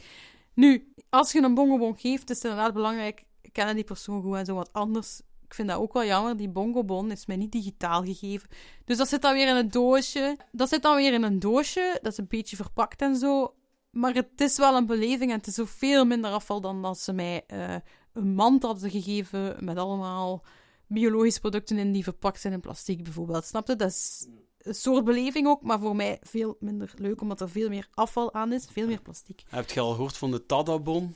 Nu, 0.53 0.93
als 1.09 1.31
je 1.31 1.41
een 1.41 1.53
bongobon 1.53 1.97
geeft, 1.97 2.29
is 2.29 2.35
het 2.35 2.45
inderdaad 2.45 2.73
belangrijk, 2.73 3.23
kennen 3.51 3.75
die 3.75 3.83
persoon 3.83 4.21
goed 4.21 4.35
en 4.35 4.45
zo 4.45 4.55
wat 4.55 4.73
anders. 4.73 5.21
Ik 5.53 5.59
vind 5.59 5.71
dat 5.71 5.81
ook 5.81 5.93
wel 5.93 6.05
jammer. 6.05 6.37
Die 6.37 6.49
bongobon 6.49 7.11
is 7.11 7.25
mij 7.25 7.35
niet 7.35 7.51
digitaal 7.51 8.03
gegeven. 8.03 8.49
Dus 8.85 8.97
dat 8.97 9.07
zit 9.07 9.21
dan 9.21 9.33
weer 9.33 9.47
in 9.47 9.55
een 9.55 9.69
doosje. 9.69 10.37
Dat 10.51 10.69
zit 10.69 10.81
dan 10.81 10.95
weer 10.95 11.13
in 11.13 11.23
een 11.23 11.39
doosje. 11.39 11.99
Dat 12.01 12.11
is 12.11 12.17
een 12.17 12.27
beetje 12.27 12.55
verpakt 12.55 13.01
en 13.01 13.15
zo. 13.15 13.55
Maar 13.91 14.13
het 14.13 14.41
is 14.41 14.57
wel 14.57 14.75
een 14.75 14.85
beleving 14.85 15.31
en 15.31 15.37
het 15.37 15.47
is 15.47 15.59
ook 15.59 15.67
veel 15.67 16.05
minder 16.05 16.31
afval 16.31 16.61
dan 16.61 16.85
als 16.85 17.03
ze 17.03 17.13
mij 17.13 17.43
eh, 17.47 17.75
een 18.13 18.33
mand 18.33 18.63
hadden 18.63 18.89
gegeven 18.89 19.65
met 19.65 19.77
allemaal 19.77 20.43
biologische 20.87 21.39
producten 21.39 21.77
in 21.77 21.91
die 21.91 22.03
verpakt 22.03 22.41
zijn 22.41 22.53
in 22.53 22.59
plastic 22.59 23.03
bijvoorbeeld. 23.03 23.45
Snap 23.45 23.67
je? 23.67 23.75
Dat 23.75 23.89
is 23.89 24.27
een 24.57 24.75
soort 24.75 25.03
beleving 25.03 25.47
ook, 25.47 25.61
maar 25.61 25.79
voor 25.79 25.95
mij 25.95 26.19
veel 26.21 26.55
minder 26.59 26.93
leuk, 26.95 27.21
omdat 27.21 27.41
er 27.41 27.49
veel 27.49 27.69
meer 27.69 27.87
afval 27.93 28.33
aan 28.33 28.53
is, 28.53 28.65
veel 28.71 28.87
meer 28.87 29.01
plastic. 29.01 29.43
Heb 29.49 29.69
je 29.69 29.79
al 29.79 29.91
gehoord 29.91 30.17
van 30.17 30.31
de 30.31 30.45
Tadabon? 30.45 31.15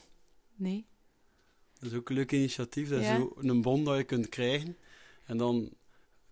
Nee. 0.55 0.87
Dat 1.79 1.91
is 1.91 1.97
ook 1.97 2.09
een 2.09 2.15
leuk 2.15 2.31
initiatief. 2.31 2.89
Dat 2.89 2.99
is 2.99 3.05
Ja. 3.07 3.25
een 3.37 3.61
bon 3.61 3.83
dat 3.83 3.97
je 3.97 4.03
kunt 4.03 4.29
krijgen. 4.29 4.77
En 5.25 5.37
dan 5.37 5.69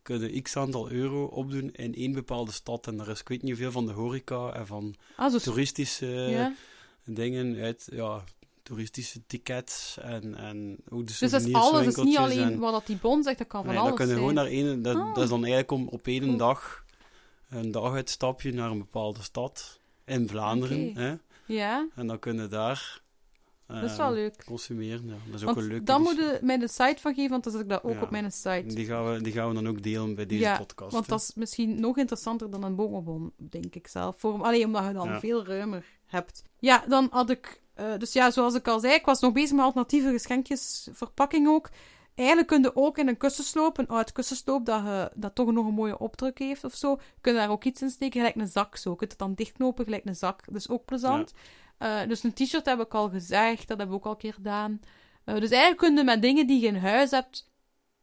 kun 0.01 0.19
je 0.33 0.41
x 0.41 0.57
aantal 0.57 0.89
euro 0.91 1.25
opdoen 1.25 1.71
in 1.73 1.95
één 1.95 2.11
bepaalde 2.11 2.51
stad. 2.51 2.87
En 2.87 2.97
daar 2.97 3.07
is 3.07 3.19
ik 3.19 3.27
weet 3.27 3.41
niet 3.41 3.51
hoeveel 3.51 3.71
van 3.71 3.85
de 3.85 3.91
horeca 3.91 4.53
en 4.53 4.67
van 4.67 4.95
Ah, 5.15 5.33
toeristische 5.35 6.05
ja. 6.07 6.53
dingen 7.05 7.59
uit 7.61 7.87
ja, 7.91 8.23
toeristische 8.63 9.21
tickets 9.27 9.97
en, 10.01 10.35
en 10.35 10.77
ook 10.89 10.99
de 11.07 11.13
Dus 11.19 11.31
dat 11.31 11.41
is 11.45 11.53
alles, 11.53 11.87
is 11.87 11.95
niet 11.95 12.17
alleen 12.17 12.39
en, 12.53 12.59
wat 12.59 12.71
dat 12.71 12.85
die 12.87 12.97
bon 12.97 13.23
zegt, 13.23 13.37
dat 13.37 13.47
kan 13.47 13.63
van 13.63 13.73
nee, 13.73 13.81
alles 13.81 13.97
dat 13.97 14.07
kunnen 14.07 14.17
zijn. 14.17 14.29
gewoon 14.29 14.43
naar 14.45 14.53
één, 14.71 14.81
dat, 14.81 14.95
Ah. 14.95 15.13
dat 15.15 15.23
is 15.23 15.29
dan 15.29 15.39
eigenlijk 15.39 15.71
om 15.71 15.87
op 15.87 16.07
één 16.07 16.23
Cool. 16.23 16.37
dag 16.37 16.83
een 17.49 17.71
daguitstapje 17.71 18.53
naar 18.53 18.69
een 18.71 18.77
bepaalde 18.77 19.21
stad 19.21 19.79
in 20.05 20.27
Vlaanderen. 20.29 20.93
Hè? 20.95 21.15
Ja, 21.45 21.87
En 21.95 22.07
dan 22.07 22.19
kunnen 22.19 22.49
daar 22.49 23.01
dat 23.67 23.83
is 23.83 23.97
wel 23.97 24.13
leuk. 24.13 24.43
consumeren. 24.45 25.07
Ja, 25.07 25.15
dat 25.31 25.41
is 25.41 25.47
ook 25.47 25.55
een 25.57 25.67
leuke 25.67 25.83
dan 25.83 26.01
moet 26.01 26.15
je 26.15 26.39
mij 26.41 26.57
de 26.57 26.67
site 26.67 26.95
van 26.99 27.13
geven, 27.13 27.29
want 27.31 27.43
dan 27.43 27.53
zet 27.53 27.61
ik 27.61 27.69
dat 27.69 27.83
ook 27.83 27.93
Ja. 27.93 28.01
op 28.01 28.09
mijn 28.09 28.31
site. 28.31 28.63
Die 28.67 28.85
gaan, 28.85 29.13
we, 29.13 29.21
die 29.21 29.33
gaan 29.33 29.47
we 29.47 29.53
dan 29.53 29.67
ook 29.67 29.81
delen 29.83 30.15
bij 30.15 30.25
deze 30.25 30.41
Ja, 30.41 30.57
podcast. 30.57 30.91
Want 30.91 31.05
hè. 31.05 31.11
dat 31.11 31.21
is 31.21 31.31
misschien 31.35 31.79
nog 31.79 31.97
interessanter 31.97 32.49
dan 32.49 32.63
een 32.63 32.75
bomenbon, 32.75 33.31
denk 33.37 33.75
ik 33.75 33.87
zelf. 33.87 34.15
Voor, 34.19 34.43
alleen 34.43 34.65
omdat 34.65 34.85
je 34.85 34.93
dan 34.93 35.07
Ja. 35.07 35.19
veel 35.19 35.45
ruimer 35.45 35.85
hebt. 36.05 36.43
Ja, 36.59 36.83
dan 36.87 37.07
had 37.11 37.29
ik... 37.29 37.61
eh, 37.73 37.97
dus 37.97 38.13
ja, 38.13 38.31
zoals 38.31 38.53
ik 38.55 38.67
al 38.67 38.79
zei, 38.79 38.93
ik 38.93 39.05
was 39.05 39.19
nog 39.19 39.33
bezig 39.33 39.51
met 39.55 39.65
alternatieve 39.65 40.11
geschenkjesverpakking 40.11 41.47
ook. 41.47 41.69
Eigenlijk 42.15 42.47
kun 42.47 42.61
je 42.61 42.75
ook 42.75 42.97
in 42.97 43.07
een 43.07 43.17
kussensloop, 43.17 43.77
een 43.77 43.87
oud 43.87 44.11
kussensloop, 44.11 44.65
dat, 44.65 44.83
je, 44.83 45.11
dat 45.15 45.35
toch 45.35 45.51
nog 45.51 45.65
een 45.67 45.73
mooie 45.73 45.97
opdruk 45.99 46.39
heeft 46.39 46.63
of 46.63 46.73
zo, 46.75 46.99
kun 47.21 47.33
je 47.33 47.39
daar 47.39 47.49
ook 47.49 47.63
iets 47.63 47.81
in 47.81 47.89
steken, 47.89 48.19
gelijk 48.19 48.35
een 48.35 48.47
zak 48.47 48.75
zo. 48.77 48.89
Je 48.91 48.95
kunt 48.95 49.09
het 49.11 49.19
dan 49.19 49.33
dichtknopen, 49.33 49.83
gelijk 49.85 50.05
een 50.05 50.15
zak. 50.15 50.45
Dat 50.45 50.55
is 50.55 50.69
ook 50.69 50.85
plezant. 50.85 51.33
Eh, 51.77 52.07
dus 52.07 52.23
een 52.23 52.33
t-shirt 52.33 52.65
heb 52.65 52.79
ik 52.79 52.93
al 52.93 53.09
gezegd, 53.09 53.67
dat 53.67 53.77
hebben 53.77 53.87
we 53.89 53.93
ook 53.95 54.05
al 54.05 54.11
een 54.11 54.17
keer 54.17 54.33
gedaan. 54.33 54.79
Eh, 55.23 55.33
dus 55.39 55.49
eigenlijk 55.49 55.77
kun 55.77 55.95
je 55.95 56.03
met 56.03 56.21
dingen 56.21 56.47
die 56.47 56.61
je 56.61 56.67
in 56.67 56.75
huis 56.75 57.11
hebt, 57.11 57.51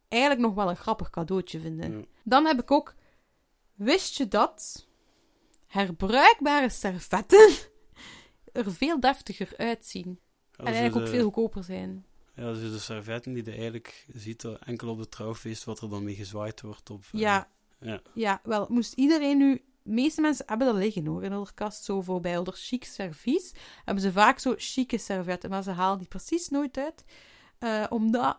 eigenlijk 0.08 0.42
nog 0.42 0.54
wel 0.54 0.70
een 0.70 0.76
grappig 0.76 1.10
cadeautje 1.10 1.60
vinden. 1.60 1.98
Ja. 1.98 2.04
Dan 2.24 2.46
heb 2.46 2.60
ik 2.60 2.70
ook... 2.70 2.94
Wist 3.74 4.16
je 4.16 4.28
dat 4.28 4.86
herbruikbare 5.66 6.68
servetten 6.68 7.50
er 8.52 8.72
veel 8.72 9.00
deftiger 9.00 9.52
uitzien? 9.56 10.08
Ja, 10.50 10.58
en 10.58 10.64
dus 10.64 10.74
eigenlijk 10.74 10.96
ook 10.96 11.04
de- 11.04 11.10
veel 11.18 11.24
goedkoper 11.24 11.64
zijn. 11.64 12.04
Ja, 12.34 12.52
dus 12.52 12.70
de 12.72 12.78
servetten 12.78 13.32
die 13.32 13.44
je 13.44 13.50
eigenlijk 13.50 14.06
ziet, 14.14 14.44
eh, 14.44 14.52
enkel 14.64 14.88
op 14.88 14.98
de 14.98 15.08
trouwfeest, 15.08 15.64
wat 15.64 15.80
er 15.80 15.88
dan 15.88 16.04
mee 16.04 16.14
gezwaaid 16.14 16.60
wordt. 16.60 16.90
Op, 16.90 17.04
Ja, 17.12 17.48
ja. 17.80 18.00
ja, 18.14 18.40
wel, 18.42 18.66
moest 18.68 18.92
iedereen 18.92 19.38
nu... 19.38 19.62
Meeste 19.84 20.20
mensen 20.20 20.44
hebben 20.46 20.66
dat 20.66 20.76
liggen 20.76 21.06
hoor, 21.06 21.24
in 21.24 21.32
hun 21.32 21.46
kast. 21.54 21.84
Zo 21.84 22.00
voor 22.00 22.20
bij 22.20 22.42
chic 22.44 22.84
servies 22.84 23.52
hebben 23.84 24.02
ze 24.02 24.12
vaak 24.12 24.38
zo 24.38 24.54
chique 24.56 24.98
servetten, 24.98 25.50
maar 25.50 25.62
ze 25.62 25.70
halen 25.70 25.98
die 25.98 26.08
precies 26.08 26.48
nooit 26.48 26.78
uit. 26.78 27.04
Eh, 27.58 27.84
omdat, 27.88 28.38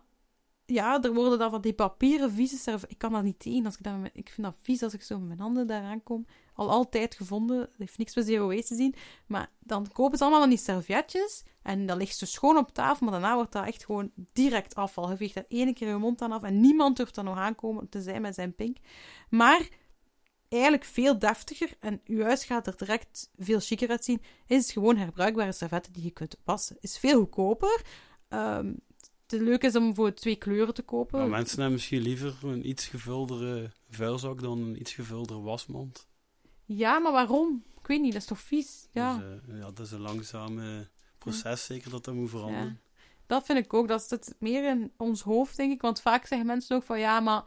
ja, 0.65 1.01
er 1.01 1.13
worden 1.13 1.39
dan 1.39 1.49
van 1.51 1.61
die 1.61 1.73
papieren 1.73 2.31
vieze 2.31 2.57
servetten. 2.57 2.89
Ik 2.89 2.97
kan 2.97 3.11
dat 3.11 3.23
niet 3.23 3.39
tegen. 3.39 3.65
Als 3.65 3.77
ik, 3.77 3.83
dat 3.83 3.93
ik 4.13 4.29
vind 4.29 4.47
dat 4.47 4.55
vies 4.61 4.83
als 4.83 4.93
ik 4.93 5.01
zo 5.01 5.19
met 5.19 5.27
mijn 5.27 5.39
handen 5.39 5.67
daaraan 5.67 6.03
kom. 6.03 6.25
Al 6.53 6.69
altijd 6.69 7.15
gevonden. 7.15 7.59
Dat 7.59 7.77
heeft 7.77 7.97
niks 7.97 8.15
met 8.15 8.25
zero 8.25 8.47
waste 8.47 8.67
te 8.67 8.75
zien. 8.75 8.95
Maar 9.27 9.51
dan 9.59 9.91
kopen 9.91 10.17
ze 10.17 10.23
allemaal 10.23 10.41
van 10.41 10.49
die 10.49 10.59
servetjes. 10.59 11.43
En 11.61 11.85
dat 11.85 11.97
ligt 11.97 12.17
zo 12.17 12.25
schoon 12.25 12.57
op 12.57 12.73
tafel. 12.73 13.05
Maar 13.07 13.19
daarna 13.19 13.35
wordt 13.35 13.51
dat 13.51 13.65
echt 13.65 13.85
gewoon 13.85 14.11
direct 14.33 14.75
afval. 14.75 15.09
Je 15.09 15.17
veegt 15.17 15.33
daar 15.33 15.45
één 15.47 15.73
keer 15.73 15.87
je 15.87 15.95
mond 15.95 16.21
aan 16.21 16.31
af. 16.31 16.43
En 16.43 16.61
niemand 16.61 16.97
durft 16.97 17.17
er 17.17 17.23
nog 17.23 17.37
aankomen. 17.37 17.89
Te 17.89 18.01
zijn 18.01 18.21
met 18.21 18.35
zijn 18.35 18.55
pink. 18.55 18.77
Maar 19.29 19.69
eigenlijk 20.53 20.83
veel 20.83 21.19
deftiger. 21.19 21.69
En 21.79 22.01
uw 22.05 22.21
huis 22.23 22.45
gaat 22.45 22.67
er 22.67 22.77
direct 22.77 23.31
veel 23.37 23.59
chiquer 23.59 23.89
uitzien. 23.89 24.21
Is 24.45 24.57
het 24.61 24.71
gewoon 24.71 24.97
herbruikbare 24.97 25.51
servetten 25.51 25.93
die 25.93 26.03
je 26.03 26.11
kunt 26.11 26.35
wassen. 26.43 26.77
Is 26.79 26.97
veel 26.97 27.19
goedkoper. 27.19 27.81
Ehm 28.27 28.71
het 29.27 29.41
leuke 29.41 29.65
is 29.67 29.75
om 29.75 29.95
voor 29.95 30.13
twee 30.13 30.35
kleuren 30.35 30.73
te 30.73 30.81
kopen. 30.81 31.19
Maar 31.19 31.29
mensen 31.29 31.55
hebben 31.55 31.73
misschien 31.73 32.01
liever 32.01 32.35
een 32.41 32.69
iets 32.69 32.85
gevuldere 32.87 33.71
vuilzak 33.89 34.41
dan 34.41 34.59
een 34.61 34.79
iets 34.79 34.93
gevuldere 34.93 35.39
wasmand. 35.39 36.07
Ja, 36.65 36.99
maar 36.99 37.11
waarom? 37.11 37.63
Ik 37.79 37.87
weet 37.87 38.01
niet, 38.01 38.13
dat 38.13 38.21
is 38.21 38.27
toch 38.27 38.39
vies? 38.39 38.87
Ja, 38.91 39.17
Dus, 39.17 39.39
eh, 39.49 39.57
ja, 39.59 39.71
dat 39.71 39.79
is 39.85 39.91
een 39.91 39.99
langzame 40.01 40.87
proces, 41.17 41.65
zeker 41.65 41.91
dat 41.91 42.05
dat 42.05 42.13
moet 42.13 42.29
veranderen. 42.29 42.79
dat 43.25 43.45
vind 43.45 43.59
ik 43.65 43.73
ook. 43.73 43.87
Dat 43.87 44.03
zit 44.03 44.35
meer 44.39 44.69
in 44.69 44.91
ons 44.97 45.21
hoofd, 45.21 45.57
denk 45.57 45.71
ik. 45.71 45.81
Want 45.81 46.01
vaak 46.01 46.25
zeggen 46.25 46.47
mensen 46.47 46.75
ook 46.75 46.83
van, 46.83 46.99
ja, 46.99 47.19
maar 47.19 47.43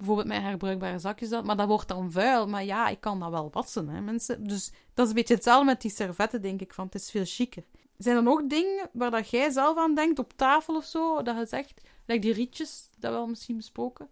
bijvoorbeeld 0.00 0.28
mijn 0.28 0.42
herbruikbare 0.42 0.98
zakjes, 0.98 1.28
dat, 1.28 1.44
maar 1.44 1.56
dat 1.56 1.66
wordt 1.66 1.88
dan 1.88 2.12
vuil. 2.12 2.46
Maar 2.46 2.64
ja, 2.64 2.88
ik 2.88 3.00
kan 3.00 3.20
dat 3.20 3.30
wel 3.30 3.50
wassen, 3.52 3.88
hè, 3.88 4.00
mensen. 4.00 4.46
Dus 4.46 4.72
dat 4.94 5.04
is 5.04 5.10
een 5.10 5.18
beetje 5.18 5.34
hetzelfde 5.34 5.64
met 5.64 5.80
die 5.80 5.90
servetten, 5.90 6.42
denk 6.42 6.60
ik, 6.60 6.74
van 6.74 6.84
het 6.84 6.94
is 6.94 7.10
veel 7.10 7.24
chiquer. 7.24 7.64
Zijn 7.98 8.16
er 8.16 8.22
nog 8.22 8.46
dingen 8.46 8.90
waar 8.92 9.10
dat 9.10 9.30
jij 9.30 9.50
zelf 9.50 9.78
aan 9.78 9.94
denkt, 9.94 10.18
op 10.18 10.32
tafel 10.36 10.76
of 10.76 10.84
zo, 10.84 11.22
dat 11.22 11.36
je 11.36 11.46
zegt, 11.46 11.80
like 12.06 12.20
die 12.20 12.32
rietjes, 12.32 12.90
dat 12.98 13.12
wel 13.12 13.26
misschien 13.26 13.56
besproken? 13.56 14.08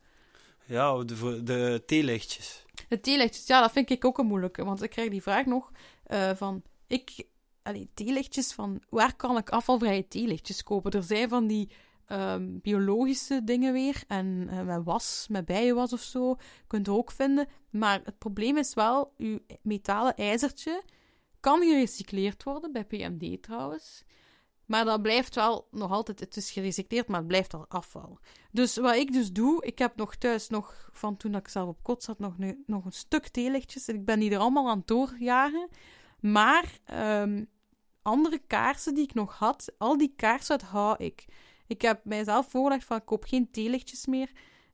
Ja, 0.64 1.04
de, 1.04 1.40
de 1.42 1.82
theelichtjes. 1.86 2.64
De 2.88 3.00
theelichtjes, 3.00 3.46
ja, 3.46 3.60
dat 3.60 3.72
vind 3.72 3.90
ik 3.90 4.04
ook 4.04 4.18
een 4.18 4.26
moeilijke. 4.26 4.64
Want 4.64 4.82
ik 4.82 4.90
krijg 4.90 5.10
die 5.10 5.22
vraag 5.22 5.46
nog 5.46 5.70
eh, 6.02 6.30
van... 6.34 6.62
Ik, 6.86 7.26
allee, 7.62 7.90
theelichtjes 7.94 8.52
van... 8.52 8.82
Waar 8.88 9.16
kan 9.16 9.36
ik 9.36 9.50
afvalvrije 9.50 10.08
theelichtjes 10.08 10.62
kopen? 10.62 10.90
Er 10.90 11.02
zijn 11.02 11.28
van 11.28 11.46
die 11.46 11.70
ehm, 12.08 12.58
biologische 12.62 13.44
dingen 13.44 13.72
weer. 13.72 14.02
En 14.06 14.46
eh, 14.50 14.62
met 14.62 14.84
was, 14.84 15.26
met 15.30 15.44
bijenwas 15.44 15.92
of 15.92 16.00
zo. 16.00 16.36
Kunt 16.66 16.86
je 16.86 16.92
ook 16.92 17.10
vinden. 17.10 17.46
Maar 17.70 18.00
het 18.04 18.18
probleem 18.18 18.56
is 18.56 18.74
wel... 18.74 19.12
Uw 19.16 19.38
metalen 19.62 20.16
ijzertje 20.16 20.82
kan 21.40 21.60
gerecycleerd 21.60 22.42
worden. 22.42 22.72
Bij 22.72 22.84
PMD 22.84 23.42
trouwens. 23.42 24.04
Maar 24.64 24.84
dat 24.84 25.02
blijft 25.02 25.34
wel 25.34 25.68
nog 25.70 25.90
altijd... 25.90 26.20
Het 26.20 26.36
is 26.36 26.50
gerecycleerd, 26.50 27.08
maar 27.08 27.18
het 27.18 27.28
blijft 27.28 27.54
al 27.54 27.64
afval. 27.68 28.18
Dus 28.52 28.76
wat 28.76 28.94
ik 28.94 29.12
dus 29.12 29.32
doe, 29.32 29.64
ik 29.64 29.78
heb 29.78 29.96
nog 29.96 30.14
thuis 30.16 30.48
nog 30.48 30.88
van 30.92 31.16
toen 31.16 31.34
ik 31.34 31.48
zelf 31.48 31.68
op 31.68 31.82
kot 31.82 32.02
zat 32.02 32.18
nog, 32.18 32.34
een- 32.38 32.62
nog 32.66 32.84
een 32.84 32.92
stuk 32.92 33.28
theelichtjes. 33.28 33.88
En 33.88 33.94
ik 33.94 34.04
ben 34.04 34.20
die 34.20 34.30
er 34.30 34.38
allemaal 34.38 34.68
aan 34.68 34.78
het 34.78 34.86
doorjagen. 34.86 35.68
Maar 36.20 36.78
ehm, 36.84 37.44
andere 38.02 38.38
kaarsen 38.46 38.94
die 38.94 39.04
ik 39.04 39.14
nog 39.14 39.38
had, 39.38 39.72
al 39.78 39.96
die 39.98 40.12
kaarsen 40.16 40.60
hou 40.64 41.04
ik. 41.04 41.24
Ik 41.68 41.82
heb 41.82 42.04
mijzelf 42.04 42.50
voorgelegd 42.50 42.84
van 42.84 42.96
ik 42.96 43.04
koop 43.04 43.24
geen 43.24 43.50
theelichtjes 43.50 44.06
meer. 44.06 44.30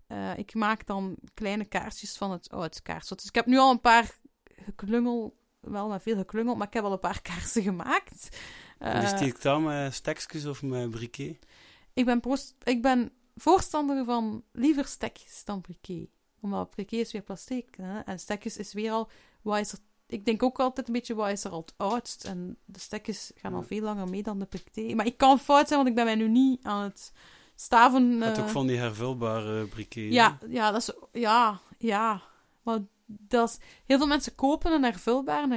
Eh, 0.07 0.39
ik 0.39 0.55
maak 0.55 0.87
dan 0.87 1.17
kleine 1.35 1.65
kaarsjes 1.65 2.17
van 2.17 2.31
het 2.31 2.51
oud. 2.51 2.81
Dus 3.09 3.25
ik 3.27 3.35
heb 3.35 3.47
nu 3.47 3.59
al 3.59 3.71
een 3.71 3.81
paar 3.81 4.19
geklungel, 4.47 5.37
wel 5.61 5.89
met 5.89 6.03
veel 6.03 6.17
geklungel, 6.17 6.55
maar 6.55 6.67
ik 6.67 6.73
heb 6.73 6.85
al 6.85 6.93
een 6.93 6.99
paar 6.99 7.23
kaarsen 7.31 7.63
gemaakt. 7.63 8.37
En 8.79 9.01
die 9.01 9.09
Eh, 9.09 9.17
steekt 9.17 9.43
dan 9.43 9.63
met 9.63 9.95
stekjes 9.95 10.47
of 10.47 10.63
met 10.63 10.91
briquet. 10.91 11.39
ik 11.95 12.05
ben, 12.05 12.21
prost- 12.21 12.55
ik 12.63 12.83
ben 12.83 13.13
voorstander 13.37 14.05
van 14.05 14.45
liever 14.53 14.85
stekjes 14.87 15.45
dan 15.45 15.61
briquet. 15.61 16.09
Omdat 16.41 16.71
briquet 16.71 17.01
is 17.01 17.13
weer 17.13 17.23
plastic. 17.23 17.75
Hè? 17.77 18.01
En 18.01 18.19
stekjes 18.19 18.57
is 18.57 18.73
weer 18.73 18.91
al... 18.91 19.11
Wat 19.43 19.59
is 19.59 19.73
er, 19.73 19.79
ik 20.15 20.25
denk 20.25 20.43
ook 20.43 20.61
altijd 20.61 20.87
een 20.87 20.93
beetje, 20.93 21.15
wat 21.15 21.31
is 21.31 21.45
er 21.45 21.51
al 21.51 21.61
het 21.61 21.75
oudst? 21.77 22.25
En 22.25 22.57
de 22.65 22.79
stekjes 22.79 23.33
gaan 23.35 23.55
al 23.55 23.63
veel 23.63 23.81
langer 23.81 24.09
mee 24.09 24.23
dan 24.23 24.39
de 24.39 24.45
briquet. 24.47 24.95
Maar 24.95 25.07
ik 25.07 25.17
kan 25.17 25.39
fout 25.39 25.67
zijn, 25.67 25.79
want 25.79 25.91
ik 25.91 25.95
ben 25.95 26.05
mij 26.05 26.15
nu 26.15 26.29
niet 26.29 26.65
aan 26.65 26.83
het 26.83 27.13
staven... 27.55 28.17
Je 28.17 28.25
hebt 28.25 28.37
eh, 28.37 28.43
ook 28.43 28.51
van 28.51 28.67
die 28.67 28.77
hervulbare 28.77 29.67
briquet. 29.67 30.13
ja, 30.13 30.39
ja, 30.49 30.71
dat 30.71 30.81
is... 30.81 31.21
Ja, 31.21 31.61
ja. 31.79 32.23
Maar 32.63 32.79
dat 33.07 33.49
is... 33.49 33.59
Heel 33.87 33.99
veel 33.99 34.07
mensen 34.07 34.35
kopen 34.35 34.73
een 34.73 34.83
hervulbaar 34.83 35.43
en, 35.43 35.53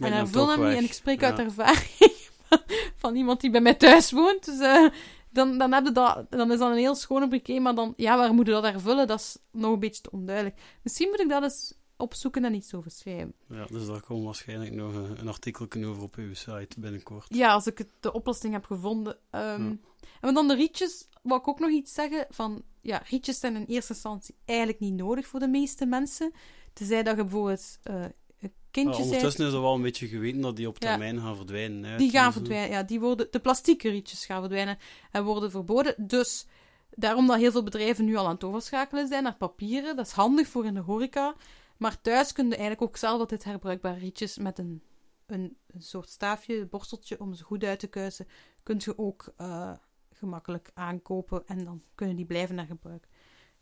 en 0.00 0.12
hervullen 0.12 0.60
hem 0.60 0.68
niet. 0.68 0.78
En 0.78 0.84
ik 0.84 0.92
spreek 0.92 1.20
Ja. 1.20 1.26
uit 1.26 1.38
ervaring 1.38 2.12
van, 2.48 2.58
van 3.02 3.16
iemand 3.16 3.40
die 3.40 3.50
bij 3.50 3.60
mij 3.60 3.74
thuis 3.74 4.10
woont. 4.10 4.44
Dus 4.44 4.58
eh, 4.58 4.86
dan, 5.30 5.58
dan, 5.58 5.72
heb 5.72 5.84
je 5.84 5.92
dat, 5.92 6.26
dan 6.30 6.52
is 6.52 6.58
dat 6.58 6.70
een 6.70 6.76
heel 6.76 6.94
schone 6.94 7.28
briquet, 7.28 7.60
maar 7.60 7.74
dan... 7.74 7.92
Ja, 7.96 8.16
waar 8.16 8.34
moet 8.34 8.46
je 8.46 8.52
dat 8.52 8.62
hervullen? 8.62 9.06
Dat 9.06 9.20
is 9.20 9.38
nog 9.52 9.72
een 9.72 9.78
beetje 9.78 10.02
te 10.02 10.10
onduidelijk. 10.10 10.60
Misschien 10.82 11.08
moet 11.08 11.20
ik 11.20 11.28
dat 11.28 11.42
eens 11.42 11.78
opzoeken 12.00 12.44
en 12.44 12.54
iets 12.54 12.74
over 12.74 12.90
schrijven. 12.90 13.34
Ja, 13.48 13.66
dus 13.66 13.86
daar 13.86 14.00
komt 14.02 14.24
waarschijnlijk 14.24 14.72
nog 14.74 14.94
een, 14.94 15.20
een 15.20 15.28
artikel 15.28 15.66
over 15.84 16.02
op 16.02 16.14
uw 16.16 16.34
site 16.34 16.80
binnenkort. 16.80 17.26
Ja, 17.34 17.52
als 17.52 17.66
ik 17.66 17.78
het, 17.78 17.88
de 18.00 18.12
oplossing 18.12 18.52
heb 18.52 18.64
gevonden. 18.64 19.16
Ehm, 19.30 19.74
En 20.20 20.34
dan 20.34 20.48
de 20.48 20.54
rietjes, 20.54 21.08
wou 21.22 21.40
ik 21.40 21.48
ook 21.48 21.58
nog 21.58 21.70
iets 21.70 21.92
zeggen. 21.94 22.26
Van, 22.30 22.62
ja, 22.80 23.02
rietjes 23.08 23.38
zijn 23.40 23.56
in 23.56 23.64
eerste 23.64 23.92
instantie 23.92 24.34
eigenlijk 24.44 24.80
niet 24.80 24.94
nodig 24.94 25.26
voor 25.26 25.40
de 25.40 25.48
meeste 25.48 25.86
mensen. 25.86 26.32
Tenzij 26.72 27.02
dat 27.02 27.16
je 27.16 27.22
bijvoorbeeld 27.22 27.78
eh, 27.82 27.94
een 27.94 28.12
Maar 28.40 28.50
kindje 28.70 28.90
bent. 29.02 29.04
ondertussen 29.04 29.46
is 29.46 29.52
er 29.52 29.60
wel 29.60 29.74
een 29.74 29.82
beetje 29.82 30.08
geweten 30.08 30.40
dat 30.40 30.56
die 30.56 30.68
op 30.68 30.82
Ja. 30.82 30.88
termijn 30.88 31.20
gaan 31.20 31.36
verdwijnen. 31.36 31.84
Hè, 31.90 31.96
Die 31.96 32.10
gaan 32.10 32.32
verdwijnen. 32.32 32.70
Ja, 32.70 32.82
die 32.82 33.00
worden, 33.00 33.28
de 33.30 33.40
plastieke 33.40 33.88
rietjes 33.88 34.24
gaan 34.26 34.40
verdwijnen 34.40 34.78
en 35.10 35.24
worden 35.24 35.50
verboden. 35.50 35.94
Dus 35.96 36.46
daarom 36.90 37.26
dat 37.26 37.36
heel 37.38 37.50
veel 37.50 37.62
bedrijven 37.62 38.04
nu 38.04 38.16
al 38.16 38.26
aan 38.26 38.34
het 38.34 38.44
overschakelen 38.44 39.08
zijn 39.08 39.22
naar 39.22 39.36
papieren. 39.36 39.96
Dat 39.96 40.06
is 40.06 40.12
handig 40.12 40.48
voor 40.48 40.64
in 40.66 40.74
de 40.74 40.80
horeca. 40.80 41.34
Maar 41.80 42.00
thuis 42.00 42.32
kun 42.32 42.44
je 42.44 42.50
eigenlijk 42.50 42.82
ook 42.82 42.96
zelf 42.96 43.20
altijd 43.20 43.44
herbruikbare 43.44 43.98
rietjes 43.98 44.38
met 44.38 44.58
een, 44.58 44.82
een, 45.26 45.56
een 45.66 45.82
soort 45.82 46.08
staafje, 46.08 46.56
een 46.56 46.68
borsteltje 46.68 47.20
om 47.20 47.34
ze 47.34 47.44
goed 47.44 47.64
uit 47.64 47.78
te 47.78 47.86
kuisen. 47.86 48.26
Kun 48.62 48.76
je 48.78 48.98
ook 48.98 49.32
eh, 49.36 49.72
gemakkelijk 50.12 50.70
aankopen 50.74 51.46
en 51.46 51.64
dan 51.64 51.82
kunnen 51.94 52.16
die 52.16 52.24
blijven 52.24 52.54
naar 52.54 52.66
gebruik. 52.66 53.08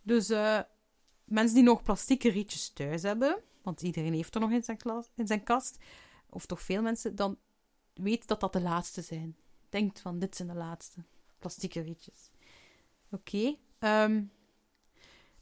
Dus 0.02 0.31
eh, 0.31 0.61
mensen 1.24 1.54
die 1.54 1.64
nog 1.64 1.83
plastieke 1.83 2.31
rietjes 2.31 2.70
thuis 2.72 3.02
hebben, 3.02 3.42
want 3.62 3.83
iedereen 3.83 4.14
heeft 4.14 4.35
er 4.35 4.40
nog 4.40 4.50
in 4.50 4.62
zijn, 4.62 4.76
klas, 4.76 5.11
in 5.14 5.26
zijn 5.26 5.42
kast, 5.42 5.78
of 6.31 6.46
toch 6.46 6.62
veel 6.62 6.83
mensen, 6.83 7.16
dan 7.16 7.38
weet 7.94 8.26
dat 8.26 8.40
dat 8.40 8.52
de 8.52 8.61
laatste 8.61 9.02
zijn. 9.02 9.37
Denkt 9.68 10.00
van, 10.00 10.18
dit 10.18 10.37
zijn 10.37 10.48
de 10.48 10.54
laatste. 10.54 11.04
Plastieke 11.38 11.81
rietjes. 11.81 12.31
Oké. 13.11 13.57
ehm, 13.78 14.24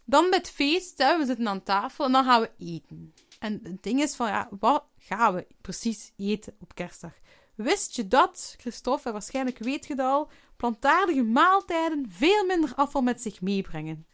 dan 0.07 0.29
met 0.29 0.51
feest, 0.51 0.99
hè, 0.99 1.19
we 1.19 1.27
zitten 1.27 1.49
aan 1.49 1.62
tafel 1.62 2.05
en 2.05 2.12
dan 2.12 2.25
gaan 2.25 2.40
we 2.40 2.51
eten. 2.59 3.14
En 3.38 3.61
het 3.62 3.83
ding 3.83 4.01
is 4.01 4.14
van, 4.14 4.27
ja, 4.27 4.49
wat 4.59 4.85
gaan 4.99 5.35
we 5.35 5.47
precies 5.61 6.12
eten 6.16 6.55
op 6.61 6.75
kerstdag? 6.75 7.12
Wist 7.55 7.97
je 7.97 8.09
dat, 8.09 8.55
Christophe, 8.59 9.07
en 9.07 9.12
waarschijnlijk 9.12 9.59
weet 9.59 9.87
je 9.87 9.95
dat 9.95 10.07
al, 10.07 10.31
plantaardige 10.57 11.23
maaltijden 11.23 12.07
veel 12.09 12.45
minder 12.45 12.73
afval 12.75 13.03
met 13.03 13.23
zich 13.23 13.40
meebrengen? 13.40 14.07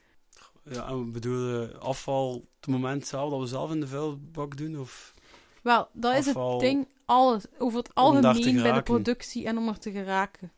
Ja, 0.64 0.86
en 0.86 0.98
we 1.04 1.10
bedoelen 1.10 1.80
afval 1.80 2.34
op 2.34 2.46
het 2.60 2.66
moment 2.66 3.06
zelf 3.06 3.30
dat 3.30 3.40
we 3.40 3.46
zelf 3.46 3.70
in 3.70 3.80
de 3.80 3.86
vuilbak 3.86 4.56
doen? 4.56 4.80
Of 4.80 5.14
Wel, 5.62 5.88
dat 5.92 6.16
is 6.16 6.28
Afval 6.28 6.50
het 6.50 6.60
ding, 6.60 6.88
alles, 7.04 7.44
over 7.58 7.78
het 7.78 7.94
algemeen 7.94 8.62
bij 8.62 8.72
de 8.72 8.82
productie 8.82 9.46
en 9.46 9.58
om 9.58 9.68
er 9.68 9.78
te 9.78 9.90
geraken. 9.90 10.52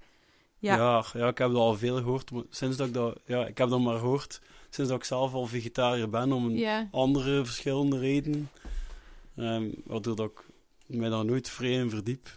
Ja. 0.65 0.77
Ja. 0.77 1.05
Ja, 1.13 1.29
ik 1.29 1.39
heb 1.39 1.49
dat 1.51 1.57
al 1.61 1.77
veel 1.77 1.97
gehoord. 1.97 2.31
Sinds 2.51 2.77
dat 2.77 2.87
ik 2.87 2.95
dat... 2.95 3.19
Ja, 3.27 3.47
ik 3.47 3.59
heb 3.59 3.69
dat 3.69 3.81
maar 3.81 3.99
gehoord 3.99 4.41
sinds 4.71 4.91
dat 4.91 4.99
ik 4.99 5.05
zelf 5.05 5.35
al 5.35 5.47
vegetariër 5.47 6.11
ben, 6.11 6.33
om 6.33 6.45
een 6.45 6.57
Ja. 6.57 6.89
andere 6.91 7.45
verschillende 7.45 7.99
redenen. 7.99 8.51
Ehm, 9.37 9.69
waardoor 9.85 10.17
dat 10.17 10.31
ik 10.31 10.45
mij 10.87 11.09
daar 11.09 11.25
nooit 11.25 11.49
vrij 11.51 11.73
in 11.73 11.91
verdiep. 11.91 12.29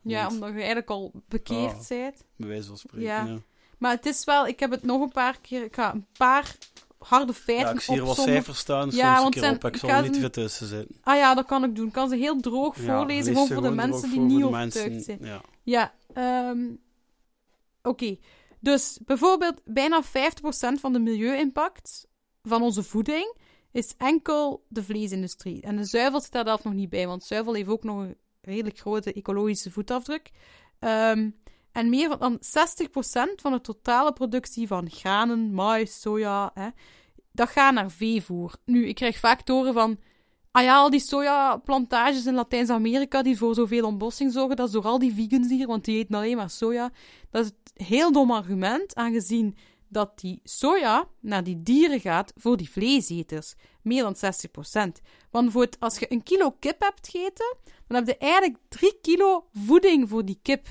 Ja, 0.00 0.20
Want- 0.22 0.32
omdat 0.34 0.48
je 0.48 0.54
eigenlijk 0.56 0.90
al 0.90 1.12
bekeerd 1.28 1.72
Ah. 1.72 1.88
bent. 1.88 2.24
Bij 2.36 2.48
wijze 2.48 2.66
van 2.68 2.78
spreken, 2.78 3.06
Ja. 3.06 3.24
ja. 3.24 3.38
Maar 3.78 3.90
het 3.94 4.06
is 4.06 4.24
wel, 4.24 4.46
ik 4.46 4.60
heb 4.60 4.70
het 4.70 4.82
nog 4.82 5.00
een 5.02 5.12
paar 5.12 5.38
keer, 5.40 5.64
ik 5.64 5.74
ga 5.74 5.94
een 5.94 6.06
paar 6.18 6.56
harde 6.98 7.32
feiten 7.34 7.66
Ja, 7.66 7.72
ik 7.72 7.80
zie 7.80 7.94
hier 7.94 8.04
wat 8.04 8.16
cijfers 8.16 8.58
staan, 8.58 8.90
Ja, 8.90 8.90
soms 8.90 9.00
een 9.16 9.22
want 9.22 9.32
keer 9.34 9.42
zijn- 9.42 9.54
op. 9.54 9.64
Ik 9.64 9.76
zal 9.76 9.88
er 9.88 10.02
niet 10.02 10.14
een- 10.14 10.20
veel 10.20 10.30
tussen 10.30 10.66
zitten. 10.66 10.96
Ah 11.02 11.16
ja, 11.16 11.34
dat 11.34 11.46
kan 11.46 11.64
ik 11.64 11.76
doen. 11.76 11.86
Ik 11.86 11.92
kan 11.92 12.08
ze 12.08 12.16
heel 12.16 12.40
droog 12.40 12.76
Ja, 12.76 12.82
voorlezen, 12.96 13.32
gewoon 13.32 13.48
voor 13.48 13.62
de 13.62 13.70
mensen 13.70 14.10
die 14.10 14.20
niet 14.20 14.50
mensen. 14.50 15.00
zijn. 15.02 15.18
Ja. 15.20 15.40
Ja, 15.62 15.92
ehm, 16.14 16.58
oké. 17.82 18.16
Dus 18.60 18.98
bijvoorbeeld 19.04 19.60
bijna 19.64 20.02
50% 20.04 20.06
van 20.80 20.92
de 20.92 20.98
milieu-impact 20.98 22.08
van 22.42 22.62
onze 22.62 22.82
voeding 22.82 23.36
is 23.72 23.94
enkel 23.96 24.66
de 24.68 24.82
vleesindustrie. 24.82 25.62
En 25.62 25.76
de 25.76 25.84
zuivel 25.84 26.20
zit 26.20 26.32
daar 26.32 26.60
nog 26.62 26.72
niet 26.72 26.88
bij, 26.88 27.06
want 27.06 27.24
zuivel 27.24 27.54
heeft 27.54 27.68
ook 27.68 27.84
nog 27.84 27.98
een 27.98 28.16
redelijk 28.40 28.78
grote 28.78 29.12
ecologische 29.12 29.70
voetafdruk. 29.70 30.30
Ehm, 30.78 31.30
en 31.72 31.88
meer 31.88 32.18
dan 32.18 32.38
60% 32.40 33.40
van 33.40 33.52
de 33.52 33.60
totale 33.60 34.12
productie 34.12 34.66
van 34.66 34.90
granen, 34.90 35.54
mais, 35.54 36.00
soja, 36.00 36.50
hè, 36.54 36.68
dat 37.32 37.48
gaat 37.48 37.74
naar 37.74 37.90
veevoer. 37.90 38.54
Nu, 38.64 38.86
ik 38.86 38.94
krijg 38.94 39.18
vaak 39.18 39.42
te 39.42 39.52
horen 39.52 39.74
van... 39.74 39.98
Ah 40.52 40.62
ja, 40.62 40.76
al 40.76 40.90
die 40.90 41.00
sojaplantages 41.00 42.26
in 42.26 42.34
Latijns-Amerika 42.34 43.22
die 43.22 43.38
voor 43.38 43.54
zoveel 43.54 43.84
ontbossing 43.84 44.32
zorgen, 44.32 44.56
dat 44.56 44.66
is 44.66 44.72
door 44.72 44.84
al 44.84 44.98
die 44.98 45.14
vegans 45.14 45.48
hier, 45.48 45.66
want 45.66 45.84
die 45.84 45.98
eten 45.98 46.14
alleen 46.14 46.36
maar 46.36 46.50
soja. 46.50 46.90
Dat 47.30 47.44
is 47.44 47.50
een 47.74 47.86
heel 47.86 48.12
dom 48.12 48.30
argument, 48.30 48.94
aangezien 48.94 49.56
dat 49.88 50.20
die 50.20 50.40
soja 50.44 51.08
naar 51.20 51.44
die 51.44 51.62
dieren 51.62 52.00
gaat 52.00 52.32
voor 52.36 52.56
die 52.56 52.70
vleeseters. 52.70 53.54
Meer 53.82 54.02
dan 54.02 54.16
60%. 54.98 55.02
Want 55.30 55.52
voor 55.52 55.62
het, 55.62 55.76
als 55.80 55.98
je 55.98 56.12
een 56.12 56.22
kilo 56.22 56.50
kip 56.50 56.80
hebt 56.80 57.08
gegeten, 57.08 57.56
dan 57.86 57.96
heb 57.96 58.06
je 58.06 58.16
eigenlijk 58.16 58.58
3 58.68 58.98
kilo 59.00 59.44
voeding 59.52 60.08
voor 60.08 60.24
die 60.24 60.38
kip 60.42 60.66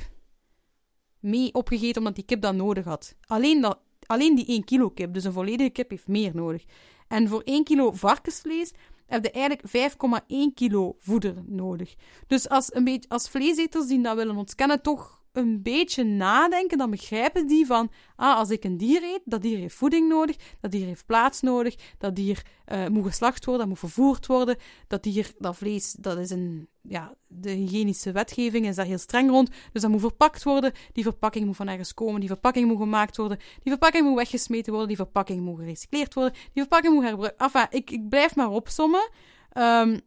mee 1.19 1.53
opgegeten, 1.53 1.97
omdat 1.97 2.15
die 2.15 2.25
kip 2.25 2.41
dat 2.41 2.55
nodig 2.55 2.85
had. 2.85 3.15
Alleen, 3.25 3.61
dat, 3.61 3.79
alleen 4.05 4.35
die 4.35 4.45
1 4.45 4.63
kilo 4.63 4.89
kip, 4.89 5.13
dus 5.13 5.23
een 5.23 5.33
volledige 5.33 5.69
kip 5.69 5.89
heeft 5.89 6.07
meer 6.07 6.35
nodig. 6.35 6.63
En 7.07 7.27
voor 7.27 7.41
1 7.41 7.63
kilo 7.63 7.91
varkensvlees 7.91 8.71
heb 9.09 9.23
je 9.23 9.31
eigenlijk 9.31 9.91
5,1 10.21 10.53
kilo 10.53 10.95
voeder 10.99 11.35
nodig. 11.45 11.95
Dus 12.27 12.49
als, 12.49 12.75
een 12.75 12.83
beetje, 12.83 13.09
als 13.09 13.29
vleeseters 13.29 13.87
die 13.87 14.01
dat 14.01 14.15
willen 14.15 14.35
ontkennen, 14.35 14.81
toch 14.81 15.18
een 15.31 15.61
beetje 15.61 16.03
nadenken, 16.03 16.77
dan 16.77 16.89
begrijpen 16.89 17.47
die 17.47 17.65
van, 17.65 17.91
ah, 18.15 18.37
als 18.37 18.49
ik 18.49 18.63
een 18.63 18.77
dier 18.77 19.03
eet, 19.03 19.21
dat 19.25 19.41
dier 19.41 19.57
heeft 19.57 19.75
voeding 19.75 20.07
nodig, 20.07 20.35
dat 20.61 20.71
dier 20.71 20.85
heeft 20.85 21.05
plaats 21.05 21.41
nodig, 21.41 21.75
dat 21.97 22.15
dier 22.15 22.45
eh, 22.65 22.87
moet 22.87 23.05
geslacht 23.05 23.45
worden, 23.45 23.67
dat 23.67 23.69
moet 23.69 23.91
vervoerd 23.91 24.25
worden, 24.25 24.57
dat 24.87 25.03
dier, 25.03 25.31
dat 25.37 25.55
vlees, 25.55 25.91
dat 25.91 26.17
is 26.17 26.29
een, 26.29 26.67
ja, 26.81 27.13
de 27.27 27.49
hygiënische 27.49 28.11
wetgeving 28.11 28.67
is 28.67 28.75
daar 28.75 28.85
heel 28.85 28.97
streng 28.97 29.29
rond, 29.29 29.49
dus 29.71 29.81
dat 29.81 29.91
moet 29.91 30.01
verpakt 30.01 30.43
worden, 30.43 30.71
die 30.93 31.03
verpakking 31.03 31.45
moet 31.45 31.55
van 31.55 31.67
ergens 31.67 31.93
komen, 31.93 32.19
die 32.19 32.29
verpakking 32.29 32.67
moet 32.67 32.77
gemaakt 32.77 33.17
worden, 33.17 33.37
die 33.37 33.71
verpakking 33.71 34.07
moet 34.07 34.17
weggesmeten 34.17 34.69
worden, 34.69 34.87
die 34.87 34.97
verpakking 34.97 35.41
moet 35.41 35.59
gerecycleerd 35.59 36.13
worden, 36.13 36.33
die 36.33 36.61
verpakking 36.63 36.93
moet 36.93 37.03
herbruikt, 37.03 37.41
enfin, 37.41 37.67
ik, 37.69 37.91
ik 37.91 38.09
blijf 38.09 38.35
maar 38.35 38.49
opsommen. 38.49 39.09
Ehm, 39.49 39.97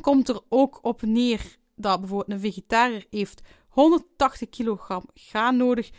komt 0.00 0.28
er 0.28 0.40
ook 0.48 0.78
op 0.82 1.02
neer 1.02 1.56
dat 1.74 2.00
bijvoorbeeld 2.00 2.30
een 2.30 2.52
vegetariër 2.52 3.06
heeft 3.10 3.40
180 3.76 4.48
kilogram 4.48 5.04
graan 5.14 5.56
nodig 5.56 5.90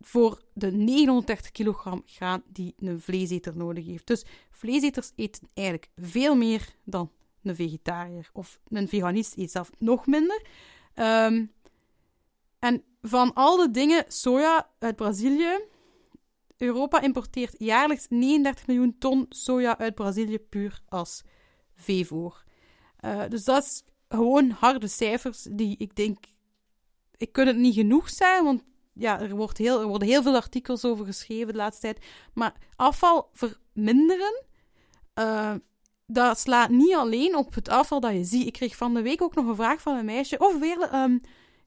voor 0.00 0.42
de 0.52 0.72
930 0.72 1.50
kilogram 1.50 2.02
graan 2.06 2.42
die 2.46 2.74
een 2.78 3.00
vleeseter 3.00 3.56
nodig 3.56 3.86
heeft. 3.86 4.06
Dus 4.06 4.24
vleeseters 4.50 5.12
eten 5.16 5.48
eigenlijk 5.54 5.90
veel 5.96 6.36
meer 6.36 6.74
dan 6.84 7.10
een 7.42 7.54
vegetariër. 7.54 8.30
Of 8.32 8.60
een 8.68 8.88
veganist 8.88 9.36
eet 9.36 9.50
zelf 9.50 9.70
nog 9.78 10.06
minder. 10.06 10.42
Ehm, 10.94 11.44
en 12.58 12.82
van 13.02 13.34
al 13.34 13.56
de 13.56 13.70
dingen, 13.70 14.04
soja 14.08 14.70
uit 14.78 14.96
Brazilië. 14.96 15.60
Europa 16.56 17.00
importeert 17.00 17.54
jaarlijks 17.58 18.06
39 18.08 18.66
miljoen 18.66 18.98
ton 18.98 19.26
soja 19.28 19.78
uit 19.78 19.94
Brazilië 19.94 20.38
puur 20.38 20.80
als 20.88 21.22
veevoer. 21.74 22.44
Eh, 22.96 23.28
dus 23.28 23.44
dat 23.44 23.64
is 23.64 23.84
gewoon 24.08 24.50
harde 24.50 24.88
cijfers 24.88 25.46
die 25.50 25.76
ik 25.78 25.96
denk 25.96 26.18
ik 27.16 27.32
kan 27.32 27.46
het 27.46 27.56
niet 27.56 27.74
genoeg 27.74 28.10
zijn, 28.10 28.44
want 28.44 28.62
ja, 28.92 29.20
er, 29.20 29.36
wordt 29.36 29.58
heel, 29.58 29.80
er 29.80 29.86
worden 29.86 30.08
heel 30.08 30.22
veel 30.22 30.34
artikels 30.34 30.84
over 30.84 31.06
geschreven 31.06 31.46
de 31.46 31.58
laatste 31.58 31.80
tijd. 31.80 32.04
Maar 32.34 32.54
afval 32.76 33.30
verminderen, 33.32 34.44
eh, 35.14 35.54
dat 36.06 36.38
slaat 36.38 36.70
niet 36.70 36.94
alleen 36.94 37.36
op 37.36 37.54
het 37.54 37.68
afval 37.68 38.00
dat 38.00 38.12
je 38.12 38.24
ziet. 38.24 38.46
Ik 38.46 38.52
kreeg 38.52 38.76
van 38.76 38.94
de 38.94 39.02
week 39.02 39.22
ook 39.22 39.34
nog 39.34 39.46
een 39.46 39.54
vraag 39.56 39.80
van 39.80 39.96
een 39.96 40.04
meisje. 40.04 40.38
Of 40.38 40.58
Veerle, 40.58 40.86
ehm, 40.86 41.18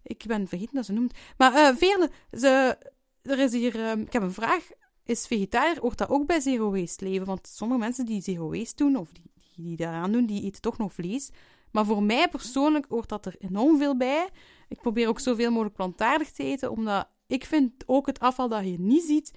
ik 0.04 0.24
ben 0.28 0.48
vergeten 0.48 0.76
dat 0.76 0.86
ze 0.86 0.94
noemt. 0.94 1.14
Maar 1.38 1.54
eh 1.54 1.76
Veerle, 1.76 2.10
ze, 2.32 2.78
er 3.22 3.40
is 3.40 3.52
hier, 3.52 3.86
ehm, 3.86 4.00
ik 4.00 4.14
heb 4.14 4.22
een 4.22 4.34
vraag. 4.34 4.70
Is 5.04 5.28
vegetariër, 5.28 5.80
hoort 5.80 5.98
dat 5.98 6.10
ook 6.10 6.26
bij 6.26 6.40
zero 6.40 6.72
waste 6.72 7.06
leven? 7.06 7.26
Want 7.26 7.48
sommige 7.48 7.80
mensen 7.80 8.06
die 8.06 8.22
zero 8.22 8.50
waste 8.50 8.84
doen, 8.84 8.96
of 8.96 9.12
die, 9.12 9.32
die, 9.34 9.66
die 9.66 9.78
daaraan 9.78 10.12
doen, 10.12 10.26
die 10.26 10.44
eten 10.44 10.62
toch 10.62 10.78
nog 10.78 10.94
vlees. 10.94 11.30
Maar 11.72 11.86
voor 11.86 12.04
mij 12.04 12.30
persoonlijk 12.30 12.86
hoort 12.90 13.10
dat 13.10 13.26
er 13.26 13.36
enorm 13.40 13.78
veel 13.78 13.98
bij. 13.98 14.30
Ik 14.69 14.82
probeer 14.82 15.08
ook 15.08 15.19
zoveel 15.19 15.49
mogelijk 15.49 15.75
plantaardig 15.75 16.32
te 16.32 16.43
eten, 16.43 16.71
omdat 16.71 17.08
ik 17.27 17.45
vind 17.45 17.84
ook 17.86 18.05
het 18.05 18.19
afval 18.19 18.49
dat 18.49 18.63
je 18.63 18.79
niet 18.79 19.03
ziet 19.03 19.34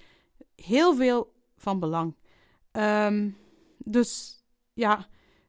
heel 0.55 0.95
veel 0.95 1.33
van 1.57 1.79
belang. 1.79 2.15
Ehm, 2.71 3.29
dus 3.77 4.41
ja, 4.73 5.07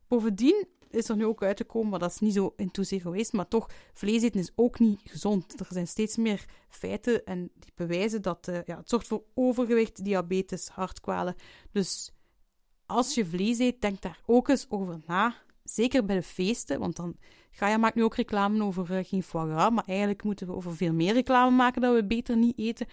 bovendien 0.08 0.66
is 0.90 1.08
er 1.08 1.16
nu 1.16 1.24
ook 1.24 1.42
uit 1.42 1.56
te 1.56 1.64
komen, 1.64 1.90
maar 1.90 1.98
dat 1.98 2.10
is 2.10 2.18
niet 2.18 2.34
zo 2.34 2.52
into 2.56 2.82
geweest, 2.84 3.32
maar 3.32 3.48
toch, 3.48 3.70
vlees 3.92 4.22
eten 4.22 4.40
is 4.40 4.52
ook 4.54 4.78
niet 4.78 5.00
gezond. 5.04 5.60
Er 5.60 5.66
zijn 5.70 5.88
steeds 5.88 6.16
meer 6.16 6.44
feiten 6.68 7.24
en 7.24 7.50
die 7.54 7.72
bewijzen 7.74 8.22
dat 8.22 8.48
eh, 8.48 8.64
ja, 8.64 8.76
het 8.76 8.88
zorgt 8.88 9.06
voor 9.06 9.22
overgewicht, 9.34 10.04
diabetes, 10.04 10.68
hartkwalen. 10.68 11.34
Dus 11.72 12.12
als 12.86 13.14
je 13.14 13.26
vlees 13.26 13.58
eet, 13.58 13.80
denk 13.80 14.02
daar 14.02 14.20
ook 14.26 14.48
eens 14.48 14.66
over 14.68 15.00
na. 15.06 15.34
Zeker 15.64 16.04
bij 16.04 16.16
de 16.16 16.22
feesten, 16.22 16.78
want 16.80 16.96
dan 16.96 17.16
Gaia 17.50 17.76
maakt 17.76 17.94
nu 17.94 18.04
ook 18.04 18.14
reclame 18.14 18.64
over 18.64 18.98
eh, 18.98 19.04
geen 19.04 19.22
foie 19.22 19.52
gras, 19.52 19.70
maar 19.70 19.84
eigenlijk 19.86 20.22
moeten 20.22 20.46
we 20.46 20.54
over 20.54 20.76
veel 20.76 20.92
meer 20.92 21.12
reclame 21.12 21.56
maken 21.56 21.80
dat 21.82 21.94
we 21.94 22.04
beter 22.04 22.36
niet 22.36 22.58
eten, 22.58 22.86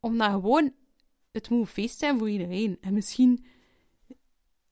omdat 0.00 0.30
gewoon 0.30 0.72
het 1.32 1.48
moet 1.50 1.60
een 1.60 1.66
feest 1.66 1.98
zijn 1.98 2.18
voor 2.18 2.30
iedereen. 2.30 2.78
En 2.80 2.94
misschien 2.94 3.44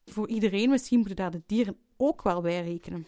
voor 0.05 0.27
iedereen, 0.27 0.69
misschien 0.69 0.97
moeten 0.97 1.15
daar 1.15 1.31
de 1.31 1.41
dieren 1.45 1.77
ook 1.97 2.21
wel 2.21 2.41
bij 2.41 2.63
rekenen. 2.63 3.05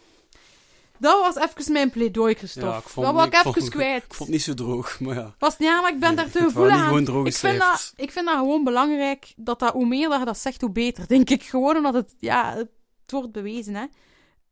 Dat 0.97 1.19
was 1.35 1.49
even 1.49 1.73
mijn 1.73 1.89
pleidooi, 1.89 2.33
Christophe. 2.33 2.69
Ja, 2.69 2.77
ik 2.77 2.83
vond- 2.83 3.05
dat 3.05 3.15
wou 3.15 3.27
ik 3.27 3.33
ik 3.33 3.39
vond- 3.39 3.57
even 3.57 3.69
kwijt. 3.69 4.03
Ik 4.03 4.13
vond 4.13 4.19
het 4.19 4.37
niet 4.37 4.41
zo 4.41 4.53
droog, 4.53 4.99
maar 4.99 5.15
ja. 5.15 5.35
Was, 5.39 5.55
ja, 5.57 5.81
maar 5.81 5.93
ik 5.93 5.99
ben 5.99 6.15
Nee, 6.15 6.23
daar 6.23 6.31
te 6.33 6.39
gevoelig 6.39 6.73
aan. 6.73 6.87
gewoon 6.87 7.03
droge 7.03 7.27
ik, 7.27 7.35
vind 7.35 7.57
dat, 7.59 7.93
ik 7.95 8.11
vind 8.11 8.25
dat 8.25 8.35
gewoon 8.37 8.63
belangrijk, 8.63 9.33
dat, 9.35 9.59
dat 9.59 9.73
hoe 9.73 9.85
meer 9.85 10.09
dat 10.09 10.19
je 10.19 10.25
dat 10.25 10.37
zegt, 10.37 10.61
hoe 10.61 10.71
beter, 10.71 11.07
denk 11.07 11.29
ik. 11.29 11.43
Gewoon 11.43 11.75
omdat 11.77 11.93
het, 11.93 12.15
ja, 12.19 12.55
het 12.55 12.69
wordt 13.11 13.31
bewezen, 13.31 13.75
hè. 13.75 13.85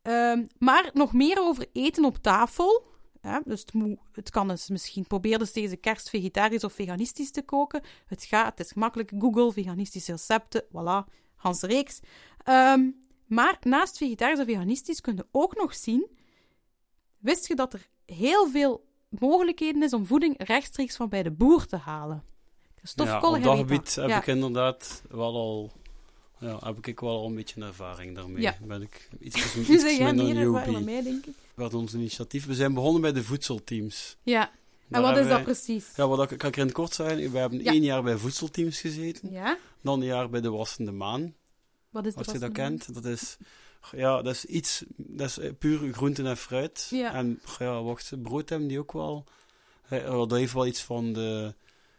Ehm, 0.08 0.46
maar 0.58 0.90
nog 0.94 1.14
meer 1.14 1.40
over 1.40 1.66
eten 1.74 2.06
op 2.06 2.18
tafel. 2.18 2.84
Ja, 3.22 3.42
dus 3.46 3.60
het, 3.62 3.74
moet, 3.74 4.00
het 4.12 4.30
kan 4.30 4.48
dus 4.48 4.70
misschien... 4.70 5.08
Probeer 5.08 5.40
dus 5.40 5.54
deze 5.54 5.76
kerst 5.76 6.10
vegetarisch 6.10 6.64
of 6.64 6.74
veganistisch 6.74 7.32
te 7.32 7.42
koken. 7.42 7.82
Het 8.06 8.24
gaat, 8.24 8.58
het 8.58 8.60
is 8.60 8.72
gemakkelijk. 8.72 9.12
Google, 9.20 9.52
veganistische 9.52 10.12
recepten, 10.12 10.64
voilà, 10.64 11.14
Hans 11.36 11.62
Reeks. 11.62 12.00
Ehm, 12.44 12.90
maar 13.26 13.58
naast 13.62 13.98
vegetarisch 13.98 14.40
en 14.40 14.46
veganistisch 14.46 15.02
kun 15.02 15.16
je 15.16 15.28
ook 15.32 15.56
nog 15.56 15.76
zien... 15.76 16.16
Wist 17.18 17.48
je 17.48 17.56
dat 17.56 17.74
er 17.74 17.88
heel 18.06 18.48
veel 18.50 18.86
mogelijkheden 19.10 19.84
is 19.84 19.94
om 19.94 20.06
voeding 20.06 20.34
rechtstreeks 20.38 20.96
van 20.96 21.10
bij 21.10 21.24
de 21.24 21.32
boer 21.32 21.66
te 21.66 21.76
halen? 21.78 22.24
Ja, 23.06 23.18
op 23.18 23.44
dat 23.44 23.58
gebied 23.58 23.96
heb 23.96 24.10
Ja. 24.10 24.18
ik 24.18 24.28
inderdaad 24.28 25.04
wel 25.10 25.36
al... 25.36 25.72
Ja, 26.40 26.60
heb 26.64 26.88
ik 26.88 27.00
wel 27.00 27.10
al 27.10 27.26
een 27.26 27.36
beetje 27.36 27.62
een 27.62 27.68
ervaring 27.68 28.16
daarmee. 28.16 28.42
Ja. 28.42 28.56
Ben 28.62 28.82
ik 28.82 29.10
iets, 29.20 29.56
iets 29.56 29.68
zeg 29.82 29.98
jij 29.98 30.14
minder 30.14 30.34
newbie. 30.34 30.80
mij, 30.80 31.04
denk 31.04 31.26
ik. 31.26 31.34
Wat 31.54 31.74
ons 31.74 31.94
initiatief... 31.94 32.46
We 32.46 32.56
zijn 32.56 32.74
begonnen 32.74 33.02
bij 33.02 33.12
de 33.12 33.24
voedselteams. 33.24 34.18
Ja, 34.24 34.52
en 34.90 35.02
wat 35.02 35.18
is 35.18 35.28
dat 35.28 35.44
precies? 35.44 35.86
Ja, 35.96 36.08
wat 36.08 36.32
ik, 36.32 36.38
kan 36.38 36.50
ik 36.50 36.56
er 36.56 36.62
in 36.62 36.68
het 36.68 36.76
kort 36.76 36.94
zeggen? 36.94 37.32
We 37.32 37.38
hebben 37.38 37.64
Ja. 37.64 37.72
één 37.72 37.84
jaar 37.84 38.04
bij 38.04 38.18
voedselteams 38.18 38.80
gezeten. 38.80 39.32
Ja? 39.32 39.58
Dan 39.82 40.00
een 40.00 40.06
jaar 40.06 40.30
bij 40.30 40.42
de 40.42 40.50
Wassende 40.50 40.92
Maan. 40.92 41.34
Wat 41.90 42.06
is 42.06 42.16
Als 42.16 42.28
je 42.32 42.40
dat 42.40 42.52
kent. 42.52 42.94
Dat 42.94 43.06
is, 43.06 43.38
ja, 43.92 44.22
dat 44.22 44.34
is 44.34 44.46
iets... 44.46 44.84
Dat 44.98 45.38
is 45.38 45.52
puur 45.60 45.94
groenten 45.94 46.26
en 46.26 46.38
fruit. 46.38 46.88
Ja. 46.90 47.14
En 47.14 47.40
ja, 47.60 47.82
wacht, 47.84 48.22
brood 48.22 48.50
hebben 48.50 48.68
die 48.68 48.80
ook 48.80 48.92
wel. 48.92 49.24
Dat 50.06 50.32
heeft 50.32 50.54
wel 50.54 50.68
iets 50.68 50.82
van 50.82 51.14
de 51.14 51.54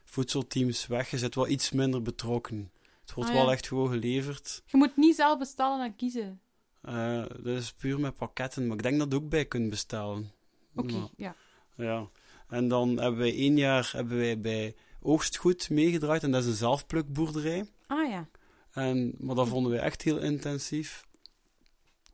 voedselteams 0.04 0.86
weg. 0.86 1.10
Je 1.10 1.18
zit 1.18 1.34
wel 1.34 1.48
iets 1.48 1.70
minder 1.70 2.02
betrokken. 2.02 2.70
Het 3.08 3.16
wordt 3.16 3.30
Ah, 3.30 3.36
wel 3.36 3.52
echt 3.52 3.66
gewoon 3.66 3.90
geleverd. 3.90 4.62
Je 4.66 4.76
moet 4.76 4.96
niet 4.96 5.16
zelf 5.16 5.38
bestellen 5.38 5.84
en 5.84 5.96
kiezen. 5.96 6.40
Eh, 6.82 7.24
dat 7.28 7.46
is 7.56 7.72
puur 7.72 8.00
met 8.00 8.14
pakketten, 8.14 8.66
maar 8.66 8.76
ik 8.76 8.82
denk 8.82 8.98
dat 8.98 9.10
je 9.10 9.16
ook 9.16 9.28
bij 9.28 9.44
kunt 9.44 9.70
bestellen. 9.70 10.30
Oké, 10.74 11.08
ja. 11.16 11.34
Ja. 11.74 12.08
En 12.48 12.68
dan 12.68 12.88
hebben 12.88 13.20
wij 13.20 13.34
één 13.34 13.56
jaar 13.56 13.90
hebben 13.92 14.16
wij 14.18 14.40
bij 14.40 14.74
Oogstgoed 15.02 15.70
meegedraaid. 15.70 16.22
En 16.22 16.30
dat 16.30 16.42
is 16.42 16.48
een 16.48 16.54
zelfplukboerderij. 16.54 17.70
Ah 17.86 18.08
ja. 18.08 18.28
En, 18.72 19.14
maar 19.18 19.34
dat 19.34 19.48
vonden 19.48 19.72
wij 19.72 19.80
echt 19.80 20.02
heel 20.02 20.18
intensief. 20.18 21.06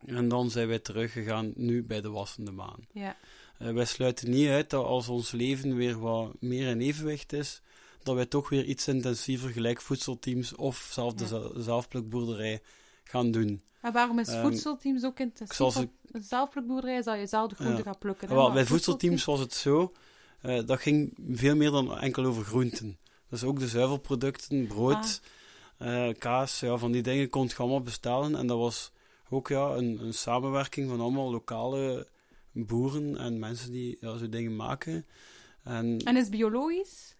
En 0.06 0.28
dan 0.28 0.50
zijn 0.50 0.68
wij 0.68 0.78
teruggegaan 0.78 1.52
nu 1.56 1.84
bij 1.84 2.00
de 2.00 2.10
Wassende 2.10 2.50
Maan. 2.50 2.80
Ja. 2.92 3.16
Eh, 3.58 3.72
wij 3.72 3.84
sluiten 3.84 4.30
niet 4.30 4.48
uit 4.48 4.70
dat 4.70 4.84
als 4.84 5.08
ons 5.08 5.30
leven 5.30 5.76
weer 5.76 5.98
wat 5.98 6.32
meer 6.40 6.68
in 6.68 6.80
evenwicht 6.80 7.32
is, 7.32 7.62
dat 8.04 8.14
wij 8.14 8.26
toch 8.26 8.48
weer 8.48 8.64
iets 8.64 8.88
intensiever 8.88 9.50
gelijk 9.50 9.80
voedselteams 9.80 10.54
of 10.54 10.88
zelf 10.92 11.14
de 11.14 11.52
zelfplukboerderij 11.56 12.62
gaan 13.04 13.30
doen. 13.30 13.62
Maar 13.80 13.92
waarom 13.92 14.18
is 14.18 14.28
Ehm, 14.28 14.40
voedselteams 14.40 15.04
ook 15.04 15.18
intensief? 15.20 15.56
zoals 15.56 15.74
Een 15.76 15.90
zelfplukboerderij 16.22 17.02
zou 17.02 17.16
je 17.18 17.26
zelf 17.26 17.48
de 17.48 17.54
groenten 17.54 17.76
Ja. 17.76 17.82
gaan 17.90 17.98
plukken. 17.98 18.28
Ah, 18.28 18.34
Wel, 18.34 18.52
bij 18.52 18.66
voedselteams 18.66 19.24
was 19.24 19.40
het 19.40 19.54
zo, 19.54 19.92
eh, 20.40 20.66
dat 20.66 20.80
ging 20.80 21.14
veel 21.30 21.56
meer 21.56 21.70
dan 21.70 21.98
enkel 21.98 22.24
over 22.24 22.44
groenten. 22.44 22.98
Dus 23.28 23.44
ook 23.44 23.58
de 23.58 23.68
zuivelproducten, 23.68 24.66
brood, 24.66 25.20
eh, 25.78 26.08
kaas, 26.18 26.60
ja, 26.60 26.76
van 26.76 26.92
die 26.92 27.02
dingen 27.02 27.28
kon 27.28 27.46
je 27.46 27.56
allemaal 27.56 27.82
bestellen. 27.82 28.34
En 28.36 28.46
dat 28.46 28.58
was 28.58 28.92
ook 29.30 29.48
ja, 29.48 29.68
een, 29.68 29.98
een 30.04 30.14
samenwerking 30.14 30.88
van 30.88 31.00
allemaal 31.00 31.30
lokale 31.30 32.08
boeren 32.52 33.16
en 33.16 33.38
mensen 33.38 33.70
die 33.72 33.96
ja, 34.00 34.16
zo 34.16 34.28
dingen 34.28 34.56
maken. 34.56 35.06
En, 35.62 35.98
En 36.04 36.16
is 36.16 36.28
biologisch? 36.28 37.16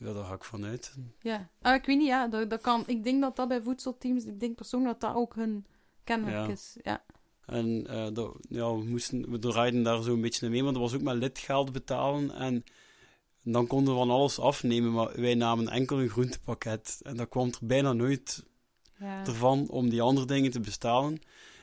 Ja, 0.00 0.12
daar 0.12 0.24
ga 0.24 0.34
ik 0.34 0.44
vanuit. 0.44 0.94
Ja. 1.20 1.48
Ah, 1.62 1.74
ik 1.74 1.84
weet 1.84 1.98
niet, 1.98 2.06
ja. 2.06 2.28
Dat, 2.28 2.50
dat 2.50 2.60
kan, 2.60 2.82
ik 2.86 3.04
denk 3.04 3.20
dat 3.20 3.36
dat 3.36 3.48
bij 3.48 3.62
voedselteams, 3.62 4.24
ik 4.24 4.40
denk 4.40 4.56
persoonlijk 4.56 5.00
dat 5.00 5.10
dat 5.10 5.20
ook 5.20 5.34
hun 5.34 5.66
kenmerk 6.04 6.34
Ja. 6.34 6.46
is. 6.48 6.76
Ja. 6.82 7.04
En 7.46 7.86
eh, 7.86 8.06
dat, 8.12 8.36
ja, 8.48 8.74
we, 8.74 8.84
moesten, 8.84 9.30
we 9.30 9.38
draaiden 9.38 9.82
daar 9.82 10.02
zo 10.02 10.12
een 10.12 10.20
beetje 10.20 10.48
mee, 10.50 10.62
maar 10.62 10.72
dat 10.72 10.82
was 10.82 10.94
ook 10.94 11.02
met 11.02 11.16
lidgeld 11.16 11.72
betalen. 11.72 12.30
En 12.30 12.64
dan 13.42 13.66
konden 13.66 13.94
we 13.94 14.00
van 14.00 14.10
alles 14.10 14.38
afnemen, 14.38 14.92
maar 14.92 15.20
wij 15.20 15.34
namen 15.34 15.68
enkel 15.68 16.00
een 16.00 16.08
groentepakket. 16.08 17.00
En 17.02 17.16
dat 17.16 17.28
kwam 17.28 17.48
er 17.48 17.58
bijna 17.66 17.92
nooit 17.92 18.46
ja. 18.98 19.26
ervan 19.26 19.68
om 19.68 19.88
die 19.88 20.02
andere 20.02 20.26
dingen 20.26 20.50
te 20.50 20.60
bestellen. 20.60 21.18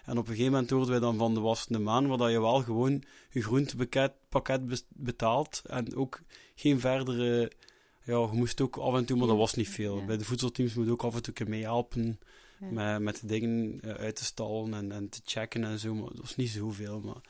En 0.06 0.18
op 0.18 0.28
een 0.28 0.34
gegeven 0.34 0.52
moment 0.52 0.70
hoorden 0.70 0.90
wij 0.90 1.00
dan 1.00 1.18
van 1.18 1.34
de 1.34 1.40
wassende 1.40 1.80
maan, 1.80 2.08
waar 2.08 2.18
dat 2.18 2.32
je 2.32 2.42
wel 2.42 2.62
gewoon 2.62 3.04
je 3.30 3.42
groentepakket 3.42 4.14
pakket 4.30 4.86
betaalt. 4.90 5.62
En 5.66 5.96
ook 5.96 6.22
geen 6.56 6.80
verdere... 6.80 7.52
Ja, 8.08 8.20
je 8.20 8.30
moest 8.32 8.62
ook 8.62 8.78
af 8.78 8.96
en 8.96 9.06
toe, 9.06 9.18
maar 9.18 9.28
dat 9.28 9.38
was 9.38 9.54
niet 9.54 9.70
veel. 9.70 9.98
Ja. 10.00 10.06
Bij 10.06 10.18
de 10.18 10.24
voedselteams 10.24 10.74
moet 10.74 10.86
je 10.86 10.92
ook 10.92 11.04
af 11.04 11.16
en 11.16 11.22
toe 11.22 11.46
meehelpen 11.48 12.20
Ja. 12.60 12.68
met, 12.72 13.02
met 13.02 13.22
de 13.22 13.28
dingen 13.28 13.80
eh, 13.82 13.94
uit 13.94 14.16
te 14.16 14.24
stallen 14.26 14.74
en, 14.74 14.92
en 14.92 15.10
te 15.10 15.22
checken 15.26 15.64
en 15.64 15.80
zo. 15.80 15.96
Maar 15.96 16.10
dat 16.10 16.20
was 16.22 16.36
niet 16.36 16.50
zoveel. 16.50 17.00
Maar 17.00 17.22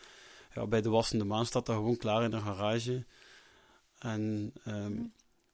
ja, 0.53 0.67
bij 0.67 0.81
de 0.81 0.89
wassende 0.89 1.23
maan 1.25 1.45
staat 1.45 1.65
dat 1.65 1.75
gewoon 1.75 1.97
klaar 1.97 2.23
in 2.23 2.31
de 2.31 2.39
garage. 2.39 3.05
En 3.99 4.51
ehm, 4.63 4.93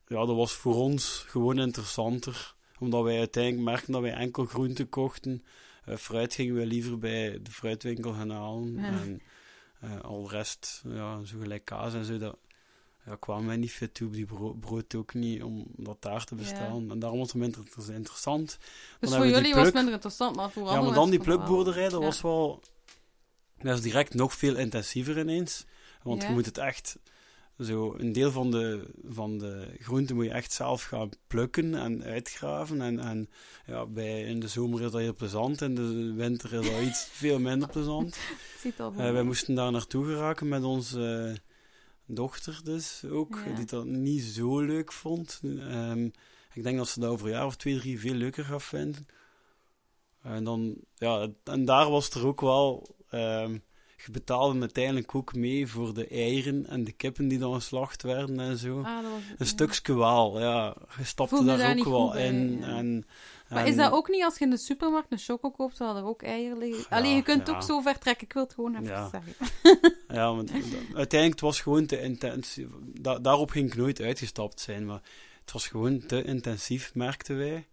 ja, 0.07 0.25
dat 0.25 0.36
was 0.36 0.51
voor 0.53 0.75
ons 0.75 1.25
gewoon 1.27 1.59
interessanter. 1.59 2.55
Omdat 2.79 3.03
wij 3.03 3.17
uiteindelijk 3.17 3.63
merkten 3.63 3.93
dat 3.93 4.01
wij 4.01 4.13
enkel 4.13 4.45
groenten 4.45 4.89
kochten. 4.89 5.43
Eh, 5.86 5.95
fruit 5.95 6.33
gingen 6.33 6.55
we 6.55 6.65
liever 6.65 6.97
bij 6.99 7.39
de 7.41 7.51
fruitwinkel 7.51 8.13
gaan 8.13 8.29
halen. 8.29 8.77
En 8.77 9.21
eh, 9.79 10.01
al 10.01 10.23
de 10.23 10.29
rest, 10.29 10.81
ja, 10.88 11.23
zo 11.23 11.39
gelijk 11.39 11.65
kaas 11.65 11.93
en 11.93 12.05
zo, 12.05 12.17
dat 12.17 12.38
ja, 13.05 13.15
kwamen 13.15 13.47
wij 13.47 13.55
niet 13.57 13.71
fit 13.71 13.93
toe. 13.93 14.09
Die 14.09 14.25
bro- 14.25 14.53
brood 14.53 14.95
ook 14.95 15.13
niet, 15.13 15.43
om 15.43 15.65
dat 15.75 15.97
daar 16.01 16.25
te 16.25 16.35
Ja. 16.35 16.41
bestellen. 16.41 16.91
En 16.91 16.99
daarom 16.99 17.19
was 17.19 17.27
het 17.31 17.41
minder 17.41 17.59
inter- 17.59 17.93
interessant. 17.95 18.45
Dus 18.49 18.59
hebben 18.99 19.09
voor 19.17 19.25
die 19.25 19.35
jullie 19.35 19.53
was 19.55 19.65
het 19.65 19.73
minder 19.73 19.93
interessant, 19.93 20.35
maar 20.35 20.51
voor 20.51 20.63
Ja, 20.67 20.81
maar 20.81 20.93
dan 20.93 21.09
die 21.09 21.19
plukboerderij, 21.19 21.89
dat 21.89 21.99
Ja. 21.99 22.05
was 22.05 22.21
wel... 22.21 22.61
Dat 23.61 23.77
is 23.77 23.81
direct 23.83 24.13
nog 24.13 24.33
veel 24.33 24.55
intensiever 24.55 25.19
ineens. 25.19 25.65
Want 26.01 26.21
Ja. 26.21 26.27
je 26.27 26.33
moet 26.33 26.45
het 26.45 26.57
echt... 26.57 26.97
Zo, 27.59 27.93
een 27.97 28.11
deel 28.13 28.31
van 28.31 28.51
de, 28.51 28.89
van 29.07 29.37
de 29.37 29.67
groenten 29.79 30.15
moet 30.15 30.25
je 30.25 30.31
echt 30.31 30.51
zelf 30.51 30.83
gaan 30.83 31.09
plukken 31.27 31.75
en 31.75 32.03
uitgraven. 32.03 32.81
En, 32.81 32.99
en 32.99 33.29
ja, 33.65 33.85
bij, 33.85 34.21
in 34.23 34.39
de 34.39 34.47
zomer 34.47 34.81
is 34.81 34.91
dat 34.91 35.01
heel 35.01 35.13
plezant. 35.13 35.61
In 35.61 35.75
de 35.75 36.13
winter 36.15 36.53
is 36.53 36.69
dat 36.71 36.81
iets 36.81 37.03
veel 37.21 37.39
minder 37.39 37.69
plezant. 37.69 38.15
Ik 38.15 38.37
zie 38.59 38.69
het 38.71 38.79
al 38.79 38.93
voor 38.93 39.01
Eh, 39.03 39.11
wij 39.11 39.23
moesten 39.23 39.55
daar 39.55 39.71
naartoe 39.71 40.05
geraken 40.05 40.47
met 40.47 40.63
onze 40.63 41.35
dochter 42.13 42.60
dus 42.63 43.04
ook, 43.06 43.39
Ja. 43.45 43.56
die 43.56 43.65
dat 43.65 43.86
niet 43.86 44.21
zo 44.23 44.60
leuk 44.60 44.91
vond. 44.91 45.39
Ehm, 45.43 46.10
ik 46.54 46.63
denk 46.63 46.78
dat 46.78 46.88
ze 46.88 46.99
dat 46.99 47.10
over 47.10 47.26
een 47.26 47.32
jaar 47.34 47.45
of 47.45 47.56
twee, 47.56 47.78
drie 47.80 47.99
veel 47.99 48.13
leuker 48.13 48.45
gaat 48.45 48.63
vinden. 48.63 49.06
En, 50.21 50.43
dan, 50.43 50.76
ja, 50.95 51.28
en 51.43 51.65
daar 51.65 51.89
was 51.89 52.10
er 52.10 52.26
ook 52.28 52.41
wel... 52.41 52.95
ehm, 53.10 53.58
je 54.05 54.11
betaalde 54.11 54.59
uiteindelijk 54.59 55.15
ook 55.15 55.33
mee 55.35 55.67
voor 55.67 55.93
de 55.93 56.07
eieren 56.07 56.65
en 56.67 56.83
de 56.83 56.91
kippen 56.91 57.27
die 57.27 57.37
dan 57.39 57.53
geslacht 57.53 58.01
werden 58.03 58.39
en 58.39 58.57
zo. 58.57 58.81
Ah, 58.81 59.01
dat 59.01 59.11
was, 59.11 59.21
Een 59.29 59.35
ja. 59.37 59.45
stukje 59.45 59.95
wel, 59.95 60.39
ja. 60.39 60.75
Je 60.97 61.03
stapte 61.03 61.35
Voelde 61.35 61.57
daar, 61.57 61.77
ook 61.77 61.83
wel 61.85 62.11
bij, 62.11 62.27
in. 62.27 62.57
ja. 62.59 62.65
En, 62.65 63.05
Maar 63.49 63.61
en- 63.63 63.67
is 63.69 63.75
dat 63.75 63.91
ook 63.91 64.09
niet 64.09 64.23
als 64.23 64.37
je 64.37 64.43
in 64.43 64.49
de 64.49 64.57
supermarkt 64.57 65.11
een 65.11 65.17
choco 65.17 65.51
koopt, 65.51 65.77
waar 65.77 65.95
er 65.95 66.05
ook 66.05 66.21
eieren 66.23 66.57
liggen? 66.57 66.85
Ja, 66.89 66.97
Allee, 66.97 67.15
je 67.15 67.21
kunt 67.21 67.49
ook 67.49 67.61
zo 67.63 67.79
ver 67.81 67.99
trekken. 67.99 68.25
Ik 68.27 68.33
wil 68.33 68.43
het 68.43 68.53
gewoon 68.53 68.75
even 68.75 69.09
zeggen. 69.11 69.33
Ja, 70.17 70.35
want 70.35 70.51
uiteindelijk 70.93 71.31
het 71.31 71.41
was 71.41 71.61
gewoon 71.61 71.85
te 71.85 72.01
intensief. 72.01 72.67
Da- 73.01 73.19
daarop 73.19 73.49
ging 73.49 73.67
ik 73.71 73.75
nooit 73.77 74.01
uitgestapt 74.01 74.59
zijn, 74.59 74.85
maar 74.85 75.01
het 75.41 75.51
was 75.53 75.67
gewoon 75.67 76.05
te 76.05 76.23
intensief, 76.23 76.95
merkten 76.95 77.37
wij. 77.37 77.67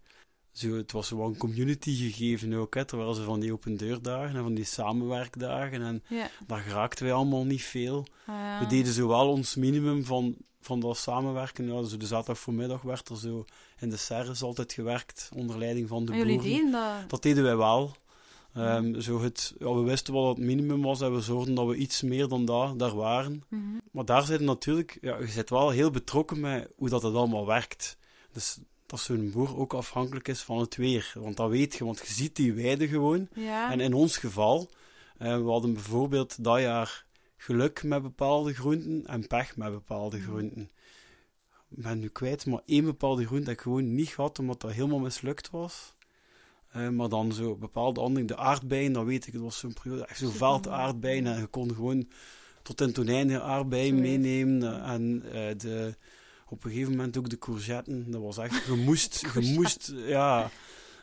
Zo, 0.51 0.75
het 0.77 0.91
was 0.91 1.09
wel 1.09 1.25
een 1.25 1.37
community 1.37 1.95
gegeven 1.95 2.53
ook. 2.53 2.73
Hè. 2.73 2.81
Er 2.85 2.97
waren 2.97 3.15
zo 3.15 3.23
van 3.23 3.39
die 3.39 3.51
open 3.53 3.77
deurdagen 3.77 4.35
en 4.35 4.43
van 4.43 4.53
die 4.53 4.63
samenwerkdagen. 4.65 5.81
En 5.81 6.03
Ja. 6.07 6.29
daar 6.47 6.59
geraakten 6.59 7.05
wij 7.05 7.13
allemaal 7.13 7.45
niet 7.45 7.63
veel. 7.63 8.05
Ah. 8.25 8.59
We 8.59 8.65
deden 8.67 8.93
zo 8.93 9.07
wel 9.07 9.29
ons 9.29 9.55
minimum 9.55 10.05
van, 10.05 10.35
van 10.61 10.79
dat 10.79 10.97
samenwerken. 10.97 11.73
Ja, 11.73 11.83
zo 11.83 11.97
de 11.97 12.05
zaterdag 12.05 12.39
voormiddag 12.39 12.81
werd 12.81 13.09
er 13.09 13.17
zo 13.17 13.45
in 13.79 13.89
de 13.89 13.97
serres 13.97 14.41
altijd 14.41 14.73
gewerkt, 14.73 15.29
onder 15.35 15.57
leiding 15.57 15.87
van 15.87 16.05
de 16.05 16.13
jullie 16.13 16.35
boeren. 16.37 16.51
deden 16.55 16.71
dat. 16.71 17.09
Dat 17.09 17.21
deden 17.23 17.43
wij 17.43 17.57
wel. 17.57 17.95
Ehm, 18.53 18.99
zo 18.99 19.21
het, 19.21 19.53
ja, 19.59 19.73
we 19.73 19.81
wisten 19.81 20.13
wel 20.13 20.23
wat 20.25 20.35
het 20.37 20.45
minimum 20.45 20.81
was 20.81 21.01
en 21.01 21.13
we 21.15 21.21
zorgden 21.21 21.55
dat 21.55 21.67
we 21.67 21.75
iets 21.75 22.01
meer 22.01 22.27
dan 22.27 22.45
dat 22.45 22.79
daar 22.79 22.95
waren. 22.95 23.43
Mhm. 23.47 23.61
Maar 23.91 24.05
daar 24.05 24.25
zit 24.25 24.39
natuurlijk, 24.41 24.97
ja, 25.01 25.17
je 25.17 25.27
zit 25.27 25.49
wel 25.49 25.69
heel 25.69 25.91
betrokken 25.91 26.39
met 26.39 26.69
hoe 26.75 26.89
dat 26.89 27.01
het 27.03 27.13
allemaal 27.15 27.45
werkt. 27.45 27.97
Dus 28.31 28.57
dat 28.91 28.99
zo'n 28.99 29.31
boer 29.31 29.57
ook 29.57 29.73
afhankelijk 29.73 30.27
is 30.27 30.41
van 30.41 30.57
het 30.57 30.75
weer. 30.75 31.13
Want 31.15 31.37
dat 31.37 31.49
weet 31.49 31.75
je, 31.75 31.85
want 31.85 31.99
je 31.99 32.13
ziet 32.13 32.35
die 32.35 32.53
weide 32.53 32.87
gewoon. 32.87 33.27
Ja. 33.33 33.71
En 33.71 33.79
in 33.79 33.93
ons 33.93 34.17
geval, 34.17 34.69
eh, 35.17 35.35
we 35.35 35.49
hadden 35.49 35.73
bijvoorbeeld 35.73 36.43
dat 36.43 36.59
jaar 36.59 37.05
geluk 37.37 37.83
met 37.83 38.01
bepaalde 38.01 38.53
groenten 38.53 39.03
en 39.07 39.27
pech 39.27 39.57
met 39.57 39.71
bepaalde 39.71 40.21
groenten. 40.21 40.71
Ik 41.69 41.83
ben 41.83 41.99
nu 41.99 42.07
kwijt, 42.07 42.45
maar 42.45 42.61
één 42.65 42.83
bepaalde 42.83 43.25
groente 43.25 43.49
heb 43.49 43.57
ik 43.57 43.63
gewoon 43.63 43.95
niet 43.95 44.09
gehad, 44.09 44.39
omdat 44.39 44.61
dat 44.61 44.71
helemaal 44.71 44.99
mislukt 44.99 45.49
was. 45.49 45.95
Eh, 46.71 46.89
maar 46.89 47.09
dan 47.09 47.33
zo 47.33 47.55
bepaalde 47.55 47.99
andere, 47.99 48.25
de 48.25 48.37
aardbeien, 48.37 48.93
dat 48.93 49.05
weet 49.05 49.27
ik, 49.27 49.33
het 49.33 49.41
was 49.41 49.57
zo'n 49.59 49.73
periode, 49.73 50.05
echt 50.05 50.17
zo 50.17 50.25
Super. 50.25 50.39
veld 50.39 50.67
aardbeien 50.67 51.25
en 51.25 51.39
je 51.39 51.47
kon 51.47 51.73
gewoon 51.73 52.07
tot 52.61 52.81
in 52.81 52.93
tonijn 52.93 53.39
aardbeien 53.39 53.99
meenemen. 53.99 54.61
ja. 54.61 54.93
En 54.93 55.23
eh, 55.31 55.57
de, 55.57 55.95
op 56.51 56.63
een 56.63 56.71
gegeven 56.71 56.91
moment 56.91 57.17
ook 57.17 57.29
de 57.29 57.37
courgetten, 57.37 58.11
dat 58.11 58.21
was 58.21 58.37
echt, 58.37 58.65
je 58.65 58.75
moest, 58.87 59.25
je 59.33 59.53
moest, 59.55 59.93
ja, 59.95 60.49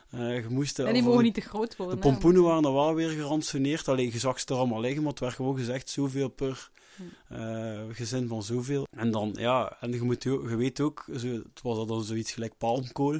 eh, 0.09 0.35
je 0.43 0.49
moest... 0.49 0.79
en 0.79 0.85
die 0.85 0.93
voor 0.93 1.03
mogen 1.03 1.17
de- 1.17 1.23
niet 1.23 1.33
te 1.33 1.41
groot 1.49 1.75
worden. 1.75 1.99
de 2.01 2.07
hè. 2.07 2.11
pompoenen 2.11 2.43
waren 2.43 2.61
dan 2.63 2.73
wel 2.73 2.93
weer 2.95 3.09
geransoneerd. 3.09 3.87
Alleen 3.87 4.11
je 4.11 4.19
zag 4.19 4.39
ze 4.39 4.45
er 4.47 4.55
allemaal 4.55 4.79
liggen, 4.81 5.01
maar 5.01 5.11
het 5.11 5.19
werd 5.19 5.33
gewoon 5.33 5.57
gezegd 5.57 5.89
zoveel 5.89 6.29
per 6.29 6.69
Hm. 6.95 7.33
eh, 7.33 7.79
gezin 7.91 8.27
van 8.27 8.43
zoveel. 8.43 8.87
En 8.97 9.11
dan, 9.11 9.35
ja, 9.37 9.77
en 9.79 9.91
je, 9.91 10.01
moet, 10.01 10.27
ook- 10.27 10.49
je 10.49 10.55
weet 10.55 10.79
ook, 10.79 11.05
zo, 11.17 11.27
het 11.27 11.61
was 11.61 11.87
dan 11.87 12.03
zoiets 12.03 12.31
gelijk 12.31 12.57
palmkool. 12.57 13.19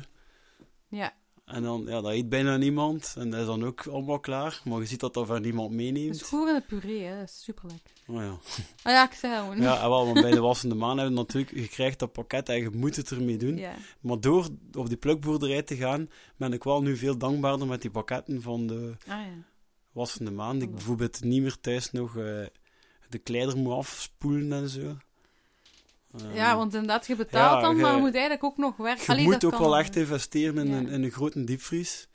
Ja. 0.88 1.14
En 1.50 1.64
dan, 1.64 1.84
ja, 1.88 2.02
dat 2.02 2.12
eet 2.12 2.30
bijna 2.30 2.58
niemand. 2.58 3.16
En 3.18 3.30
dat 3.30 3.40
is 3.40 3.46
dan 3.46 3.66
ook 3.66 3.88
allemaal 3.88 4.20
klaar. 4.20 4.62
Maar 4.64 4.80
je 4.80 4.86
ziet 4.86 5.00
dat 5.00 5.14
dat 5.14 5.28
van 5.28 5.42
niemand 5.42 5.72
meeneemt. 5.72 6.32
in 6.32 6.46
de 6.46 6.64
puree, 6.68 7.04
hè. 7.04 7.20
Dat 7.20 7.28
is 7.30 7.44
super 7.44 7.70
lekker. 7.70 7.92
Oh, 8.08 8.16
ja. 8.16 8.38
Ah 8.84 8.92
ja, 8.94 9.06
ik 9.06 9.14
zei 9.14 9.36
gewoon. 9.40 9.62
ja, 9.62 9.82
en 9.82 9.90
wel, 9.90 10.06
want 10.06 10.22
bij 10.22 10.32
de 10.32 10.40
wassende 10.40 10.76
maan 10.76 10.98
hebben 10.98 11.16
we 11.16 11.22
natuurlijk, 11.22 11.56
je 11.56 11.68
krijgt 11.68 12.00
dat 12.00 12.12
pakket 12.12 12.50
en 12.50 12.62
je 12.62 12.70
moet 12.70 12.96
het 12.96 13.12
ermee 13.12 13.38
doen. 13.38 13.62
Maar 14.00 14.20
door 14.20 14.48
op 14.74 14.88
die 14.88 14.98
plukboerderij 14.98 15.62
te 15.64 15.76
gaan, 15.76 16.10
ben 16.38 16.54
ik 16.54 16.64
wel 16.64 16.82
nu 16.82 16.98
veel 16.98 17.18
dankbaarder 17.18 17.68
met 17.68 17.82
die 17.82 17.92
pakketten 17.92 18.42
van 18.42 18.68
de, 18.68 18.94
Ah 19.08 19.08
ja. 19.08 19.44
wassende 19.92 20.32
maan. 20.32 20.62
Ik 20.62 20.72
bijvoorbeeld 20.72 21.24
niet 21.24 21.42
meer 21.42 21.60
thuis 21.60 21.92
nog 21.92 22.18
eh, 22.18 22.46
de 23.10 23.18
kleider 23.24 23.58
moet 23.58 23.74
afspoelen 23.74 24.54
en 24.54 24.70
zo. 24.70 24.98
Ehm, 26.18 26.34
Ja, 26.34 26.56
want 26.58 26.74
inderdaad, 26.74 27.08
je 27.08 27.16
betaalt 27.16 27.62
ja, 27.62 27.68
dan, 27.68 27.78
maar 27.78 27.94
je 27.96 28.00
moet 28.00 28.12
eigenlijk 28.14 28.44
ook 28.44 28.58
nog 28.58 28.78
werken. 28.78 29.04
je 29.06 29.12
Allee, 29.12 29.24
moet 29.24 29.46
ook 29.46 29.58
wel 29.58 29.78
echt 29.78 29.96
investeren 29.96 30.58
in, 30.58 30.72
Ja. 30.72 30.78
een, 30.78 30.88
in 30.88 31.04
een 31.04 31.12
grote 31.12 31.44
diepvries. 31.44 32.08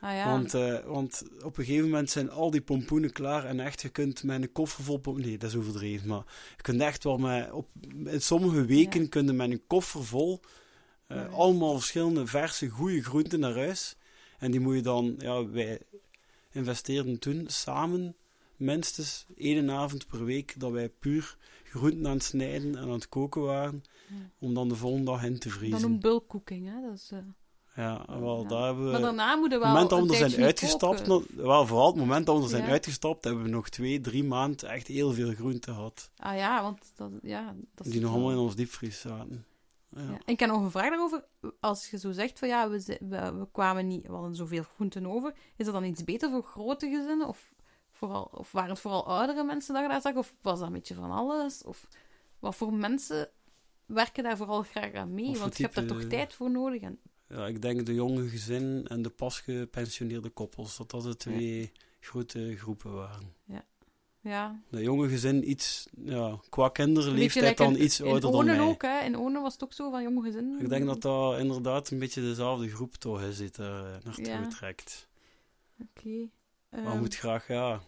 Ah 0.00 0.14
ja. 0.14 0.30
Want, 0.30 0.54
eh, 0.54 0.78
want 0.84 1.22
op 1.44 1.58
een 1.58 1.64
gegeven 1.64 1.88
moment 1.88 2.10
zijn 2.10 2.30
al 2.30 2.50
die 2.50 2.60
pompoenen 2.60 3.12
klaar 3.12 3.44
en 3.44 3.60
echt, 3.60 3.82
je 3.82 3.88
kunt 3.88 4.22
met 4.22 4.42
een 4.42 4.52
koffer 4.52 4.84
vol 4.84 4.98
pompoenen... 4.98 5.28
Nee, 5.28 5.38
dat 5.38 5.50
is 5.50 5.56
overdreven, 5.56 6.08
maar 6.08 6.24
je 6.56 6.62
kunt 6.62 6.80
echt 6.80 7.04
wel 7.04 7.18
met... 7.18 7.52
Op, 7.52 7.68
in 8.04 8.22
sommige 8.22 8.64
weken 8.64 9.08
kun 9.08 9.26
je 9.26 9.32
met 9.32 9.50
een 9.50 9.66
koffer 9.66 10.04
vol 10.04 10.40
eh, 11.06 11.34
allemaal 11.34 11.74
verschillende 11.74 12.26
verse, 12.26 12.68
goede 12.68 13.02
groenten 13.02 13.40
naar 13.40 13.54
huis. 13.54 13.96
En 14.38 14.50
die 14.50 14.60
moet 14.60 14.74
je 14.74 14.82
dan... 14.82 15.14
Ja, 15.18 15.48
wij 15.48 15.80
investeerden 16.52 17.18
toen 17.18 17.44
samen 17.46 18.14
minstens 18.56 19.26
één 19.36 19.70
avond 19.70 20.06
per 20.06 20.24
week 20.24 20.54
dat 20.58 20.70
wij 20.70 20.88
puur 20.88 21.36
groenten 21.70 22.06
aan 22.06 22.12
het 22.12 22.22
snijden 22.24 22.76
en 22.76 22.82
aan 22.82 22.90
het 22.90 23.08
koken 23.08 23.42
waren, 23.42 23.82
Ja. 24.08 24.14
om 24.38 24.54
dan 24.54 24.68
de 24.68 24.76
volgende 24.76 25.04
dag 25.10 25.24
in 25.24 25.38
te 25.38 25.50
vriezen. 25.50 25.80
noemt 25.80 26.00
bulk 26.00 26.28
cooking, 26.28 26.66
hè. 26.66 26.80
Dat 26.88 26.94
is, 26.94 27.10
eh, 27.12 27.18
Ja, 27.76 28.04
wel, 28.20 28.42
Ja. 28.42 28.48
daar 28.48 28.64
hebben 28.64 28.84
we... 28.84 28.90
Maar 28.90 29.00
daarna 29.00 29.34
moet 29.36 29.46
je 29.50 29.54
het 29.54 29.62
wel 29.62 29.72
moment 29.72 29.90
dat 29.90 29.98
een 29.98 30.06
we 30.06 30.16
er 30.16 30.30
zijn 30.30 30.44
uitgestapt, 30.44 31.06
nog- 31.06 31.24
wel, 31.34 31.66
vooral 31.66 31.86
het 31.86 31.96
moment 31.96 32.26
dat 32.26 32.36
we 32.36 32.42
er 32.42 32.48
zijn 32.48 32.64
Ja. 32.64 32.68
uitgestapt, 32.70 33.24
hebben 33.24 33.42
we 33.42 33.48
nog 33.48 33.68
twee, 33.68 34.00
drie 34.00 34.24
maanden 34.24 34.68
echt 34.70 34.86
heel 34.86 35.12
veel 35.12 35.32
groenten 35.34 35.74
gehad. 35.74 36.10
Ah 36.16 36.36
ja, 36.36 36.62
want 36.62 36.92
dat, 36.94 37.10
ja, 37.22 37.54
dat 37.74 37.86
is 37.86 37.92
Die 37.92 38.00
nog 38.00 38.10
allemaal 38.12 38.30
in 38.30 38.36
ons 38.36 38.54
diepvries 38.56 39.00
zaten. 39.00 39.44
Ja. 39.90 40.00
Ja. 40.02 40.18
Ik 40.24 40.40
heb 40.40 40.48
nog 40.50 40.62
een 40.62 40.70
vraag 40.70 40.88
daarover. 40.88 41.24
Als 41.60 41.90
je 41.90 41.98
zo 41.98 42.12
zegt 42.12 42.38
van 42.38 42.48
ja, 42.48 42.68
we, 42.70 42.98
we, 43.00 43.32
we 43.38 43.48
kwamen 43.52 43.86
niet, 43.86 44.06
we 44.06 44.12
hadden 44.12 44.34
zoveel 44.34 44.62
groenten 44.74 45.06
over. 45.06 45.34
Is 45.56 45.64
dat 45.64 45.74
dan 45.74 45.84
iets 45.84 46.04
beter 46.04 46.30
voor 46.30 46.42
grote 46.42 46.88
gezinnen? 46.90 47.28
Of, 47.28 47.52
vooral, 47.96 48.28
of 48.32 48.52
waren 48.52 48.70
het 48.70 48.78
vooral 48.80 49.06
oudere 49.06 49.44
mensen 49.44 49.74
dat 49.74 49.82
je 49.82 49.88
daar 49.88 50.00
zag? 50.00 50.14
Of 50.14 50.34
was 50.42 50.58
dat 50.58 50.66
een 50.68 50.72
beetje 50.74 50.94
van 50.94 51.10
alles? 51.10 51.64
Of 51.64 51.88
wat 52.38 52.54
voor 52.56 52.72
mensen 52.72 53.28
werken 53.86 54.22
daar 54.22 54.36
vooral 54.36 54.62
graag 54.62 54.92
aan 54.92 55.14
mee? 55.14 55.36
Want 55.38 55.56
je 55.56 55.62
hebt 55.62 55.74
daar 55.74 55.86
toch 55.86 56.04
tijd 56.04 56.34
voor 56.34 56.50
nodig. 56.50 56.82
En, 56.82 56.98
Ja, 57.28 57.46
ik 57.46 57.62
denk 57.62 57.86
de 57.86 57.94
jonge 57.94 58.28
gezinnen 58.28 58.86
en 58.86 59.02
de 59.02 59.10
pas 59.10 59.40
gepensioneerde 59.40 60.28
koppels, 60.30 60.76
dat 60.76 60.90
dat 60.90 61.02
de 61.02 61.16
twee 61.16 61.72
grote 62.00 62.56
groepen 62.56 62.92
waren. 62.94 63.34
ja. 64.20 64.60
De 64.70 64.82
jonge 64.82 65.08
gezin 65.08 65.50
iets, 65.50 65.88
ja, 65.96 66.38
qua 66.48 66.68
kinderleeftijd 66.68 67.44
like 67.48 67.62
dan 67.62 67.76
in- 67.76 67.82
iets 67.82 68.00
in 68.00 68.04
ouder 68.06 68.30
dan 68.30 68.40
Onen 68.40 68.56
mij. 68.56 68.66
ook, 68.66 68.82
hè? 68.82 69.00
In 69.04 69.16
Onen 69.18 69.42
was 69.42 69.52
het 69.52 69.64
ook 69.64 69.72
zo 69.72 69.90
van 69.90 70.02
jonge 70.02 70.22
gezinnen. 70.22 70.60
Ik 70.60 70.68
denk 70.68 70.86
dat 70.86 71.02
dat 71.02 71.38
inderdaad 71.38 71.90
een 71.90 71.98
beetje 71.98 72.20
dezelfde 72.20 72.68
groep 72.68 72.94
toch 72.94 73.22
is 73.22 73.36
die 73.36 73.50
er 73.52 73.84
eh, 73.84 74.04
naartoe 74.04 74.24
Ja. 74.26 74.46
trekt. 74.48 75.08
Oké. 75.80 76.28
Maar 76.76 76.84
Ehm, 76.84 76.94
je 76.94 77.00
moet 77.00 77.16
graag, 77.16 77.48
ja, 77.48 77.80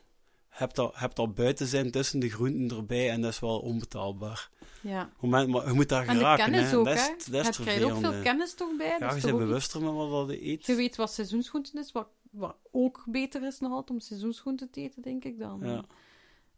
heb 0.49 0.75
dat, 0.75 0.93
heb 0.97 1.15
dat 1.15 1.35
buiten 1.35 1.67
zijn 1.67 1.91
tussen 1.91 2.21
de 2.21 2.31
groenten 2.31 2.77
erbij 2.77 3.11
en 3.11 3.21
dat 3.21 3.33
is 3.33 3.39
wel 3.41 3.59
onbetaalbaar. 3.61 4.49
ja. 4.83 5.11
Moment, 5.21 5.49
maar 5.49 5.67
je 5.67 5.73
moet 5.73 5.89
daar 5.89 6.07
En 6.07 6.17
geraken, 6.17 6.45
kennis 6.45 6.71
hè. 6.71 6.77
ook, 6.77 6.85
dat 6.85 6.95
is, 6.95 7.01
hè? 7.07 7.15
dat 7.31 7.41
is 7.41 7.47
het 7.47 7.57
krijgt 7.61 7.83
ook 7.85 7.97
veel 7.99 8.23
kennis 8.23 8.55
toch 8.55 8.77
bij. 8.77 8.97
Ja, 8.99 9.15
je 9.15 9.21
bent 9.21 9.39
bewuster 9.39 9.83
met 9.83 9.93
wat 9.93 10.31
je 10.31 10.47
eet. 10.47 10.67
Je 10.67 10.75
weet 10.75 10.97
wat 10.97 11.13
seizoensgroenten 11.13 11.79
is, 11.79 11.93
wat, 11.93 12.09
wat 12.31 12.57
ook 12.71 13.05
beter 13.07 13.47
is 13.47 13.59
nog 13.59 13.71
altijd 13.73 13.91
om 13.91 14.01
seizoensgroenten 14.01 14.71
te 14.71 14.81
eten, 14.81 15.03
denk 15.03 15.25
ik 15.25 15.39
dan. 15.39 15.61
Ja. 15.63 15.85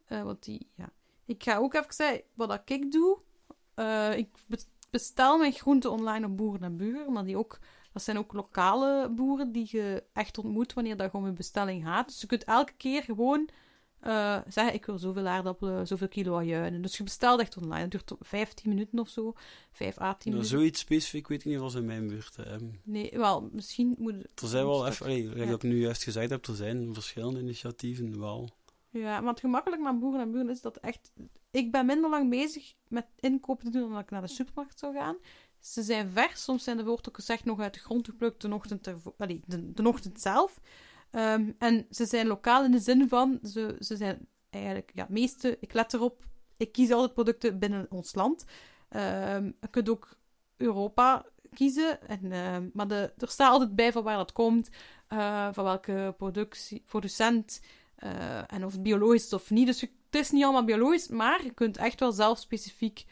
Eh, 0.07 0.23
want 0.23 0.45
die, 0.45 0.67
ja. 0.75 0.91
Ik 1.27 1.43
ga 1.43 1.57
ook 1.57 1.75
even 1.75 1.95
zeggen, 1.95 2.23
wat 2.35 2.61
ik 2.65 2.93
doe. 2.93 3.19
eh, 3.75 4.17
ik 4.17 4.29
be- 4.47 4.65
bestel 4.91 5.39
mijn 5.39 5.53
groenten 5.53 5.91
online 5.91 6.27
op 6.27 6.37
Boeren 6.37 6.63
en 6.63 6.77
Buren, 6.77 7.13
maar 7.13 7.25
die 7.25 7.37
ook, 7.37 7.59
dat 8.01 8.15
zijn 8.15 8.19
ook 8.19 8.33
lokale 8.33 9.09
boeren 9.11 9.53
die 9.53 9.69
je 9.71 10.05
echt 10.13 10.39
ontmoet 10.39 10.73
wanneer 10.73 10.97
dat 10.97 11.13
je 11.13 11.19
om 11.19 11.27
je 11.27 11.33
bestelling 11.33 11.85
gaat. 11.85 12.07
Dus 12.09 12.21
je 12.21 12.27
kunt 12.27 12.45
elke 12.45 12.73
keer 12.77 13.03
gewoon 13.03 13.49
eh, 14.01 14.39
zeggen, 14.49 14.75
ik 14.75 14.87
wil 14.87 14.99
zoveel 14.99 15.27
aardappelen, 15.27 15.87
zoveel 15.87 16.09
kilo 16.09 16.37
ajuinen. 16.37 16.83
Dus 16.83 16.97
je 16.97 17.03
bestelt 17.03 17.41
echt 17.41 17.57
online. 17.57 17.89
Dat 17.89 17.91
duurt 18.09 18.21
15 18.21 18.69
minuten 18.69 18.99
of 18.99 19.09
zo, 19.09 19.33
5 19.73 19.99
à 20.01 20.15
10 20.15 20.33
Nou, 20.33 20.37
minuten. 20.43 20.59
zoiets 20.59 20.81
specifiek 20.81 21.29
weet 21.29 21.39
ik 21.41 21.45
niet 21.47 21.61
of 21.61 21.71
ze 21.71 21.79
in 21.79 21.85
mijn 21.85 22.09
buurt 22.09 22.37
hebben. 22.37 22.81
Nee, 22.85 23.11
wel, 23.13 23.49
misschien 23.53 23.95
moet 23.99 24.15
Er 24.15 24.49
zijn 24.49 24.65
wel, 24.67 24.87
even, 24.87 25.07
allee, 25.07 25.29
ja. 25.37 25.47
dat 25.47 25.63
ik 25.63 25.71
nu 25.71 25.81
juist 25.81 26.03
gezegd 26.03 26.31
heb, 26.31 26.47
er 26.47 26.55
zijn 26.55 26.95
verschillende 26.95 27.41
initiatieven 27.41 28.21
wel. 28.21 28.49
Ja, 28.91 29.23
want 29.23 29.41
gemakkelijk 29.41 29.83
naar 29.83 29.99
boeren 29.99 30.21
en 30.21 30.31
buren 30.31 30.51
is 30.51 30.61
dat 30.61 30.77
echt... 30.77 31.13
Ik 31.51 31.73
ben 31.73 31.87
minder 31.87 32.11
lang 32.11 32.31
bezig 32.31 32.73
met 32.89 33.07
inkopen 33.19 33.65
te 33.65 33.71
doen 33.71 33.83
dan 33.83 33.93
dat 33.93 34.01
ik 34.01 34.11
naar 34.11 34.21
de 34.21 34.29
supermarkt 34.29 34.79
zou 34.79 34.95
gaan. 34.95 35.17
Ze 35.61 35.83
zijn 35.83 36.11
vers, 36.11 36.43
soms 36.43 36.65
zijn 36.65 36.77
de 36.77 36.87
ook 36.87 37.09
gezegd 37.13 37.45
nog 37.45 37.61
uit 37.61 37.75
de 37.75 37.81
grond 37.81 38.07
geplukt 38.07 38.41
de 38.41 38.55
ochtend, 38.55 38.85
de, 39.47 39.73
ochtend 39.83 40.21
zelf. 40.21 40.61
Ehm, 41.11 41.53
en 41.59 41.87
ze 41.91 42.07
zijn 42.07 42.27
lokaal 42.27 42.65
in 42.65 42.71
de 42.71 42.79
zin 42.79 43.09
van, 43.09 43.39
ze, 43.43 43.77
ze 43.79 43.97
zijn 43.97 44.27
eigenlijk, 44.51 44.91
ja, 44.95 45.07
meeste, 45.09 45.57
ik 45.61 45.73
let 45.73 45.95
erop, 45.95 46.25
ik 46.57 46.73
kies 46.73 46.91
altijd 46.91 47.15
producten 47.15 47.59
binnen 47.59 47.87
ons 47.91 48.15
land. 48.15 48.45
Ehm, 48.89 49.45
je 49.45 49.69
kunt 49.71 49.89
ook 49.89 50.17
Europa 50.57 51.27
kiezen, 51.55 52.09
en, 52.09 52.33
ehm, 52.33 52.69
maar 52.73 52.91
er 52.91 53.13
staat 53.17 53.53
altijd 53.53 53.75
bij 53.75 53.93
van 53.93 54.03
waar 54.03 54.17
dat 54.17 54.33
komt, 54.33 54.69
eh, 55.09 55.49
van 55.53 55.65
welke 55.65 56.15
productie, 56.19 56.83
producent, 56.87 57.61
eh, 57.97 58.53
en 58.53 58.65
of 58.65 58.73
het 58.73 58.83
biologisch 58.83 59.25
is 59.25 59.33
of 59.33 59.51
niet. 59.51 59.67
Dus 59.67 59.81
het 59.81 59.91
is 60.11 60.31
niet 60.31 60.45
allemaal 60.45 60.65
biologisch, 60.65 61.09
maar 61.09 61.45
je 61.45 61.55
kunt 61.55 61.77
echt 61.77 62.01
wel 62.01 62.13
zelf 62.13 62.39
specifiek 62.39 63.05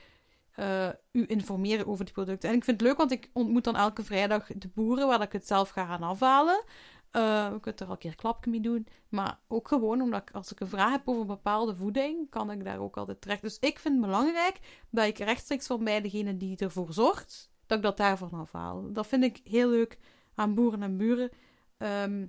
eh 0.59 0.89
u 1.13 1.25
informeren 1.27 1.87
over 1.87 2.05
die 2.05 2.15
producten. 2.15 2.49
En 2.49 2.55
ik 2.55 2.65
vind 2.65 2.81
het 2.81 2.89
leuk, 2.89 2.99
want 2.99 3.11
ik 3.11 3.31
ontmoet 3.33 3.65
dan 3.65 3.77
elke 3.77 4.03
vrijdag 4.03 4.47
de 4.47 4.69
boeren 4.69 5.07
waar 5.07 5.23
ik 5.23 5.33
het 5.33 5.47
zelf 5.47 5.69
ga 5.69 5.87
gaan 5.87 6.03
afhalen. 6.03 6.65
Eh 7.11 7.49
je 7.53 7.61
kunt 7.61 7.81
er 7.81 7.87
al 7.87 7.93
een 7.93 7.99
keer 7.99 8.15
klapje 8.15 8.51
mee 8.51 8.61
doen. 8.61 8.87
Maar 9.09 9.39
ook 9.49 9.69
gewoon 9.69 10.01
omdat 10.01 10.23
ik, 10.23 10.31
als 10.31 10.53
ik 10.53 10.61
een 10.61 10.69
vraag 10.69 10.91
heb 10.91 11.03
over 11.05 11.27
bepaalde 11.27 11.77
voeding, 11.77 12.31
kan 12.31 12.51
ik 12.51 12.65
daar 12.65 12.79
ook 12.79 12.97
altijd 12.97 13.21
terecht. 13.21 13.43
Dus 13.43 13.59
ik 13.59 13.79
vind 13.79 13.95
het 13.95 14.05
belangrijk 14.05 14.59
dat 14.91 15.07
ik 15.07 15.19
rechtstreeks 15.19 15.67
van 15.67 15.85
bij 15.85 16.01
degene 16.01 16.37
die 16.37 16.57
ervoor 16.57 16.93
zorgt, 16.93 17.51
dat 17.67 17.79
ik 17.79 17.85
dat 17.85 17.97
daarvan 17.97 18.33
afhaal. 18.33 18.93
Dat 18.93 19.07
vind 19.07 19.25
ik 19.25 19.41
heel 19.45 19.69
leuk 19.69 19.99
aan 20.35 20.55
boeren 20.55 20.83
en 20.83 20.97
buren. 20.97 21.31
Ehm, 21.79 22.27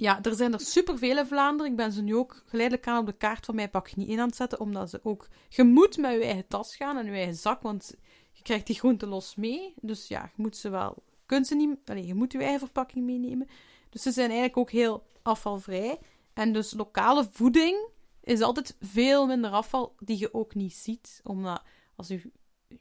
ja, 0.00 0.22
er 0.22 0.34
zijn 0.34 0.52
er 0.52 0.60
superveel 0.60 1.18
in 1.18 1.26
Vlaanderen. 1.26 1.70
Ik 1.70 1.76
ben 1.76 1.92
ze 1.92 2.02
nu 2.02 2.16
ook 2.16 2.42
geleidelijk 2.46 2.86
aan 2.86 2.98
op 2.98 3.06
de 3.06 3.12
kaart 3.12 3.44
van 3.44 3.54
mij 3.54 3.68
pak 3.68 3.88
je 3.88 3.94
niet 3.96 4.08
in 4.08 4.20
aan 4.20 4.26
het 4.26 4.36
zetten, 4.36 4.60
omdat 4.60 4.90
ze 4.90 5.00
ook... 5.02 5.28
Je 5.48 5.64
moet 5.64 5.96
met 5.96 6.12
je 6.12 6.24
eigen 6.24 6.46
tas 6.48 6.76
gaan 6.76 6.96
en 6.96 7.04
je 7.04 7.12
eigen 7.12 7.34
zak, 7.34 7.62
want 7.62 7.94
je 8.30 8.42
krijgt 8.42 8.66
die 8.66 8.78
groenten 8.78 9.08
los 9.08 9.34
mee. 9.34 9.74
Dus 9.80 10.08
ja, 10.08 10.22
je 10.36 10.42
moet 10.42 10.56
ze 10.56 10.68
wel... 10.68 11.02
Kunt 11.26 11.46
ze 11.46 11.54
niet... 11.54 11.78
Je 12.04 12.14
moet 12.14 12.32
je 12.32 12.38
eigen 12.38 12.58
verpakking 12.58 13.04
meenemen. 13.04 13.48
Dus 13.90 14.02
ze 14.02 14.10
zijn 14.10 14.28
eigenlijk 14.28 14.58
ook 14.58 14.70
heel 14.70 15.06
afvalvrij. 15.22 15.98
En 16.32 16.52
dus 16.52 16.74
lokale 16.74 17.28
voeding 17.30 17.88
is 18.22 18.40
altijd 18.40 18.76
veel 18.80 19.26
minder 19.26 19.50
afval 19.50 19.94
die 19.98 20.18
je 20.18 20.34
ook 20.34 20.54
niet 20.54 20.74
ziet. 20.74 21.20
Omdat 21.24 21.62
als 21.96 22.08
je 22.08 22.30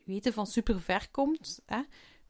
weten 0.03 0.33
van 0.33 0.47
super 0.47 0.81
ver 0.81 1.07
komt, 1.11 1.61
hè, 1.65 1.81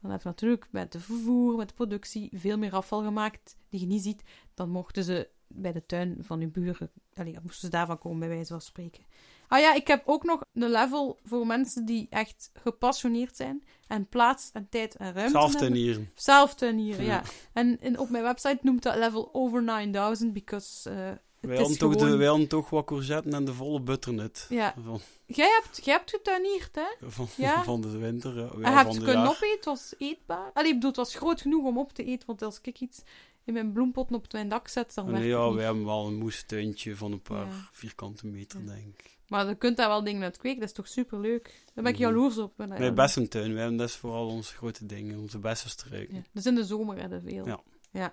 dan 0.02 0.12
heb 0.12 0.22
je 0.22 0.28
natuurlijk 0.28 0.68
met 0.72 0.92
de 0.92 1.00
vervoer, 1.00 1.56
met 1.56 1.68
de 1.68 1.74
productie, 1.74 2.30
veel 2.34 2.58
meer 2.58 2.74
afval 2.74 3.04
gemaakt 3.04 3.58
die 3.70 3.80
je 3.80 3.86
niet 3.86 4.04
ziet. 4.04 4.24
Dan 4.54 4.70
mochten 4.70 5.04
ze 5.04 5.30
bij 5.48 5.72
de 5.72 5.86
tuin 5.86 6.18
van 6.20 6.42
uw 6.42 6.52
buren, 6.52 6.92
allee, 7.14 7.34
dan 7.34 7.42
moesten 7.44 7.62
ze 7.62 7.70
daarvan 7.70 7.98
komen, 7.98 8.20
bij 8.20 8.28
wijze 8.28 8.52
van 8.52 8.62
spreken. 8.62 9.04
Ah 9.48 9.60
ja, 9.60 9.74
ik 9.74 9.88
heb 9.88 10.04
ook 10.06 10.24
nog 10.24 10.42
een 10.54 10.70
level 10.70 11.20
voor 11.24 11.48
mensen 11.48 11.86
die 11.86 12.08
echt 12.10 12.52
gepassioneerd 12.54 13.36
zijn 13.36 13.64
en 13.88 14.08
plaats 14.08 14.50
en 14.54 14.70
tijd 14.70 14.96
en 14.96 15.14
ruimte 15.14 15.32
Zelf 15.32 15.52
hebben. 15.52 15.70
tuinieren. 15.70 16.10
Zelftuinieren, 16.16 17.06
ja. 17.06 17.12
Ja. 17.12 17.24
En 17.54 17.80
in, 17.82 18.00
op 18.00 18.10
mijn 18.10 18.24
website 18.24 18.60
noemt 18.62 18.84
dat 18.84 18.96
level 18.96 19.30
over 19.34 19.64
9000, 19.64 20.34
because 20.34 20.90
eh, 20.90 21.12
Wij 21.42 21.58
hadden, 21.58 21.78
toch 21.78 21.96
de, 21.96 22.16
wij 22.18 22.28
hadden 22.28 22.48
toch 22.48 22.70
wat 22.70 22.86
courgetten 22.86 23.34
en 23.34 23.46
de 23.46 23.54
volle 23.54 23.82
butternut. 23.82 24.46
Ja. 24.50 24.74
Van, 24.86 25.00
Jij 25.26 25.60
hebt, 25.62 25.86
jij 25.86 25.94
hebt 25.94 26.10
getuinierd, 26.10 26.76
hè? 26.76 27.10
van, 27.10 27.28
Ja. 27.38 27.64
van 27.72 27.82
de 27.82 27.98
winter. 27.98 28.36
Ja, 28.36 28.42
En 28.54 28.60
Ja, 28.62 28.70
je 28.70 28.76
hebt 28.76 28.94
de 28.94 29.02
kunnen 29.04 29.28
opeten, 29.28 29.50
het 29.56 29.66
was 29.66 29.94
eetbaar. 29.98 30.52
Allee, 30.54 30.68
ik 30.68 30.74
bedoel, 30.74 30.90
het 30.90 30.98
was 31.00 31.16
groot 31.16 31.42
genoeg 31.42 31.66
om 31.66 31.78
op 31.78 31.94
te 31.94 32.04
eten, 32.04 32.28
want 32.28 32.42
als 32.42 32.60
ik 32.62 32.80
iets 32.80 33.02
in 33.44 33.54
mijn 33.54 33.72
bloempotten 33.74 34.16
op 34.16 34.32
mijn 34.32 34.50
dak 34.50 34.68
zet, 34.68 34.94
dan 34.94 35.06
werkt 35.06 35.20
Nee, 35.20 35.32
het 35.32 35.40
ja, 35.42 35.54
wij 35.54 35.66
hebben 35.66 35.86
wel 35.86 36.08
een 36.08 36.18
moestuintje 36.18 36.96
van 36.96 37.12
een 37.12 37.22
paar 37.22 37.46
Ja. 37.46 37.70
vierkante 37.72 38.28
meter, 38.28 38.66
denk 38.66 39.02
ik. 39.02 39.18
Maar 39.28 39.48
je 39.48 39.56
kunt 39.56 39.78
daar 39.78 39.88
wel 39.88 40.04
dingen 40.04 40.24
uit 40.24 40.38
kweken, 40.38 40.60
dat 40.60 40.70
is 40.70 40.76
toch 40.76 40.88
superleuk? 40.88 41.44
Daar 41.74 41.84
ben 41.84 41.94
ik 41.94 42.00
Mhm. 42.00 42.08
jaloers 42.08 42.38
op. 42.38 42.54
Nee, 42.58 42.94
best 42.94 43.16
een 43.16 43.28
tuin. 43.30 43.52
Wij 43.52 43.60
hebben 43.62 43.78
dat 43.78 43.90
is 43.90 43.96
vooral 43.96 44.28
onze 44.28 44.54
grote 44.56 44.86
dingen, 44.86 45.20
onze 45.20 45.40
beste 45.40 45.70
struiken. 45.70 46.16
Ja. 46.16 46.22
Dus 46.34 46.46
in 46.46 46.56
de 46.56 46.64
zomer 46.64 47.00
hebben 47.00 47.24
we 47.24 47.30
veel. 47.30 47.46
Ja. 47.46 47.60
ja. 47.92 48.12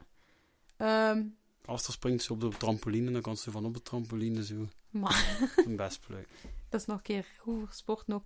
Ehm, 0.77 1.25
Als 1.67 1.87
er 1.87 1.93
springt 1.93 2.23
ze 2.23 2.33
op 2.33 2.41
de 2.41 2.49
trampoline, 2.49 3.11
dan 3.11 3.23
kan 3.23 3.37
ze 3.37 3.51
van 3.51 3.65
op 3.65 3.75
de 3.75 3.83
trampoline 3.83 4.45
zo. 4.45 4.69
maar 4.91 5.51
best 5.77 6.01
leuk. 6.09 6.29
dat 6.69 6.81
is 6.81 6.87
nog 6.87 6.97
een 6.97 7.03
keer 7.03 7.27
goed 7.39 7.59
voor 7.59 7.69
sport 7.73 8.07
nog. 8.07 8.23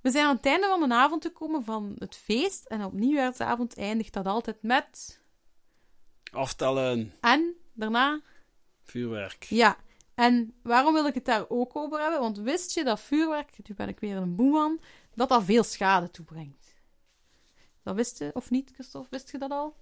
We 0.00 0.10
zijn 0.10 0.26
aan 0.26 0.36
het 0.36 0.46
einde 0.46 0.66
van 0.66 0.88
de 0.88 0.94
avond 0.94 1.24
gekomen 1.24 1.64
van 1.64 1.96
het 1.98 2.16
feest. 2.16 2.64
En 2.64 2.84
op 2.84 2.92
nieuwjaarsavond 2.92 3.76
eindigt 3.76 4.12
dat 4.12 4.26
altijd 4.26 4.62
met... 4.62 5.20
Aftellen, 6.32 7.12
En 7.20 7.54
daarna 7.72 8.20
vuurwerk. 8.82 9.42
Ja, 9.44 9.76
en 10.14 10.54
waarom 10.62 10.92
wil 10.92 11.06
ik 11.06 11.14
het 11.14 11.24
daar 11.24 11.44
ook 11.48 11.76
over 11.76 12.00
hebben? 12.00 12.20
Want 12.20 12.38
wist 12.38 12.74
je 12.74 12.84
dat 12.84 13.00
vuurwerk, 13.00 13.68
nu 13.68 13.74
ben 13.74 13.88
ik 13.88 14.00
weer 14.00 14.16
een 14.16 14.36
boeman, 14.36 14.80
dat 15.14 15.28
dat 15.28 15.44
veel 15.44 15.62
schade 15.62 16.10
toebrengt? 16.10 16.74
Dat 17.82 17.94
wist 17.94 18.18
je, 18.18 18.30
of 18.34 18.50
niet, 18.50 18.70
Christophe? 18.74 19.08
Wist 19.10 19.30
je 19.30 19.38
dat 19.38 19.50
al? 19.50 19.76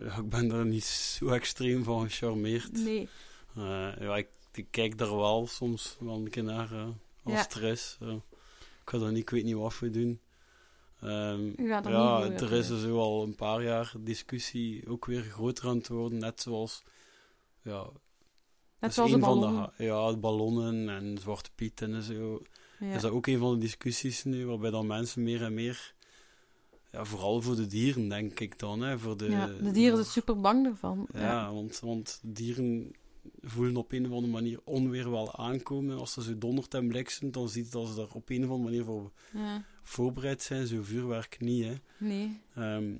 Ja, 0.00 0.16
ik 0.16 0.28
ben 0.28 0.50
er 0.50 0.66
niet 0.66 0.84
zo 0.84 1.26
extreem 1.28 1.84
van 1.84 2.10
gecharmeerd. 2.10 2.72
Nee. 2.72 3.08
Eh, 3.56 3.92
ja, 4.00 4.16
ik, 4.16 4.28
ik 4.52 4.66
kijk 4.70 4.98
daar 4.98 5.16
wel 5.16 5.46
soms 5.46 5.96
wel 6.00 6.14
een 6.14 6.30
keer 6.30 6.44
naar 6.44 6.72
eh, 6.72 6.84
als 7.22 7.34
Ja. 7.34 7.42
stress. 7.42 7.96
eh. 8.00 8.12
ik 8.82 8.90
ga 8.90 8.98
daar 8.98 9.10
niet, 9.12 9.20
ik 9.22 9.30
weet 9.30 9.44
niet 9.44 9.54
wat 9.54 9.74
voor 9.74 9.90
doen. 9.90 10.20
Ehm, 11.00 11.50
er 11.56 11.90
ja, 11.90 12.22
er 12.30 12.52
is 12.52 12.68
er 12.68 12.78
zo 12.78 12.98
al 12.98 13.22
een 13.22 13.34
paar 13.34 13.62
jaar 13.62 13.92
discussie 13.98 14.88
ook 14.88 15.04
weer 15.06 15.22
groter 15.22 15.68
aan 15.68 15.76
het 15.76 15.88
worden. 15.88 16.18
Net 16.18 16.40
zoals, 16.40 16.82
ja, 17.62 17.86
Net 18.78 18.90
is 18.90 18.94
zoals 18.96 19.10
de 19.10 19.16
een 19.16 19.22
van 19.22 19.40
de, 19.76 19.84
ja, 19.84 20.16
ballonnen 20.16 20.88
en 20.88 21.18
Zwarte 21.18 21.50
Piet 21.54 21.82
en 21.82 22.02
zo. 22.02 22.42
Is 22.80 23.02
dat 23.02 23.10
ook 23.10 23.26
een 23.26 23.38
van 23.38 23.52
de 23.54 23.58
discussies 23.58 24.24
nu, 24.24 24.46
waarbij 24.46 24.70
dan 24.70 24.86
mensen 24.86 25.22
meer 25.22 25.42
en 25.42 25.54
meer, 25.54 25.93
ja, 26.94 27.04
vooral 27.04 27.42
voor 27.42 27.56
de 27.56 27.66
dieren 27.66 28.08
denk 28.08 28.40
ik 28.40 28.58
dan, 28.58 28.80
hè, 28.80 28.98
voor 28.98 29.16
de... 29.16 29.30
ja, 29.30 29.46
de 29.46 29.70
dieren 29.70 29.96
zijn 29.96 30.10
super 30.10 30.40
bang 30.40 30.66
ervan. 30.66 31.06
Ja, 31.12 31.52
Want, 31.52 31.80
want 31.80 32.20
dieren 32.22 32.92
voelen 33.40 33.76
op 33.76 33.92
een 33.92 34.06
of 34.06 34.12
andere 34.12 34.32
manier 34.32 34.60
onweer 34.64 35.10
wel 35.10 35.36
aankomen. 35.36 35.98
Als 35.98 36.16
er 36.16 36.22
zo 36.22 36.38
dondert 36.38 36.74
en 36.74 36.88
bliksemt, 36.88 37.34
dan 37.34 37.48
ziet 37.48 37.64
het 37.64 37.72
dat 37.72 37.88
ze 37.88 37.94
daar 37.94 38.12
op 38.12 38.28
een 38.30 38.44
of 38.44 38.50
andere 38.50 38.64
manier 38.70 38.84
voor 38.84 39.12
Ja. 39.32 39.64
voorbereid 39.82 40.42
zijn. 40.42 40.66
Zo 40.66 40.82
vuurwerk 40.82 41.40
niet, 41.40 41.64
hè. 41.64 41.74
Nee. 41.98 42.40
Ehm, 42.54 42.92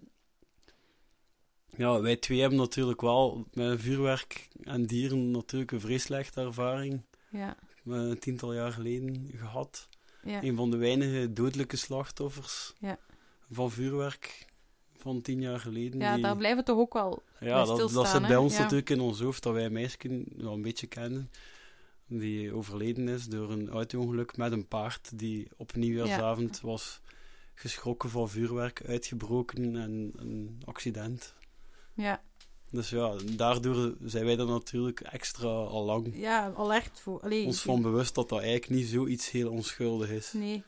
ja, 1.77 2.01
wij 2.01 2.17
twee 2.17 2.41
hebben 2.41 2.59
natuurlijk 2.59 3.01
wel 3.01 3.47
met 3.53 3.81
vuurwerk 3.81 4.49
en 4.63 4.87
dieren 4.87 5.31
natuurlijk 5.31 5.71
een 5.73 5.81
vrij 5.81 5.99
slechte 5.99 6.41
ervaring. 6.41 7.01
Ja. 7.31 7.57
eh, 7.87 7.93
een 7.93 8.19
tiental 8.19 8.55
jaar 8.55 8.73
geleden 8.73 9.31
gehad. 9.37 9.89
Ja. 10.25 10.43
Een 10.43 10.57
van 10.57 10.71
de 10.71 10.77
weinige 10.77 11.33
dodelijke 11.33 11.77
slachtoffers 11.77 12.75
ja. 12.79 12.99
Van 13.51 13.71
vuurwerk 13.71 14.47
van 14.97 15.21
tien 15.23 15.41
jaar 15.41 15.61
geleden. 15.61 16.01
Ja, 16.01 16.15
die- 16.15 16.23
daar 16.23 16.37
blijven 16.37 16.59
we 16.59 16.65
toch 16.65 16.79
ook 16.79 16.93
wel 16.93 17.23
ja, 17.41 17.65
dat, 17.65 17.91
dat 17.93 18.09
zit 18.09 18.27
bij 18.27 18.37
ons 18.37 18.55
Ja. 18.57 18.61
natuurlijk 18.63 18.91
in 18.91 19.01
ons 19.01 19.21
hoofd, 19.21 19.43
dat 19.43 19.53
wij 19.53 19.65
een 19.65 19.73
meisje 19.73 20.25
wel 20.37 20.53
een 20.53 20.63
beetje 20.63 20.87
kennen, 20.87 21.31
die 22.09 22.53
overleden 22.55 23.09
is 23.09 23.27
door 23.27 23.51
een 23.51 23.69
auto-ongeluk 23.69 24.37
met 24.37 24.53
een 24.53 24.67
paard 24.69 25.19
die 25.19 25.49
op 25.57 25.75
nieuwjaarsavond 25.75 26.61
was 26.61 27.01
geschrokken 27.55 28.11
van 28.11 28.29
vuurwerk, 28.29 28.83
uitgebroken 28.87 29.77
en 29.77 30.13
een 30.17 30.63
accident. 30.65 31.35
Ja. 31.95 32.23
Dus 32.71 32.91
ja, 32.91 33.15
daardoor 33.37 33.95
zijn 34.05 34.25
wij 34.25 34.39
er 34.39 34.47
natuurlijk 34.47 35.01
extra 35.01 35.49
al 35.49 35.85
lang 35.85 36.11
Ja, 36.15 36.53
alert 36.57 37.01
voor. 37.01 37.21
Allee, 37.21 37.47
ons 37.47 37.63
van 37.63 37.83
bewust 37.83 38.15
dat 38.15 38.29
dat 38.29 38.39
eigenlijk 38.41 38.71
niet 38.71 38.87
zoiets 38.89 39.31
heel 39.31 39.51
onschuldig 39.51 40.11
is. 40.11 40.33
Nee. 40.33 40.63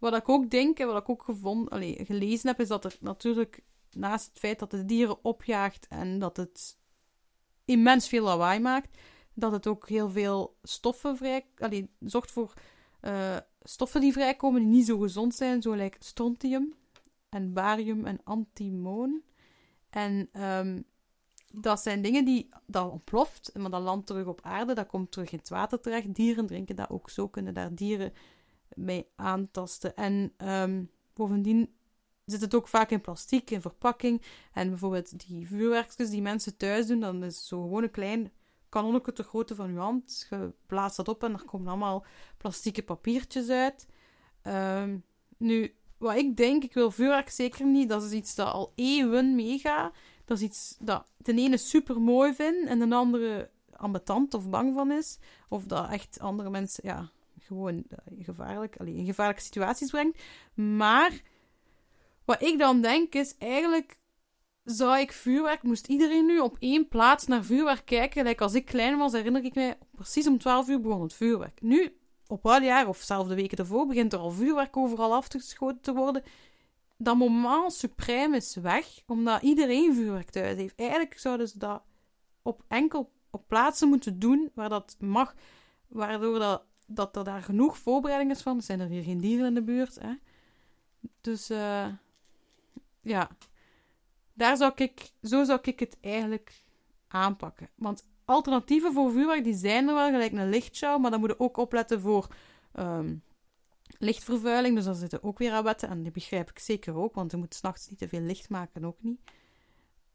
Wat 0.00 0.14
ik 0.14 0.28
ook 0.28 0.50
denk 0.50 0.78
en 0.78 0.86
wat 0.86 1.02
ik 1.02 1.08
ook 1.08 1.22
gevonden, 1.22 2.06
gelezen 2.06 2.48
heb, 2.48 2.60
is 2.60 2.68
dat 2.68 2.84
er 2.84 2.96
natuurlijk 3.00 3.62
naast 3.90 4.28
het 4.28 4.38
feit 4.38 4.58
dat 4.58 4.72
het 4.72 4.88
dieren 4.88 5.24
opjaagt 5.24 5.86
en 5.88 6.18
dat 6.18 6.36
het 6.36 6.78
immens 7.64 8.08
veel 8.08 8.24
lawaai 8.24 8.60
maakt, 8.60 8.98
dat 9.34 9.52
het 9.52 9.66
ook 9.66 9.88
heel 9.88 10.10
veel 10.10 10.56
stoffen 10.62 11.16
vrij... 11.16 11.46
Allee, 11.56 11.90
zorgt 11.98 12.30
voor 12.30 12.52
eh, 13.00 13.36
stoffen 13.62 14.00
die 14.00 14.12
vrijkomen 14.12 14.60
die 14.60 14.70
niet 14.70 14.86
zo 14.86 14.98
gezond 14.98 15.34
zijn, 15.34 15.62
zo 15.62 15.72
like 15.72 15.96
strontium 16.00 16.74
en 17.28 17.52
barium 17.52 18.06
en 18.06 18.20
antimoon. 18.24 19.22
En 19.90 20.28
ehm, 20.32 20.82
dat 21.52 21.80
zijn 21.80 22.02
dingen 22.02 22.24
die 22.24 22.48
dat 22.66 22.90
ontploft, 22.90 23.50
maar 23.54 23.70
dat 23.70 23.82
landt 23.82 24.06
terug 24.06 24.26
op 24.26 24.40
aarde, 24.42 24.74
dat 24.74 24.86
komt 24.86 25.12
terug 25.12 25.32
in 25.32 25.38
het 25.38 25.48
water 25.48 25.80
terecht. 25.80 26.14
Dieren 26.14 26.46
drinken 26.46 26.76
dat 26.76 26.90
ook 26.90 27.10
zo, 27.10 27.28
kunnen 27.28 27.54
daar 27.54 27.74
dieren 27.74 28.12
mee 28.76 29.06
aantasten. 29.16 29.96
En 29.96 30.32
ehm, 30.36 30.84
bovendien 31.14 31.74
zit 32.24 32.40
het 32.40 32.54
ook 32.54 32.68
vaak 32.68 32.90
in 32.90 33.00
plastic, 33.00 33.50
in 33.50 33.60
verpakking. 33.60 34.22
En 34.52 34.68
bijvoorbeeld 34.68 35.28
die 35.28 35.46
vuurwerkjes 35.46 36.10
die 36.10 36.22
mensen 36.22 36.56
thuis 36.56 36.86
doen, 36.86 37.00
dan 37.00 37.24
is 37.24 37.48
zo 37.48 37.62
gewoon 37.62 37.82
een 37.82 37.90
klein 37.90 38.32
kanonnetje 38.68 39.12
te 39.12 39.22
grootte 39.22 39.54
van 39.54 39.72
je 39.72 39.78
hand. 39.78 40.26
Je 40.30 40.52
blaast 40.66 40.96
dat 40.96 41.08
op 41.08 41.24
en 41.24 41.32
er 41.32 41.44
komen 41.44 41.68
allemaal 41.68 42.04
plastieke 42.36 42.82
papiertjes 42.82 43.48
uit. 43.48 43.86
Ehm, 44.42 44.98
nu, 45.36 45.74
wat 45.98 46.16
ik 46.16 46.36
denk, 46.36 46.64
ik 46.64 46.74
wil 46.74 46.90
vuurwerk 46.90 47.28
zeker 47.28 47.66
niet. 47.66 47.88
Dat 47.88 48.02
is 48.02 48.12
iets 48.12 48.34
dat 48.34 48.52
al 48.52 48.72
eeuwen 48.74 49.34
meegaat. 49.34 49.94
Dat 50.24 50.36
is 50.36 50.44
iets 50.44 50.76
dat 50.80 51.06
de 51.16 51.34
ene 51.34 51.56
super 51.56 52.00
mooi 52.00 52.34
vindt 52.34 52.68
en 52.68 52.78
de 52.78 52.94
andere 52.94 53.50
ambetant 53.76 54.34
of 54.34 54.50
bang 54.50 54.74
van 54.74 54.92
is. 54.92 55.18
Of 55.48 55.64
dat 55.64 55.90
echt 55.90 56.20
andere 56.20 56.50
mensen 56.50 56.86
ja, 56.86 57.10
gewoon 57.50 57.84
eh, 57.88 58.24
gevaarlijk, 58.24 58.76
allee, 58.76 58.94
in 58.94 59.04
gevaarlijke 59.04 59.42
situaties 59.42 59.90
brengt. 59.90 60.22
Maar 60.54 61.20
wat 62.24 62.42
ik 62.42 62.58
dan 62.58 62.80
denk 62.80 63.14
is 63.14 63.36
eigenlijk 63.38 63.98
zou 64.64 64.98
ik 64.98 65.12
vuurwerk, 65.12 65.62
moest 65.62 65.86
iedereen 65.86 66.26
nu 66.26 66.38
op 66.38 66.56
één 66.58 66.88
plaats 66.88 67.26
naar 67.26 67.44
vuurwerk 67.44 67.84
kijken. 67.84 68.24
Like 68.24 68.42
als 68.42 68.54
ik 68.54 68.64
klein 68.64 68.98
was, 68.98 69.12
herinner 69.12 69.44
ik 69.44 69.54
mij, 69.54 69.78
precies 69.94 70.26
om 70.26 70.38
12 70.38 70.68
uur 70.68 70.80
begon 70.80 71.02
het 71.02 71.14
vuurwerk. 71.14 71.60
Nu, 71.62 71.96
op 72.26 72.42
wat 72.42 72.62
jaar 72.62 72.88
of 72.88 72.98
zelfs 72.98 73.28
de 73.28 73.34
weken 73.34 73.58
ervoor, 73.58 73.86
begint 73.86 74.12
er 74.12 74.18
al 74.18 74.30
vuurwerk 74.30 74.76
overal 74.76 75.14
afgeschoten 75.14 75.80
te 75.80 75.92
worden. 75.92 76.22
Dat 76.96 77.16
moment 77.16 77.86
suprême 77.86 78.34
is 78.34 78.56
weg, 78.56 78.86
omdat 79.06 79.42
iedereen 79.42 79.94
vuurwerk 79.94 80.30
thuis 80.30 80.56
heeft. 80.56 80.74
Eigenlijk 80.76 81.18
zouden 81.18 81.48
ze 81.48 81.58
dat 81.58 81.82
op 82.42 82.62
enkel 82.68 83.12
op 83.30 83.48
plaatsen 83.48 83.88
moeten 83.88 84.18
doen 84.18 84.50
waar 84.54 84.68
dat 84.68 84.96
mag, 84.98 85.34
waardoor 85.88 86.38
dat, 86.38 86.62
dat 86.92 87.16
er 87.16 87.24
daar 87.24 87.42
genoeg 87.42 87.78
voorbereiding 87.78 88.30
is 88.30 88.42
van. 88.42 88.62
Zijn 88.62 88.80
er 88.80 88.88
hier 88.88 89.02
geen 89.02 89.20
dieren 89.20 89.46
in 89.46 89.54
de 89.54 89.62
buurt, 89.62 90.00
hè. 90.00 90.14
Dus, 91.20 91.50
eh 91.50 91.86
ja. 93.00 93.30
Daar 94.32 94.56
zou 94.56 94.72
ik, 94.74 95.10
zo 95.22 95.44
zou 95.44 95.58
ik 95.62 95.80
het 95.80 95.96
eigenlijk 96.00 96.64
aanpakken. 97.08 97.68
Want 97.74 98.08
alternatieven 98.24 98.92
voor 98.92 99.12
vuurwerk, 99.12 99.44
die 99.44 99.54
zijn 99.54 99.88
er 99.88 99.94
wel, 99.94 100.10
gelijk 100.10 100.32
een 100.32 100.48
lichtshow, 100.48 101.00
maar 101.00 101.10
dan 101.10 101.20
moet 101.20 101.28
je 101.28 101.40
ook 101.40 101.56
opletten 101.56 102.00
voor 102.00 102.26
ehm, 102.72 103.16
lichtvervuiling. 103.98 104.74
Dus 104.74 104.84
daar 104.84 104.94
zitten 104.94 105.22
ook 105.22 105.38
weer 105.38 105.52
aan 105.52 105.64
wetten, 105.64 105.88
en 105.88 106.02
die 106.02 106.12
begrijp 106.12 106.50
ik 106.50 106.58
zeker 106.58 106.94
ook, 106.94 107.14
want 107.14 107.30
je 107.30 107.36
moet 107.36 107.54
s'nachts 107.54 107.88
niet 107.88 107.98
te 107.98 108.08
veel 108.08 108.20
licht 108.20 108.48
maken, 108.48 108.84
ook 108.84 109.02
niet. 109.02 109.20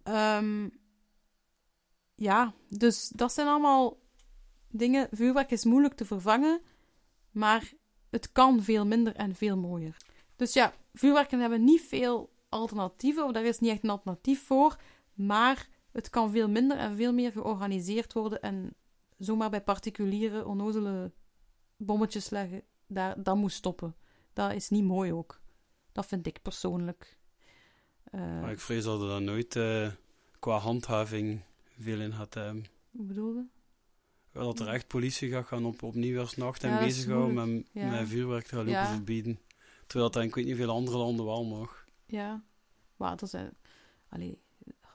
Ehm, 0.03 0.69
ja, 2.15 2.53
dus 2.67 3.09
dat 3.09 3.33
zijn 3.33 3.47
allemaal 3.47 3.97
dingen. 4.77 5.07
Vuurwerk 5.11 5.51
is 5.51 5.65
moeilijk 5.65 5.93
te 5.93 6.05
vervangen, 6.05 6.61
maar 7.31 7.73
het 8.09 8.31
kan 8.31 8.63
veel 8.63 8.85
minder 8.85 9.15
en 9.15 9.35
veel 9.35 9.57
mooier. 9.57 9.97
Dus 10.35 10.53
ja, 10.53 10.73
vuurwerken 10.93 11.39
hebben 11.39 11.63
niet 11.63 11.81
veel 11.81 12.33
alternatieven, 12.49 13.25
of 13.25 13.31
daar 13.31 13.45
is 13.45 13.59
niet 13.59 13.71
echt 13.71 13.83
een 13.83 13.89
alternatief 13.89 14.45
voor, 14.45 14.75
maar 15.13 15.67
het 15.91 16.09
kan 16.09 16.31
veel 16.31 16.49
minder 16.49 16.77
en 16.77 16.95
veel 16.95 17.13
meer 17.13 17.31
georganiseerd 17.31 18.13
worden 18.13 18.41
en 18.41 18.73
zomaar 19.17 19.49
bij 19.49 19.61
particuliere 19.61 20.45
onnozele 20.45 21.11
bommetjes 21.77 22.29
leggen, 22.29 22.63
daar, 22.87 23.23
dat 23.23 23.35
moet 23.35 23.51
stoppen. 23.51 23.95
Dat 24.33 24.53
is 24.53 24.69
niet 24.69 24.83
mooi 24.83 25.13
ook. 25.13 25.41
Dat 25.91 26.05
vind 26.05 26.27
ik 26.27 26.41
persoonlijk. 26.41 27.17
Eh, 28.03 28.21
Maar 28.21 28.51
ik 28.51 28.59
vrees 28.59 28.83
dat 28.83 29.01
er 29.01 29.07
dan 29.07 29.23
nooit 29.23 29.55
eh, 29.55 29.91
qua 30.39 30.57
handhaving 30.57 31.41
veel 31.79 31.99
in 31.99 32.13
gaat 32.13 32.33
hebben. 32.33 32.65
Hoe 32.91 33.05
bedoelde? 33.05 33.47
Dat 34.43 34.59
er 34.59 34.67
echt 34.67 34.87
politie 34.87 35.29
gaat 35.31 35.45
gaan 35.45 35.65
op, 35.65 35.83
op 35.83 35.93
nieuwjaarsnacht 35.95 36.63
en 36.63 36.73
is 36.79 36.85
bezighouden 36.85 37.33
met, 37.33 37.73
met 37.73 38.07
vuurwerk 38.07 38.45
te 38.45 38.55
gaan 38.55 38.65
lopen 38.65 38.87
verbieden. 38.87 39.39
Terwijl 39.87 40.11
dat 40.11 40.21
in 40.21 40.27
ik 40.27 40.35
weet 40.35 40.45
niet 40.45 40.55
veel 40.55 40.69
andere 40.69 40.97
landen 40.97 41.25
wel 41.25 41.45
mag. 41.45 41.85
Ja. 42.05 42.43
Maar 42.95 43.15
dat 43.17 43.29
zijn... 43.29 43.53
Allee, 44.09 44.39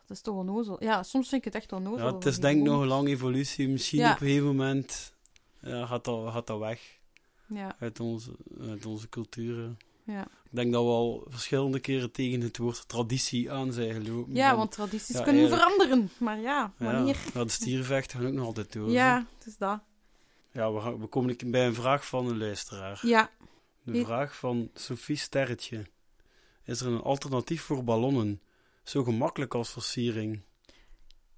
dat 0.07 0.17
is 0.17 0.21
toch 0.21 0.37
onnozel. 0.37 0.85
Ja, 0.85 1.03
soms 1.03 1.29
vind 1.29 1.47
ik 1.47 1.53
het 1.53 1.63
echt 1.63 1.73
onnozel. 1.73 2.07
Ja, 2.07 2.15
het 2.15 2.27
is 2.27 2.39
denk 2.39 2.59
ik 2.59 2.65
nog 2.65 2.81
een 2.81 2.87
lange 2.87 3.09
evolutie. 3.09 3.69
Misschien 3.69 4.05
op 4.05 4.11
een 4.11 4.17
gegeven 4.17 4.47
moment 4.47 5.15
ja, 5.61 5.87
gaat, 5.87 6.05
dat, 6.05 6.33
gaat 6.33 6.47
dat 6.47 6.59
weg 6.59 6.99
Ja, 7.47 7.77
uit 7.79 8.01
onze, 8.01 8.37
uit 8.61 8.87
onze 8.87 9.09
culturen. 9.09 9.79
ja. 10.05 10.27
Ik 10.51 10.57
denk 10.57 10.73
dat 10.73 10.83
we 10.85 10.89
al 10.91 11.27
verschillende 11.29 11.81
keren 11.81 12.11
tegen 12.13 12.41
het 12.41 12.57
woord 12.57 12.89
traditie 12.89 13.53
aan 13.53 13.73
zijn 13.73 14.03
gelopen. 14.05 14.35
ja 14.35 14.49
Van- 14.49 14.59
want 14.59 14.73
tradities 14.73 15.17
ja, 15.17 15.23
kunnen 15.23 15.41
eigenlijk- 15.43 15.71
veranderen. 15.73 16.11
Maar 16.19 16.41
ja, 16.41 16.73
wanneer? 16.77 17.17
ja, 17.35 17.45
de 17.45 17.51
stierenvechten 17.51 18.19
gaan 18.19 18.29
ook 18.29 18.35
nog 18.35 18.47
altijd 18.47 18.73
door. 18.73 18.91
Ja, 18.91 19.27
het 19.39 19.47
is 19.47 19.57
dat. 19.57 19.81
Ja, 20.53 20.73
we, 20.73 20.81
gaan, 20.81 21.01
we 21.01 21.07
komen 21.07 21.37
bij 21.47 21.67
een 21.67 21.75
vraag 21.75 22.07
van 22.07 22.27
een 22.27 22.39
luisteraar. 22.39 23.01
Ja, 23.03 23.31
De 23.83 24.05
vraag 24.05 24.37
van 24.37 24.71
Sophie 24.75 25.17
Sterretje. 25.17 25.87
Is 26.65 26.81
er 26.81 26.87
een 26.87 27.03
alternatief 27.03 27.63
voor 27.63 27.85
ballonnen? 27.85 28.41
Zo 28.85 29.05
gemakkelijk 29.05 29.55
als 29.55 29.71
versiering. 29.71 30.41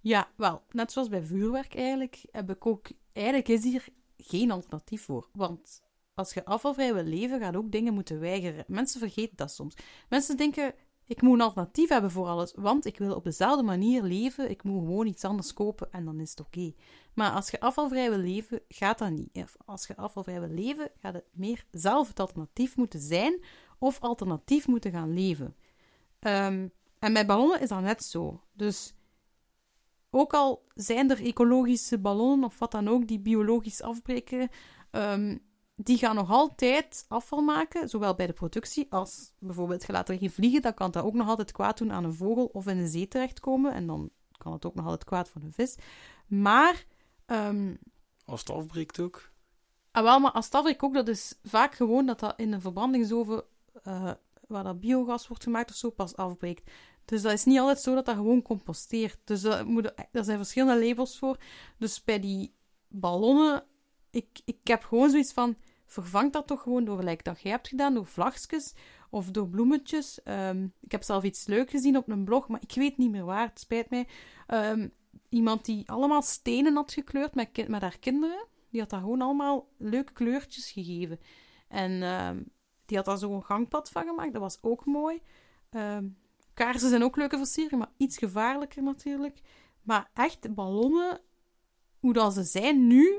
Ja, 0.00 0.28
wel, 0.36 0.62
net 0.70 0.92
zoals 0.92 1.08
bij 1.08 1.22
vuurwerk 1.22 1.74
eigenlijk, 1.74 2.20
heb 2.30 2.50
ik 2.50 2.66
ook... 2.66 2.86
Eigenlijk 3.12 3.48
is 3.48 3.62
hier 3.64 3.84
geen 4.16 4.50
alternatief 4.50 5.02
voor. 5.04 5.28
Want 5.32 5.82
als 6.22 6.34
je 6.34 6.44
afvalvrij 6.44 6.94
wil 6.94 7.04
leven, 7.04 7.40
ga 7.40 7.50
je 7.50 7.56
ook 7.56 7.72
dingen 7.72 7.94
moeten 7.94 8.20
weigeren. 8.20 8.64
Mensen 8.66 9.00
vergeten 9.00 9.36
dat 9.36 9.50
soms. 9.50 9.74
Mensen 10.08 10.36
denken, 10.36 10.74
ik 11.06 11.22
moet 11.22 11.34
een 11.34 11.40
alternatief 11.40 11.88
hebben 11.88 12.10
voor 12.10 12.26
alles, 12.26 12.52
want 12.56 12.84
ik 12.86 12.98
wil 12.98 13.14
op 13.14 13.24
dezelfde 13.24 13.62
manier 13.62 14.02
leven, 14.02 14.50
ik 14.50 14.62
moet 14.62 14.80
gewoon 14.80 15.06
iets 15.06 15.24
anders 15.24 15.52
kopen 15.52 15.92
en 15.92 16.04
dan 16.04 16.20
is 16.20 16.30
het 16.30 16.40
oké. 16.40 16.72
Maar 17.14 17.30
als 17.30 17.50
je 17.50 17.60
afvalvrij 17.60 18.10
wil 18.10 18.18
leven, 18.18 18.60
gaat 18.68 18.98
dat 18.98 19.10
niet. 19.10 19.56
Als 19.64 19.86
je 19.86 19.96
afvalvrij 19.96 20.40
wil 20.40 20.48
leven, 20.48 20.90
gaat 21.00 21.14
het 21.14 21.24
meer 21.32 21.64
zelf 21.70 22.08
het 22.08 22.20
alternatief 22.20 22.76
moeten 22.76 23.00
zijn 23.00 23.44
of 23.78 24.00
alternatief 24.00 24.66
moeten 24.66 24.90
gaan 24.90 25.14
leven. 25.14 25.56
Ehm, 26.18 26.68
en 26.98 27.12
bij 27.12 27.26
ballonnen 27.26 27.60
is 27.60 27.68
dat 27.68 27.80
net 27.80 28.04
zo. 28.04 28.40
Dus 28.52 28.94
ook 30.10 30.32
al 30.32 30.66
zijn 30.74 31.10
er 31.10 31.24
ecologische 31.24 31.98
ballonnen 31.98 32.48
of 32.48 32.58
wat 32.58 32.70
dan 32.70 32.88
ook 32.88 33.06
die 33.08 33.20
biologisch 33.20 33.82
afbreken, 33.82 34.48
ehm, 34.90 35.38
die 35.84 35.98
gaan 35.98 36.14
nog 36.14 36.30
altijd 36.30 37.04
afval 37.08 37.40
maken, 37.42 37.88
zowel 37.88 38.14
bij 38.14 38.26
de 38.26 38.32
productie 38.32 38.86
als 38.90 39.32
bijvoorbeeld 39.38 39.86
je 39.86 39.92
laat 39.92 40.08
er 40.08 40.18
geen 40.18 40.30
vliegen, 40.30 40.62
dan 40.62 40.74
kan 40.74 40.90
dat 40.90 41.04
ook 41.04 41.14
nog 41.14 41.28
altijd 41.28 41.52
kwaad 41.52 41.78
doen 41.78 41.92
aan 41.92 42.04
een 42.04 42.14
vogel 42.14 42.44
of 42.44 42.66
in 42.66 42.78
een 42.78 42.88
zee 42.88 43.08
terechtkomen. 43.08 43.72
En 43.72 43.86
dan 43.86 44.10
kan 44.38 44.52
het 44.52 44.66
ook 44.66 44.74
nog 44.74 44.84
altijd 44.84 45.04
kwaad 45.04 45.28
voor 45.28 45.42
een 45.42 45.52
vis. 45.52 45.76
Maar, 46.26 46.84
ehm, 47.26 47.74
Als 48.24 48.40
het 48.40 48.50
afbreekt 48.50 49.00
ook. 49.00 49.30
ah, 49.90 50.02
wel, 50.02 50.20
maar 50.20 50.30
als 50.32 50.44
het 50.44 50.54
afbreekt 50.54 50.82
ook, 50.82 50.94
dat 50.94 51.08
is 51.08 51.38
vaak 51.42 51.74
gewoon 51.74 52.06
dat 52.06 52.20
dat 52.20 52.34
in 52.36 52.52
een 52.52 52.60
verbrandingsoven, 52.60 53.44
eh, 53.82 54.10
waar 54.48 54.64
dat 54.64 54.80
biogas 54.80 55.28
wordt 55.28 55.42
gemaakt 55.42 55.70
of 55.70 55.76
zo, 55.76 55.90
pas 55.90 56.16
afbreekt. 56.16 56.70
Dus 57.04 57.22
dat 57.22 57.32
is 57.32 57.44
niet 57.44 57.58
altijd 57.58 57.80
zo 57.80 57.94
dat 57.94 58.04
dat 58.04 58.14
gewoon 58.14 58.42
composteert. 58.42 59.18
Dus 59.24 59.40
dat 59.40 59.66
moet, 59.66 59.92
er 60.12 60.24
zijn 60.24 60.36
verschillende 60.38 60.86
labels 60.86 61.18
voor. 61.18 61.36
Dus 61.78 62.04
bij 62.04 62.20
die 62.20 62.54
ballonnen, 62.88 63.64
ik, 64.10 64.40
ik 64.44 64.58
heb 64.64 64.84
gewoon 64.84 65.10
zoiets 65.10 65.32
van, 65.32 65.56
vervang 65.92 66.32
dat 66.32 66.46
toch 66.46 66.62
gewoon 66.62 66.84
door, 66.84 66.96
gelijk 66.96 67.24
dat 67.24 67.40
jij 67.40 67.50
hebt 67.50 67.68
gedaan, 67.68 67.94
door 67.94 68.06
vlagjes 68.06 68.74
of 69.10 69.30
door 69.30 69.48
bloemetjes. 69.48 70.22
Ehm, 70.22 70.66
ik 70.80 70.92
heb 70.92 71.02
zelf 71.02 71.22
iets 71.22 71.46
leuk 71.46 71.70
gezien 71.70 71.96
op 71.96 72.08
een 72.08 72.24
blog, 72.24 72.48
maar 72.48 72.60
ik 72.62 72.74
weet 72.74 72.96
niet 72.96 73.10
meer 73.10 73.24
waar, 73.24 73.48
het 73.48 73.60
spijt 73.60 73.90
mij. 73.90 74.08
Ehm, 74.46 74.88
iemand 75.28 75.64
die 75.64 75.90
allemaal 75.90 76.22
stenen 76.22 76.74
had 76.74 76.92
gekleurd 76.92 77.34
met, 77.34 77.68
met 77.68 77.82
haar 77.82 77.98
kinderen. 77.98 78.46
Die 78.70 78.80
had 78.80 78.90
daar 78.90 79.00
gewoon 79.00 79.22
allemaal 79.22 79.68
leuke 79.78 80.12
kleurtjes 80.12 80.70
gegeven. 80.70 81.20
En 81.68 82.02
ehm, 82.02 82.42
die 82.86 82.96
had 82.96 83.06
daar 83.06 83.18
zo'n 83.18 83.44
gangpad 83.44 83.90
van 83.90 84.06
gemaakt, 84.06 84.32
dat 84.32 84.42
was 84.42 84.58
ook 84.62 84.84
mooi. 84.84 85.22
Kaarsen 86.54 86.88
zijn 86.88 87.04
ook 87.04 87.16
leuke 87.16 87.36
versieringen, 87.36 87.78
maar 87.78 87.92
iets 87.96 88.18
gevaarlijker 88.18 88.82
natuurlijk. 88.82 89.40
Maar 89.82 90.10
echt, 90.14 90.54
ballonnen, 90.54 91.20
hoe 91.98 92.12
dat 92.12 92.34
ze 92.34 92.42
zijn 92.42 92.86
nu, 92.86 93.18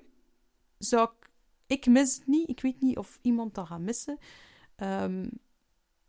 zou 0.78 1.09
ik... 1.09 1.22
Ik 1.74 1.86
mis 1.86 2.15
het 2.15 2.28
niet. 2.28 2.49
Ik 2.49 2.61
weet 2.61 2.82
niet 2.82 2.97
of 2.97 3.19
iemand 3.21 3.55
dat 3.55 3.67
gaat 3.67 3.80
missen. 3.80 4.17
Ehm, 4.76 5.28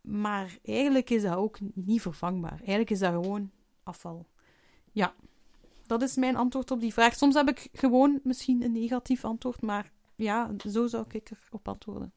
maar 0.00 0.58
eigenlijk 0.64 1.10
is 1.10 1.22
dat 1.22 1.34
ook 1.36 1.58
niet 1.74 2.00
vervangbaar. 2.00 2.58
Eigenlijk 2.58 2.90
is 2.90 2.98
dat 2.98 3.12
gewoon 3.12 3.50
afval. 3.82 4.26
Ja, 4.92 5.14
dat 5.86 6.02
is 6.02 6.16
mijn 6.16 6.36
antwoord 6.36 6.70
op 6.70 6.80
die 6.80 6.92
vraag. 6.92 7.14
Soms 7.14 7.34
heb 7.34 7.48
ik 7.48 7.68
gewoon 7.72 8.20
misschien 8.22 8.62
een 8.62 8.72
negatief 8.72 9.24
antwoord, 9.24 9.60
maar 9.62 9.92
ja, 10.16 10.50
zo 10.68 10.86
zou 10.86 11.04
ik 11.08 11.30
erop 11.48 11.68
antwoorden. 11.68 12.12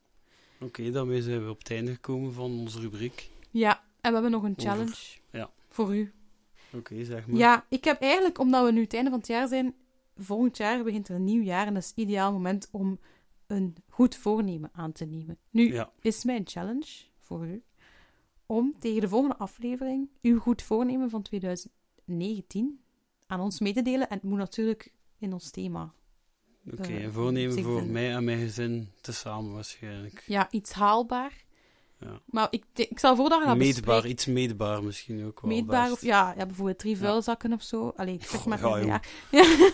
Oké, 0.59 0.91
daarmee 0.91 1.21
zijn 1.21 1.43
we 1.43 1.49
op 1.49 1.57
het 1.59 1.71
einde 1.71 1.91
gekomen 1.93 2.33
van 2.33 2.59
onze 2.59 2.79
rubriek. 2.79 3.29
Ja, 3.51 3.83
en 4.01 4.09
we 4.09 4.13
hebben 4.13 4.31
nog 4.31 4.43
een 4.43 4.55
Over- 4.57 4.63
challenge 4.63 4.95
ja. 5.31 5.49
voor 5.69 5.95
u. 5.95 6.11
Oké, 6.73 7.03
zeg 7.03 7.27
maar. 7.27 7.37
Ja, 7.37 7.65
ik 7.69 7.83
heb 7.83 8.01
eigenlijk, 8.01 8.39
omdat 8.39 8.65
we 8.65 8.71
nu 8.71 8.81
het 8.81 8.93
einde 8.93 9.09
van 9.09 9.19
het 9.19 9.27
jaar 9.27 9.47
zijn, 9.47 9.75
volgend 10.17 10.57
jaar 10.57 10.83
begint 10.83 11.07
er 11.07 11.15
een 11.15 11.23
nieuw 11.23 11.41
jaar 11.43 11.67
en 11.67 11.73
dat 11.73 11.83
is 11.83 11.89
het 11.89 11.97
ideaal 11.97 12.31
moment 12.31 12.67
om 12.71 12.99
een 13.47 13.75
goed 13.89 14.15
voornemen 14.15 14.69
aan 14.73 14.91
te 14.91 15.05
nemen. 15.05 15.37
Nu 15.49 15.73
Ja. 15.73 15.91
is 16.01 16.23
mijn 16.23 16.41
challenge 16.47 16.91
voor 17.19 17.45
u 17.47 17.63
om 18.45 18.75
tegen 18.79 19.01
de 19.01 19.09
volgende 19.09 19.37
aflevering 19.37 20.09
uw 20.21 20.39
goed 20.39 20.61
voornemen 20.61 21.09
van 21.09 21.21
2019 21.21 22.79
aan 23.27 23.39
ons 23.39 23.59
mee 23.59 23.73
te 23.73 23.81
delen. 23.81 24.09
En 24.09 24.15
het 24.15 24.23
moet 24.23 24.37
natuurlijk 24.37 24.93
in 25.17 25.33
ons 25.33 25.49
thema. 25.49 25.93
Oké, 26.71 26.81
Eh, 26.83 27.03
en 27.03 27.13
voornemen 27.13 27.63
voor 27.63 27.85
mij 27.85 28.13
en 28.13 28.23
mijn 28.23 28.39
gezin 28.39 28.87
tezamen 29.01 29.53
waarschijnlijk. 29.53 30.23
Ja, 30.25 30.51
iets 30.51 30.71
haalbaar. 30.71 31.45
Ja. 31.99 32.19
Maar 32.25 32.47
ik, 32.49 32.65
ik 32.73 32.97
stel 32.99 33.15
voor 33.15 33.29
dat 33.29 33.39
we 33.39 33.45
dat 33.45 33.57
Meetbaar, 33.57 34.05
iets 34.07 34.25
meetbaar 34.25 34.83
misschien 34.83 35.25
ook 35.25 35.41
wel. 35.41 35.51
Meetbaar 35.51 35.81
best. 35.81 35.93
of 35.93 36.01
ja, 36.01 36.33
ja, 36.37 36.45
bijvoorbeeld 36.45 36.79
drie 36.79 36.93
Ja. 36.95 36.99
vuilzakken 37.01 37.53
of 37.53 37.61
zo. 37.61 37.93
Allee, 37.95 38.13
ik 38.13 38.23
zeg 38.25 38.41
Goh, 38.41 38.45
maar. 38.61 38.85
ja, 38.85 39.01
ja. 39.31 39.43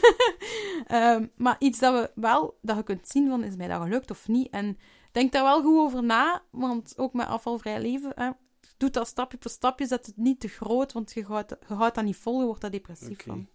Ehm, 0.88 1.28
maar 1.36 1.56
iets 1.60 1.80
dat 1.80 1.94
we 1.94 2.22
wel, 2.22 2.58
dat 2.62 2.78
je 2.78 2.84
kunt 2.84 3.08
zien 3.08 3.30
van 3.30 3.44
is 3.44 3.56
mij 3.56 3.68
dat 3.68 3.82
gelukt 3.82 4.12
of 4.12 4.28
niet. 4.28 4.50
En 4.50 4.78
denk 5.12 5.32
daar 5.32 5.44
wel 5.44 5.62
goed 5.62 5.78
over 5.78 6.04
na, 6.04 6.44
want 6.52 6.94
ook 6.98 7.14
met 7.14 7.28
afvalvrij 7.28 7.82
leven, 7.82 8.12
hè, 8.16 8.30
doe 8.78 8.90
dat 8.90 9.08
stapje 9.08 9.38
voor 9.40 9.52
stapje, 9.52 9.86
zet 9.88 10.06
het 10.06 10.18
niet 10.18 10.40
te 10.40 10.48
groot, 10.48 10.92
want 10.92 11.12
je 11.14 11.24
houdt, 11.24 11.56
je 11.68 11.74
houdt 11.74 11.96
dat 11.96 12.04
niet 12.04 12.16
vol, 12.16 12.40
je 12.40 12.46
wordt 12.46 12.62
daar 12.62 12.72
depressief 12.72 13.24
van. 13.26 13.48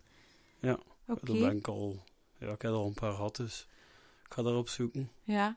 Ja, 0.60 0.78
Oké, 1.06 1.26
daar 1.32 1.48
ben 1.48 1.56
ik 1.56 1.68
al... 1.68 1.96
Ja, 2.38 2.46
ik 2.46 2.62
heb 2.62 2.70
er 2.70 2.76
al 2.76 2.86
een 2.86 2.94
paar 2.94 3.12
gehad, 3.12 3.36
dus 3.36 3.68
ik 4.24 4.32
ga 4.32 4.42
daarop 4.42 4.68
zoeken. 4.68 5.10
ja. 5.22 5.56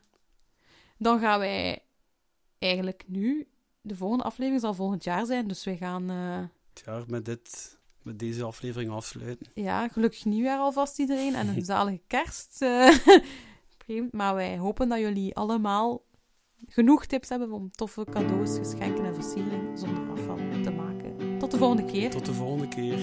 Dan 0.97 1.19
gaan 1.19 1.39
wij 1.39 1.83
eigenlijk 2.61 3.03
nu, 3.07 3.47
de 3.81 3.95
volgende 3.95 4.23
aflevering 4.23 4.61
zal 4.61 4.73
volgend 4.73 5.03
jaar 5.03 5.25
zijn, 5.25 5.47
dus 5.47 5.63
wij 5.63 5.77
gaan... 5.77 6.09
eh, 6.09 6.39
Het 6.73 6.83
jaar 6.85 7.03
met, 7.07 7.25
dit, 7.25 7.77
met 8.01 8.19
deze 8.19 8.43
aflevering 8.43 8.91
afsluiten. 8.91 9.47
Ja, 9.53 9.87
gelukkig 9.87 10.25
nieuwjaar 10.25 10.59
alvast 10.59 10.99
iedereen 10.99 11.35
en 11.35 11.47
een 11.47 11.65
zalige 11.75 12.01
kerst. 12.07 12.61
eh. 12.61 12.97
Maar 14.11 14.35
wij 14.35 14.57
hopen 14.57 14.89
dat 14.89 14.99
jullie 14.99 15.35
allemaal 15.35 16.01
genoeg 16.67 17.05
tips 17.05 17.29
hebben 17.29 17.51
om 17.51 17.71
toffe 17.71 18.03
cadeaus, 18.03 18.57
geschenken 18.57 19.05
en 19.05 19.13
versiering 19.15 19.79
zonder 19.79 20.09
afval 20.11 20.35
te 20.63 20.71
maken. 20.71 21.37
Tot 21.37 21.51
de 21.51 21.57
volgende 21.57 21.85
keer. 21.85 22.09
Tot 22.09 22.25
de 22.25 22.33
volgende 22.33 22.67
keer. 22.67 22.99